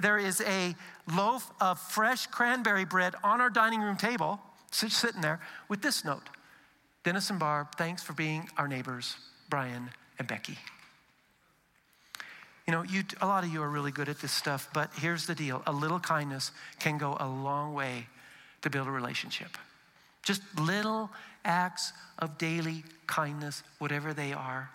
there 0.00 0.16
is 0.16 0.40
a 0.42 0.74
loaf 1.12 1.50
of 1.60 1.80
fresh 1.80 2.26
cranberry 2.28 2.84
bread 2.84 3.14
on 3.24 3.40
our 3.40 3.50
dining 3.50 3.80
room 3.80 3.96
table, 3.96 4.40
sitting 4.70 5.20
there, 5.20 5.40
with 5.68 5.82
this 5.82 6.04
note 6.04 6.30
Dennis 7.02 7.30
and 7.30 7.40
Barb, 7.40 7.74
thanks 7.76 8.00
for 8.00 8.12
being 8.12 8.48
our 8.56 8.68
neighbors, 8.68 9.16
Brian 9.50 9.90
and 10.20 10.28
Becky. 10.28 10.56
You 12.66 12.72
know, 12.72 12.84
you, 12.84 13.02
a 13.20 13.26
lot 13.26 13.42
of 13.42 13.52
you 13.52 13.60
are 13.60 13.68
really 13.68 13.90
good 13.90 14.08
at 14.08 14.20
this 14.20 14.30
stuff, 14.30 14.68
but 14.72 14.88
here's 14.94 15.26
the 15.26 15.34
deal 15.34 15.64
a 15.66 15.72
little 15.72 15.98
kindness 15.98 16.52
can 16.78 16.96
go 16.96 17.16
a 17.18 17.26
long 17.26 17.74
way 17.74 18.06
to 18.62 18.70
build 18.70 18.86
a 18.86 18.92
relationship. 18.92 19.58
Just 20.22 20.42
little 20.56 21.10
acts 21.44 21.92
of 22.18 22.38
daily 22.38 22.84
kindness, 23.06 23.62
whatever 23.78 24.14
they 24.14 24.32
are. 24.32 24.70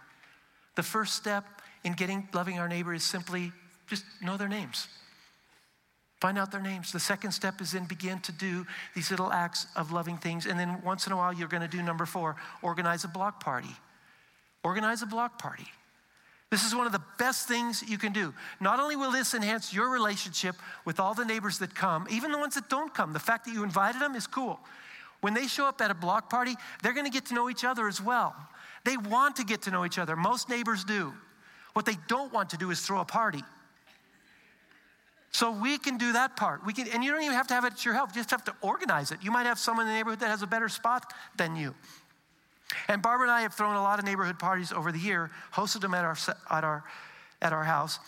The 0.76 0.84
first 0.84 1.16
step 1.16 1.46
in 1.84 1.94
getting 1.94 2.28
loving 2.34 2.60
our 2.60 2.68
neighbor 2.68 2.94
is 2.94 3.04
simply 3.04 3.52
just 3.88 4.04
know 4.22 4.38
their 4.38 4.50
names. 4.50 4.88
Find 6.20 6.38
out 6.38 6.52
their 6.52 6.62
names. 6.62 6.92
The 6.92 7.00
second 7.00 7.32
step 7.32 7.62
is 7.62 7.72
then 7.72 7.86
begin 7.86 8.20
to 8.22 8.32
do 8.32 8.66
these 8.96 9.12
little 9.12 9.32
acts 9.32 9.68
of 9.76 9.92
loving 9.92 10.18
things. 10.18 10.48
And 10.48 10.60
then 10.60 10.82
once 10.84 11.06
in 11.06 11.14
a 11.14 11.18
while, 11.18 11.32
you're 11.32 11.48
going 11.48 11.62
to 11.62 11.68
do 11.68 11.82
number 11.84 12.06
four 12.06 12.36
organize 12.62 13.04
a 13.04 13.08
block 13.08 13.44
party. 13.44 13.76
Organize 14.64 15.02
a 15.04 15.06
block 15.06 15.38
party. 15.38 15.68
This 16.50 16.64
is 16.64 16.74
one 16.74 16.86
of 16.86 16.94
the 16.94 17.04
best 17.20 17.48
things 17.48 17.84
you 17.88 17.98
can 17.98 18.14
do. 18.14 18.34
Not 18.60 18.80
only 18.80 18.96
will 18.96 19.12
this 19.12 19.34
enhance 19.34 19.74
your 19.74 19.90
relationship 19.90 20.56
with 20.86 21.00
all 21.00 21.14
the 21.14 21.26
neighbors 21.26 21.60
that 21.60 21.76
come, 21.76 22.08
even 22.10 22.32
the 22.32 22.38
ones 22.38 22.56
that 22.56 22.70
don't 22.70 22.94
come, 22.94 23.14
the 23.14 23.20
fact 23.20 23.46
that 23.46 23.54
you 23.54 23.64
invited 23.64 24.02
them 24.02 24.16
is 24.16 24.26
cool. 24.26 24.60
When 25.22 25.34
they 25.34 25.48
show 25.48 25.66
up 25.66 25.82
at 25.82 25.92
a 25.92 25.96
block 25.96 26.30
party, 26.30 26.56
they're 26.84 26.94
going 26.94 27.06
to 27.06 27.12
get 27.12 27.28
to 27.28 27.34
know 27.34 27.50
each 27.50 27.64
other 27.64 27.88
as 27.88 28.02
well. 28.02 28.36
They 28.86 28.98
want 28.98 29.38
to 29.38 29.44
get 29.44 29.64
to 29.64 29.72
know 29.72 29.86
each 29.86 29.98
other. 29.98 30.16
Most 30.16 30.50
neighbors 30.50 30.84
do. 30.84 31.14
What 31.74 31.86
they 31.86 31.98
don't 32.08 32.32
want 32.32 32.52
to 32.52 32.58
do 32.58 32.72
is 32.72 32.82
throw 32.82 33.02
a 33.02 33.06
party. 33.06 33.44
So 35.32 35.52
we 35.52 35.78
can 35.78 35.98
do 35.98 36.14
that 36.14 36.36
part. 36.36 36.66
We 36.66 36.74
can, 36.74 36.88
and 36.88 37.04
you 37.04 37.12
don't 37.12 37.22
even 37.22 37.36
have 37.36 37.48
to 37.48 37.54
have 37.54 37.66
it 37.66 37.74
at 37.74 37.86
your 37.86 37.94
help. 37.94 38.10
You 38.12 38.16
just 38.16 38.32
have 38.32 38.46
to 38.46 38.56
organize 38.62 39.12
it. 39.12 39.20
You 39.22 39.30
might 39.30 39.46
have 39.46 39.60
someone 39.60 39.86
in 39.86 39.92
the 39.92 39.98
neighborhood 39.98 40.22
that 40.22 40.30
has 40.30 40.42
a 40.42 40.48
better 40.48 40.70
spot 40.70 41.14
than 41.36 41.56
you. 41.56 41.76
And 42.88 43.02
Barbara 43.02 43.28
and 43.28 43.32
I 43.32 43.42
have 43.42 43.54
thrown 43.54 43.76
a 43.76 43.82
lot 43.82 44.00
of 44.00 44.06
neighborhood 44.06 44.40
parties 44.40 44.72
over 44.72 44.92
the 44.92 45.00
year, 45.00 45.30
hosted 45.54 45.82
them 45.82 45.94
at 45.94 46.04
our, 46.04 46.18
at 46.50 46.64
our, 46.64 46.84
at 47.42 47.54
our 47.54 47.64
house. 47.64 48.00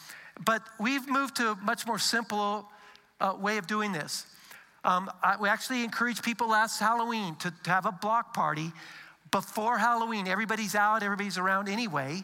But 0.44 0.64
we've 0.80 1.08
moved 1.08 1.36
to 1.38 1.52
a 1.52 1.56
much 1.56 1.86
more 1.86 2.00
simple 2.00 2.70
uh, 3.20 3.36
way 3.40 3.58
of 3.58 3.68
doing 3.68 3.92
this. 3.92 4.26
Um, 4.84 5.12
I, 5.24 5.36
we 5.40 5.50
actually 5.50 5.84
encouraged 5.84 6.24
people 6.24 6.50
last 6.50 6.80
Halloween 6.80 7.36
to, 7.38 7.54
to 7.64 7.70
have 7.70 7.86
a 7.86 7.92
block 7.92 8.34
party 8.34 8.72
before 9.32 9.78
Halloween. 9.78 10.28
Everybody's 10.28 10.76
out, 10.76 11.04
everybody's 11.04 11.38
around 11.38 11.70
anyway. 11.70 12.24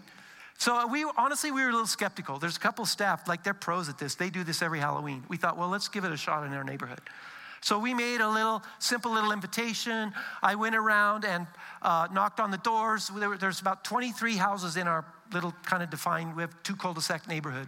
So 0.57 0.87
we 0.87 1.05
honestly 1.17 1.51
we 1.51 1.61
were 1.61 1.69
a 1.69 1.71
little 1.71 1.87
skeptical. 1.87 2.39
There's 2.39 2.55
a 2.55 2.59
couple 2.59 2.85
staff 2.85 3.27
like 3.27 3.43
they're 3.43 3.53
pros 3.53 3.89
at 3.89 3.97
this. 3.97 4.15
They 4.15 4.29
do 4.29 4.43
this 4.43 4.61
every 4.61 4.79
Halloween. 4.79 5.23
We 5.27 5.37
thought, 5.37 5.57
well, 5.57 5.69
let's 5.69 5.89
give 5.89 6.05
it 6.05 6.11
a 6.11 6.17
shot 6.17 6.45
in 6.45 6.53
our 6.53 6.63
neighborhood. 6.63 7.01
So 7.61 7.79
we 7.79 7.93
made 7.93 8.21
a 8.21 8.29
little 8.29 8.61
simple 8.79 9.11
little 9.11 9.31
invitation. 9.31 10.13
I 10.43 10.55
went 10.55 10.75
around 10.75 11.25
and 11.25 11.47
uh, 11.81 12.07
knocked 12.13 12.39
on 12.39 12.51
the 12.51 12.59
doors. 12.59 13.09
There, 13.15 13.37
there's 13.37 13.59
about 13.59 13.83
23 13.83 14.35
houses 14.35 14.77
in 14.77 14.87
our 14.87 15.03
little 15.33 15.53
kind 15.63 15.81
of 15.81 15.89
defined. 15.89 16.35
We 16.35 16.43
have 16.43 16.55
two 16.63 16.75
cul-de-sac 16.75 17.27
neighborhood. 17.27 17.67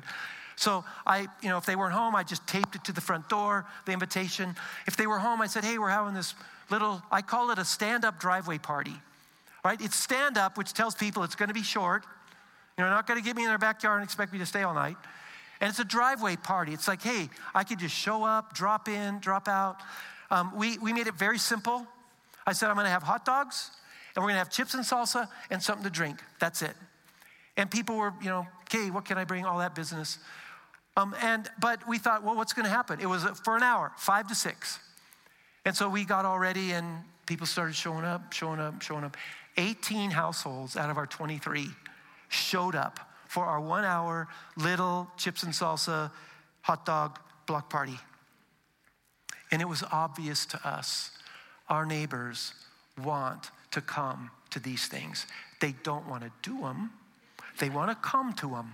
So 0.58 0.84
I, 1.06 1.28
you 1.42 1.50
know, 1.50 1.58
if 1.58 1.66
they 1.66 1.76
weren't 1.76 1.94
home, 1.94 2.16
I 2.16 2.24
just 2.24 2.46
taped 2.46 2.76
it 2.76 2.84
to 2.84 2.92
the 2.92 3.00
front 3.00 3.30
door, 3.30 3.66
the 3.86 3.94
invitation. 3.94 4.56
If 4.88 4.98
they 4.98 5.08
were 5.08 5.20
home, 5.20 5.42
I 5.42 5.48
said, 5.48 5.64
hey, 5.64 5.78
we're 5.78 5.90
having 5.90 6.14
this 6.14 6.36
little, 6.70 7.02
I 7.10 7.22
call 7.22 7.52
it 7.52 7.60
a 7.60 7.64
stand-up 7.64 8.20
driveway 8.20 8.58
party. 8.58 8.96
Right? 9.64 9.80
It's 9.80 9.96
stand 9.96 10.38
up, 10.38 10.58
which 10.58 10.74
tells 10.74 10.96
people 10.96 11.24
it's 11.24 11.36
going 11.36 11.50
to 11.50 11.54
be 11.54 11.64
short. 11.64 12.04
You're 12.78 12.90
not 12.90 13.08
going 13.08 13.20
to 13.20 13.26
get 13.26 13.36
me 13.36 13.44
in 13.44 13.50
their 13.50 13.58
backyard 13.58 14.00
and 14.00 14.04
expect 14.04 14.34
me 14.34 14.40
to 14.40 14.46
stay 14.46 14.64
all 14.64 14.74
night. 14.74 14.98
And 15.62 15.70
it's 15.70 15.80
a 15.80 15.86
driveway 15.86 16.36
party. 16.36 16.74
It's 16.74 16.88
like, 16.88 17.02
hey, 17.02 17.30
I 17.54 17.64
could 17.64 17.80
just 17.80 17.96
show 17.96 18.24
up, 18.24 18.54
drop 18.54 18.88
in, 18.88 19.20
drop 19.20 19.48
out. 19.48 19.78
Um, 20.30 20.52
we, 20.56 20.78
we 20.78 20.94
made 20.94 21.08
it 21.08 21.16
very 21.16 21.38
simple. 21.38 21.86
I 22.46 22.54
said, 22.54 22.70
I'm 22.70 22.76
going 22.76 22.86
to 22.86 22.92
have 22.92 23.04
hot 23.04 23.26
dogs, 23.26 23.72
and 24.16 24.24
we're 24.24 24.30
going 24.30 24.36
to 24.36 24.40
have 24.40 24.52
chips 24.52 24.74
and 24.74 24.84
salsa 24.84 25.28
and 25.50 25.62
something 25.62 25.84
to 25.84 25.90
drink. 25.90 26.20
That's 26.40 26.62
it. 26.62 26.76
And 27.58 27.70
people 27.70 27.98
were, 27.98 28.14
you 28.22 28.30
know, 28.30 28.48
okay, 28.64 28.92
what 28.92 29.06
can 29.06 29.18
I 29.18 29.26
bring? 29.26 29.46
All 29.46 29.60
that 29.60 29.76
business. 29.76 30.20
Um, 30.98 31.16
and 31.22 31.48
but 31.62 31.88
we 31.88 32.00
thought, 32.00 32.24
well, 32.24 32.36
what's 32.36 32.54
going 32.54 32.66
to 32.66 32.72
happen? 32.72 33.00
It 33.00 33.06
was 33.06 33.24
for 33.44 33.56
an 33.56 33.64
hour, 33.64 33.92
five 33.98 34.28
to 34.30 34.36
six. 34.36 34.80
And 35.64 35.76
so 35.76 35.88
we 35.88 36.04
got 36.04 36.26
all 36.26 36.40
ready, 36.40 36.72
and 36.72 37.04
people 37.28 37.46
started 37.46 37.76
showing 37.76 38.04
up, 38.04 38.34
showing 38.34 38.60
up, 38.60 38.82
showing 38.82 39.04
up. 39.04 39.16
18 39.58 40.12
households 40.12 40.76
out 40.76 40.90
of 40.90 40.98
our 40.98 41.06
23 41.06 41.68
showed 42.30 42.76
up 42.76 43.00
for 43.28 43.46
our 43.46 43.60
one 43.60 43.84
hour 43.84 44.28
little 44.56 45.08
chips 45.18 45.44
and 45.44 45.54
salsa 45.54 46.12
hot 46.62 46.86
dog 46.86 47.20
block 47.46 47.70
party. 47.70 47.98
And 49.52 49.62
it 49.62 49.68
was 49.68 49.84
obvious 49.92 50.46
to 50.48 50.68
us 50.68 51.12
our 51.70 51.86
neighbors 51.86 52.54
want 53.04 53.52
to 53.72 53.82
come 53.82 54.32
to 54.50 54.60
these 54.60 54.88
things. 54.88 55.26
They 55.60 55.74
don't 55.84 56.08
want 56.08 56.24
to 56.24 56.32
do 56.42 56.60
them, 56.62 56.92
they 57.60 57.70
want 57.70 57.92
to 57.92 57.96
come 57.96 58.34
to 58.34 58.50
them. 58.50 58.74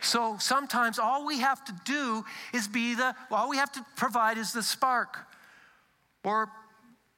So 0.00 0.36
sometimes 0.38 0.98
all 0.98 1.26
we 1.26 1.40
have 1.40 1.64
to 1.64 1.74
do 1.84 2.24
is 2.52 2.68
be 2.68 2.94
the, 2.94 3.14
all 3.30 3.48
we 3.48 3.56
have 3.56 3.72
to 3.72 3.84
provide 3.96 4.38
is 4.38 4.52
the 4.52 4.62
spark 4.62 5.18
or 6.24 6.48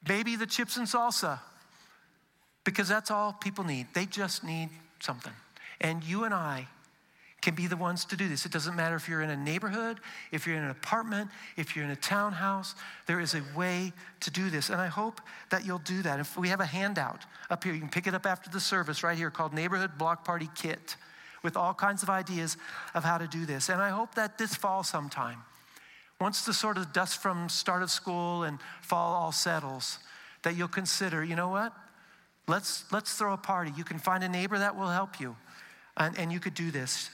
maybe 0.07 0.37
the 0.37 0.47
chips 0.47 0.77
and 0.77 0.87
salsa 0.87 1.41
because 2.65 2.89
that's 2.89 3.11
all 3.11 3.33
people 3.33 3.65
need. 3.65 3.87
They 3.95 4.07
just 4.07 4.45
need 4.45 4.71
something. 5.01 5.33
And 5.81 6.05
you 6.05 6.25
and 6.25 6.35
I 6.35 6.69
can 7.41 7.55
be 7.55 7.67
the 7.67 7.77
ones 7.77 8.05
to 8.07 8.17
do 8.17 8.29
this. 8.29 8.45
It 8.45 8.53
doesn't 8.53 8.75
matter 8.75 8.97
if 8.97 9.09
you're 9.09 9.23
in 9.23 9.31
a 9.31 9.37
neighborhood, 9.37 10.01
if 10.33 10.47
you're 10.47 10.57
in 10.57 10.65
an 10.65 10.71
apartment, 10.71 11.31
if 11.57 11.77
you're 11.77 11.85
in 11.85 11.91
a 11.91 11.97
townhouse, 11.97 12.75
there 13.07 13.21
is 13.21 13.35
a 13.35 13.43
way 13.57 13.93
to 14.21 14.31
do 14.31 14.51
this. 14.51 14.71
And 14.71 14.81
I 14.81 14.89
hope 14.89 15.21
that 15.51 15.65
you'll 15.65 15.79
do 15.79 16.03
that. 16.03 16.19
If 16.19 16.37
we 16.37 16.49
have 16.49 16.61
a 16.61 16.67
handout 16.67 17.25
up 17.49 17.63
here, 17.63 17.73
you 17.73 17.81
can 17.81 17.89
pick 17.89 18.07
it 18.07 18.15
up 18.15 18.27
after 18.27 18.51
the 18.51 18.61
service 18.61 19.03
right 19.05 19.17
here 19.17 19.31
called 19.31 19.55
Neighborhood 19.55 19.93
Block 19.97 20.25
Party 20.25 20.51
Kit 20.57 20.97
with 21.49 21.57
all 21.57 21.73
kinds 21.73 22.03
of 22.03 22.11
ideas 22.11 22.59
of 22.95 23.05
how 23.05 23.17
to 23.17 23.27
do 23.27 23.47
this. 23.47 23.71
And 23.71 23.81
I 23.81 23.89
hope 23.89 24.15
that 24.17 24.37
this 24.37 24.55
fall 24.55 24.83
sometime, 24.83 25.39
once 26.21 26.45
the 26.45 26.53
sort 26.53 26.77
of 26.77 26.93
dust 26.93 27.23
from 27.23 27.49
start 27.49 27.83
of 27.83 27.91
school 27.91 28.43
and 28.43 28.59
fall 28.83 29.15
all 29.15 29.33
settles, 29.33 29.99
that 30.43 30.57
you'll 30.57 30.69
consider, 30.69 31.25
you 31.25 31.35
know 31.35 31.49
what? 31.49 31.73
Let's, 32.49 32.85
let's 32.93 33.15
throw 33.15 33.33
a 33.33 33.39
party. 33.39 33.73
You 33.79 33.85
can 33.85 33.99
find 33.99 34.23
a 34.23 34.29
neighbor 34.29 34.59
that 34.59 34.77
will 34.77 34.91
help 34.91 35.21
you, 35.21 35.37
and, 35.97 36.19
and 36.19 36.31
you 36.31 36.39
could 36.39 36.53
do 36.53 36.71
this. 36.71 37.09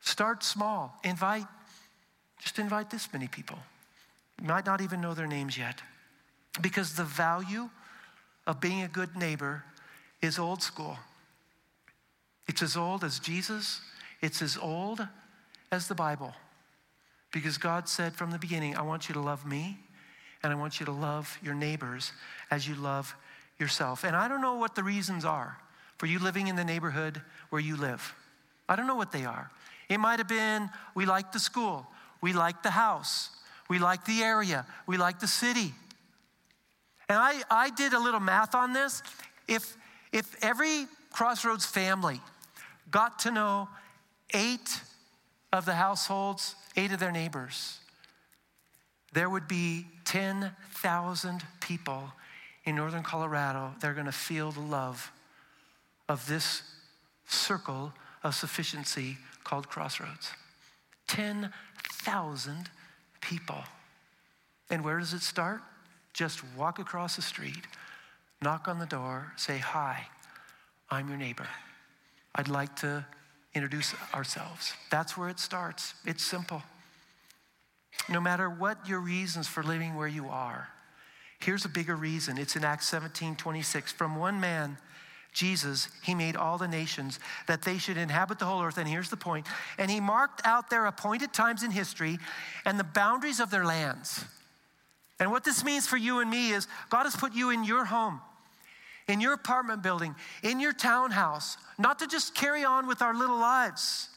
Start 0.00 0.42
small. 0.42 0.98
Invite, 1.04 1.44
just 2.40 2.58
invite 2.58 2.88
this 2.88 3.12
many 3.12 3.28
people. 3.28 3.58
You 4.40 4.48
might 4.48 4.64
not 4.64 4.80
even 4.80 5.02
know 5.02 5.12
their 5.12 5.26
names 5.26 5.58
yet. 5.58 5.82
Because 6.58 6.94
the 6.94 7.04
value 7.04 7.68
of 8.46 8.62
being 8.62 8.80
a 8.80 8.88
good 8.88 9.14
neighbor 9.14 9.62
is 10.22 10.38
old 10.38 10.62
school. 10.62 10.96
It's 12.46 12.62
as 12.62 12.76
old 12.76 13.04
as 13.04 13.18
Jesus, 13.18 13.80
it's 14.20 14.42
as 14.42 14.56
old 14.56 15.06
as 15.72 15.88
the 15.88 15.94
Bible. 15.94 16.34
Because 17.32 17.58
God 17.58 17.88
said 17.88 18.14
from 18.14 18.30
the 18.30 18.38
beginning, 18.38 18.76
I 18.76 18.82
want 18.82 19.08
you 19.08 19.14
to 19.14 19.20
love 19.20 19.44
me, 19.46 19.78
and 20.42 20.52
I 20.52 20.56
want 20.56 20.78
you 20.78 20.86
to 20.86 20.92
love 20.92 21.38
your 21.42 21.54
neighbors 21.54 22.12
as 22.50 22.68
you 22.68 22.74
love 22.74 23.16
yourself. 23.58 24.04
And 24.04 24.14
I 24.14 24.28
don't 24.28 24.40
know 24.40 24.56
what 24.56 24.74
the 24.74 24.82
reasons 24.82 25.24
are 25.24 25.58
for 25.98 26.06
you 26.06 26.18
living 26.18 26.48
in 26.48 26.56
the 26.56 26.64
neighborhood 26.64 27.22
where 27.50 27.62
you 27.62 27.76
live. 27.76 28.14
I 28.68 28.76
don't 28.76 28.86
know 28.86 28.94
what 28.94 29.12
they 29.12 29.24
are. 29.24 29.50
It 29.88 29.98
might 29.98 30.18
have 30.18 30.28
been 30.28 30.70
we 30.94 31.06
like 31.06 31.32
the 31.32 31.38
school, 31.38 31.86
we 32.20 32.32
like 32.32 32.62
the 32.62 32.70
house, 32.70 33.30
we 33.68 33.78
like 33.78 34.04
the 34.04 34.22
area, 34.22 34.66
we 34.86 34.96
like 34.96 35.20
the 35.20 35.26
city. 35.26 35.72
And 37.08 37.18
I, 37.18 37.42
I 37.50 37.70
did 37.70 37.92
a 37.92 37.98
little 37.98 38.20
math 38.20 38.54
on 38.54 38.72
this. 38.72 39.02
If, 39.46 39.76
if 40.12 40.42
every 40.42 40.86
Crossroads 41.12 41.66
family 41.66 42.20
got 42.90 43.18
to 43.20 43.30
know 43.30 43.68
eight 44.32 44.80
of 45.52 45.64
the 45.64 45.74
households, 45.74 46.54
eight 46.76 46.92
of 46.92 47.00
their 47.00 47.12
neighbors, 47.12 47.78
there 49.12 49.30
would 49.30 49.46
be 49.46 49.86
10,000 50.04 51.42
people 51.60 52.12
in 52.64 52.74
northern 52.74 53.02
Colorado, 53.02 53.74
they're 53.80 53.94
going 53.94 54.06
to 54.06 54.12
feel 54.12 54.50
the 54.50 54.60
love 54.60 55.12
of 56.08 56.26
this 56.26 56.62
circle 57.28 57.92
of 58.22 58.34
sufficiency 58.34 59.18
called 59.44 59.68
Crossroads. 59.68 60.30
10,000 61.06 62.70
people. 63.20 63.62
And 64.70 64.84
where 64.84 64.98
does 64.98 65.12
it 65.12 65.20
start? 65.20 65.60
Just 66.14 66.40
walk 66.56 66.78
across 66.78 67.16
the 67.16 67.22
street, 67.22 67.66
knock 68.42 68.66
on 68.66 68.78
the 68.78 68.86
door, 68.86 69.32
say, 69.36 69.58
Hi, 69.58 70.06
I'm 70.90 71.08
your 71.08 71.18
neighbor. 71.18 71.48
I'd 72.34 72.48
like 72.48 72.74
to 72.76 73.04
introduce 73.54 73.94
ourselves. 74.12 74.72
That's 74.90 75.16
where 75.16 75.28
it 75.28 75.38
starts. 75.38 75.94
It's 76.04 76.24
simple. 76.24 76.62
No 78.08 78.20
matter 78.20 78.50
what 78.50 78.88
your 78.88 79.00
reasons 79.00 79.46
for 79.46 79.62
living 79.62 79.94
where 79.94 80.08
you 80.08 80.28
are, 80.28 80.68
here's 81.40 81.64
a 81.64 81.68
bigger 81.68 81.94
reason. 81.94 82.38
It's 82.38 82.56
in 82.56 82.64
Acts 82.64 82.88
17 82.88 83.36
26. 83.36 83.92
From 83.92 84.16
one 84.16 84.40
man, 84.40 84.76
Jesus, 85.32 85.88
he 86.02 86.14
made 86.14 86.36
all 86.36 86.58
the 86.58 86.68
nations 86.68 87.18
that 87.46 87.62
they 87.62 87.78
should 87.78 87.96
inhabit 87.96 88.38
the 88.38 88.44
whole 88.44 88.62
earth. 88.62 88.78
And 88.78 88.88
here's 88.88 89.10
the 89.10 89.16
point. 89.16 89.46
And 89.78 89.90
he 89.90 90.00
marked 90.00 90.40
out 90.44 90.70
their 90.70 90.86
appointed 90.86 91.32
times 91.32 91.62
in 91.62 91.70
history 91.70 92.18
and 92.64 92.78
the 92.78 92.84
boundaries 92.84 93.40
of 93.40 93.50
their 93.50 93.64
lands. 93.64 94.24
And 95.20 95.30
what 95.30 95.44
this 95.44 95.64
means 95.64 95.86
for 95.86 95.96
you 95.96 96.20
and 96.20 96.30
me 96.30 96.50
is 96.50 96.66
God 96.90 97.04
has 97.04 97.16
put 97.16 97.34
you 97.34 97.50
in 97.50 97.64
your 97.64 97.84
home, 97.84 98.20
in 99.08 99.20
your 99.20 99.34
apartment 99.34 99.82
building, 99.82 100.14
in 100.42 100.60
your 100.60 100.72
townhouse, 100.72 101.56
not 101.78 101.98
to 101.98 102.06
just 102.06 102.34
carry 102.34 102.64
on 102.64 102.86
with 102.86 103.02
our 103.02 103.14
little 103.14 103.38
lives, 103.38 104.08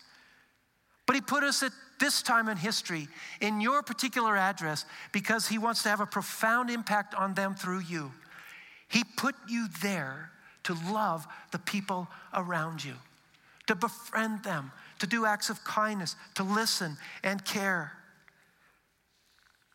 but 1.05 1.15
he 1.15 1.21
put 1.21 1.43
us 1.43 1.63
at 1.63 1.71
this 1.99 2.21
time 2.21 2.47
in 2.47 2.57
history 2.57 3.07
in 3.41 3.59
your 3.59 3.81
particular 3.81 4.37
address 4.37 4.85
because 5.11 5.47
he 5.47 5.57
wants 5.57 5.83
to 5.83 5.89
have 5.89 5.99
a 5.99 6.05
profound 6.05 6.69
impact 6.69 7.15
on 7.15 7.33
them 7.33 7.55
through 7.55 7.79
you. 7.79 8.11
He 8.87 9.03
put 9.17 9.35
you 9.47 9.67
there 9.81 10.31
to 10.63 10.77
love 10.91 11.25
the 11.51 11.59
people 11.59 12.07
around 12.33 12.83
you, 12.83 12.93
to 13.67 13.75
befriend 13.75 14.43
them, 14.43 14.71
to 14.99 15.07
do 15.07 15.25
acts 15.25 15.49
of 15.49 15.63
kindness, 15.63 16.15
to 16.35 16.43
listen 16.43 16.97
and 17.23 17.43
care. 17.43 17.93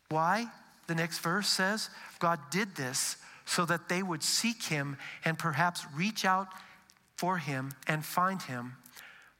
Why? 0.09 0.47
The 0.87 0.95
next 0.95 1.19
verse 1.19 1.47
says, 1.47 1.89
God 2.19 2.39
did 2.51 2.75
this 2.75 3.17
so 3.45 3.65
that 3.65 3.89
they 3.89 4.03
would 4.03 4.23
seek 4.23 4.63
him 4.63 4.97
and 5.25 5.37
perhaps 5.37 5.85
reach 5.95 6.25
out 6.25 6.47
for 7.17 7.37
him 7.37 7.71
and 7.87 8.03
find 8.05 8.41
him, 8.41 8.77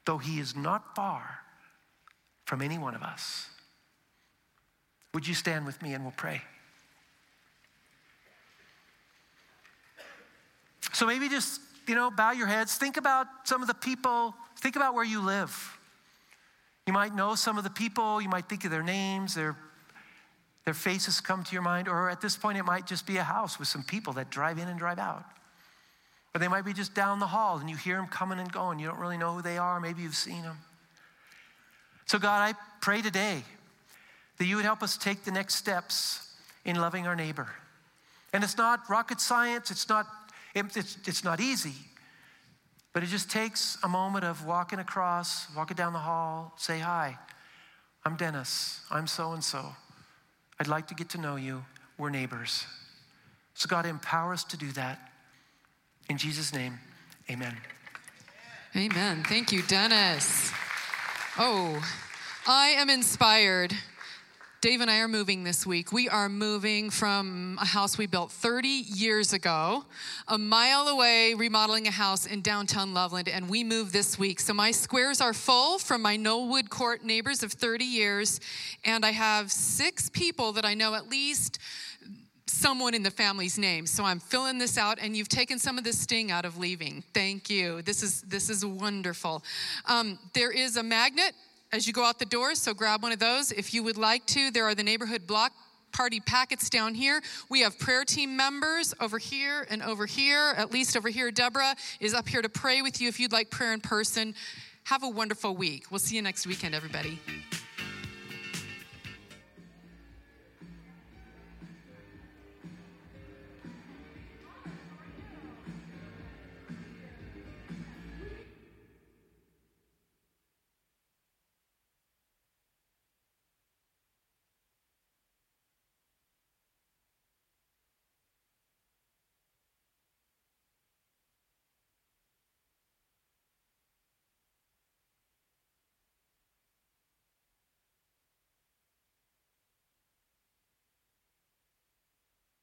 though 0.06 0.18
he 0.18 0.40
is 0.40 0.56
not 0.56 0.96
far 0.96 1.40
from 2.46 2.62
any 2.62 2.78
one 2.78 2.96
of 2.96 3.02
us. 3.02 3.50
Would 5.14 5.28
you 5.28 5.34
stand 5.34 5.66
with 5.66 5.82
me 5.82 5.94
and 5.94 6.04
we'll 6.04 6.14
pray? 6.16 6.42
So 10.92 11.08
maybe 11.08 11.30
just, 11.30 11.62
you 11.88 11.96
know, 11.96 12.12
bow 12.12 12.32
your 12.32 12.48
heads. 12.48 12.76
Think 12.76 12.98
about 12.98 13.28
some 13.46 13.62
of 13.62 13.68
the 13.68 13.74
people, 13.74 14.36
think 14.60 14.76
about 14.76 14.94
where 14.94 15.06
you 15.06 15.22
live. 15.22 15.78
You 16.86 16.94
might 16.94 17.16
know 17.16 17.36
some 17.36 17.58
of 17.58 17.64
the 17.64 17.70
people, 17.70 18.22
you 18.22 18.30
might 18.30 18.50
think 18.50 18.66
of 18.66 18.72
their 18.72 18.84
names, 18.84 19.36
their, 19.36 19.56
their 20.66 20.74
faces 20.74 21.20
come 21.20 21.44
to 21.44 21.54
your 21.54 21.62
mind, 21.62 21.88
or 21.88 22.10
at 22.10 22.22
this 22.22 22.38
point, 22.38 22.58
it 22.58 22.64
might 22.64 22.88
just 22.88 23.06
be 23.06 23.18
a 23.18 23.24
house 23.24 23.60
with 23.60 23.68
some 23.68 23.84
people 23.84 24.14
that 24.14 24.30
drive 24.30 24.58
in 24.58 24.68
and 24.68 24.80
drive 24.80 25.00
out. 25.00 25.26
Or 26.34 26.40
they 26.40 26.48
might 26.48 26.66
be 26.66 26.74
just 26.74 26.96
down 26.96 27.20
the 27.20 27.28
hall 27.28 27.60
and 27.60 27.70
you 27.70 27.76
hear 27.76 27.98
them 27.98 28.08
coming 28.08 28.40
and 28.40 28.52
going. 28.52 28.80
You 28.80 28.88
don't 28.88 29.00
really 29.00 29.18
know 29.18 29.36
who 29.36 29.42
they 29.42 29.58
are. 29.58 29.80
Maybe 29.80 30.02
you've 30.02 30.16
seen 30.16 30.42
them. 30.42 30.58
So, 32.06 32.18
God, 32.18 32.42
I 32.42 32.58
pray 32.82 33.02
today 33.02 33.44
that 34.38 34.46
you 34.46 34.56
would 34.56 34.66
help 34.66 34.82
us 34.82 34.98
take 34.98 35.24
the 35.24 35.32
next 35.32 35.56
steps 35.56 36.34
in 36.66 36.78
loving 36.78 37.06
our 37.06 37.16
neighbor. 37.16 37.50
And 38.32 38.44
it's 38.44 38.58
not 38.58 38.90
rocket 38.90 39.22
science, 39.22 39.70
it's 39.70 39.88
not 39.90 40.08
it's, 40.56 40.98
it's 41.08 41.24
not 41.24 41.40
easy, 41.40 41.74
but 42.94 43.02
it 43.02 43.08
just 43.08 43.32
takes 43.32 43.78
a 43.84 43.88
moment 43.88 44.24
of 44.24 44.46
walking 44.46 44.78
across, 44.78 45.48
walking 45.56 45.76
down 45.76 45.94
the 45.94 46.00
hall, 46.00 46.54
say, 46.58 46.80
Hi, 46.80 47.18
I'm 48.06 48.16
Dennis. 48.16 48.82
I'm 48.92 49.08
so 49.08 49.32
and 49.32 49.44
so. 49.44 49.76
I'd 50.60 50.68
like 50.68 50.88
to 50.88 50.96
get 50.96 51.10
to 51.10 51.18
know 51.18 51.36
you. 51.36 51.66
We're 51.98 52.10
neighbors. 52.10 52.66
So, 53.54 53.68
God, 53.68 53.86
empower 53.86 54.34
us 54.34 54.44
to 54.46 54.58
do 54.58 54.72
that. 54.74 55.12
In 56.10 56.18
Jesus' 56.18 56.54
name, 56.54 56.80
amen. 57.30 57.56
Amen. 58.76 59.24
Thank 59.24 59.52
you, 59.52 59.62
Dennis. 59.64 60.52
Oh, 61.38 61.84
I 62.48 62.70
am 62.70 62.90
inspired 62.90 63.74
Dave 64.64 64.80
and 64.80 64.90
I 64.90 65.00
are 65.00 65.10
moving 65.10 65.44
this 65.44 65.66
week. 65.68 65.92
We 65.92 66.08
are 66.08 66.30
moving 66.30 66.90
from 66.90 67.58
a 67.62 67.66
house 67.66 67.98
we 67.98 68.08
built 68.08 68.32
30 68.32 68.70
years 68.70 69.34
ago, 69.34 69.84
a 70.30 70.38
mile 70.38 70.88
away, 70.88 71.34
remodeling 71.34 71.86
a 71.86 71.92
house 71.92 72.26
in 72.26 72.40
downtown 72.40 72.94
Loveland, 72.94 73.28
and 73.28 73.50
we 73.50 73.66
move 73.66 73.92
this 73.92 74.18
week. 74.18 74.40
So 74.40 74.54
my 74.54 74.72
squares 74.72 75.20
are 75.20 75.34
full 75.34 75.80
from 75.80 76.02
my 76.02 76.16
Knollwood 76.16 76.70
Court 76.70 77.04
neighbors 77.04 77.44
of 77.44 77.52
30 77.52 77.84
years, 77.84 78.40
and 78.86 79.06
I 79.06 79.12
have 79.12 79.52
six 79.52 80.10
people 80.10 80.54
that 80.54 80.64
I 80.64 80.76
know 80.76 80.96
at 80.96 81.10
least 81.10 81.60
someone 82.46 82.94
in 82.94 83.04
the 83.04 83.12
family's 83.12 83.58
name. 83.58 83.86
So 83.86 84.06
I'm 84.06 84.22
filling 84.22 84.60
this 84.60 84.78
out, 84.78 84.98
and 85.02 85.18
you've 85.18 85.28
taken 85.28 85.60
some 85.60 85.78
of 85.78 85.84
the 85.84 85.92
sting 85.92 86.32
out 86.32 86.46
of 86.46 86.58
leaving. 86.58 87.04
Thank 87.14 87.50
you. 87.50 87.82
This 87.82 88.02
is 88.02 88.22
this 88.22 88.50
is 88.50 88.66
wonderful. 88.66 89.44
Um, 89.90 90.20
there 90.34 90.54
is 90.54 90.78
a 90.78 90.84
magnet 90.84 91.34
as 91.74 91.88
you 91.88 91.92
go 91.92 92.06
out 92.06 92.20
the 92.20 92.26
door, 92.26 92.54
so 92.54 92.74
grab 92.74 93.02
one 93.02 93.12
of 93.12 93.20
those. 93.20 93.52
If 93.52 93.74
you 93.74 93.82
would 93.84 93.98
like 93.98 94.26
to, 94.28 94.52
there 94.52 94.66
are 94.66 94.76
the 94.76 94.84
neighborhood 94.84 95.26
block 95.26 95.52
party 95.92 96.20
packets 96.20 96.70
down 96.70 96.94
here. 96.94 97.22
We 97.50 97.62
have 97.62 97.78
prayer 97.80 98.06
team 98.06 98.38
members 98.38 98.94
over 99.00 99.18
here 99.18 99.66
and 99.70 99.82
over 99.82 100.06
here, 100.06 100.54
at 100.56 100.72
least 100.72 100.96
over 100.96 101.10
here. 101.10 101.32
Deborah 101.32 101.76
is 102.00 102.14
up 102.14 102.28
here 102.28 102.44
to 102.44 102.50
pray 102.50 102.84
with 102.84 103.02
you 103.02 103.10
if 103.10 103.20
you'd 103.20 103.32
like 103.32 103.50
prayer 103.50 103.74
in 103.74 103.82
person. 103.82 104.36
Have 104.86 105.02
a 105.02 105.10
wonderful 105.10 105.56
week. 105.56 105.90
We'll 105.90 106.00
see 106.00 106.16
you 106.16 106.22
next 106.22 106.46
weekend, 106.46 106.76
everybody. 106.76 107.20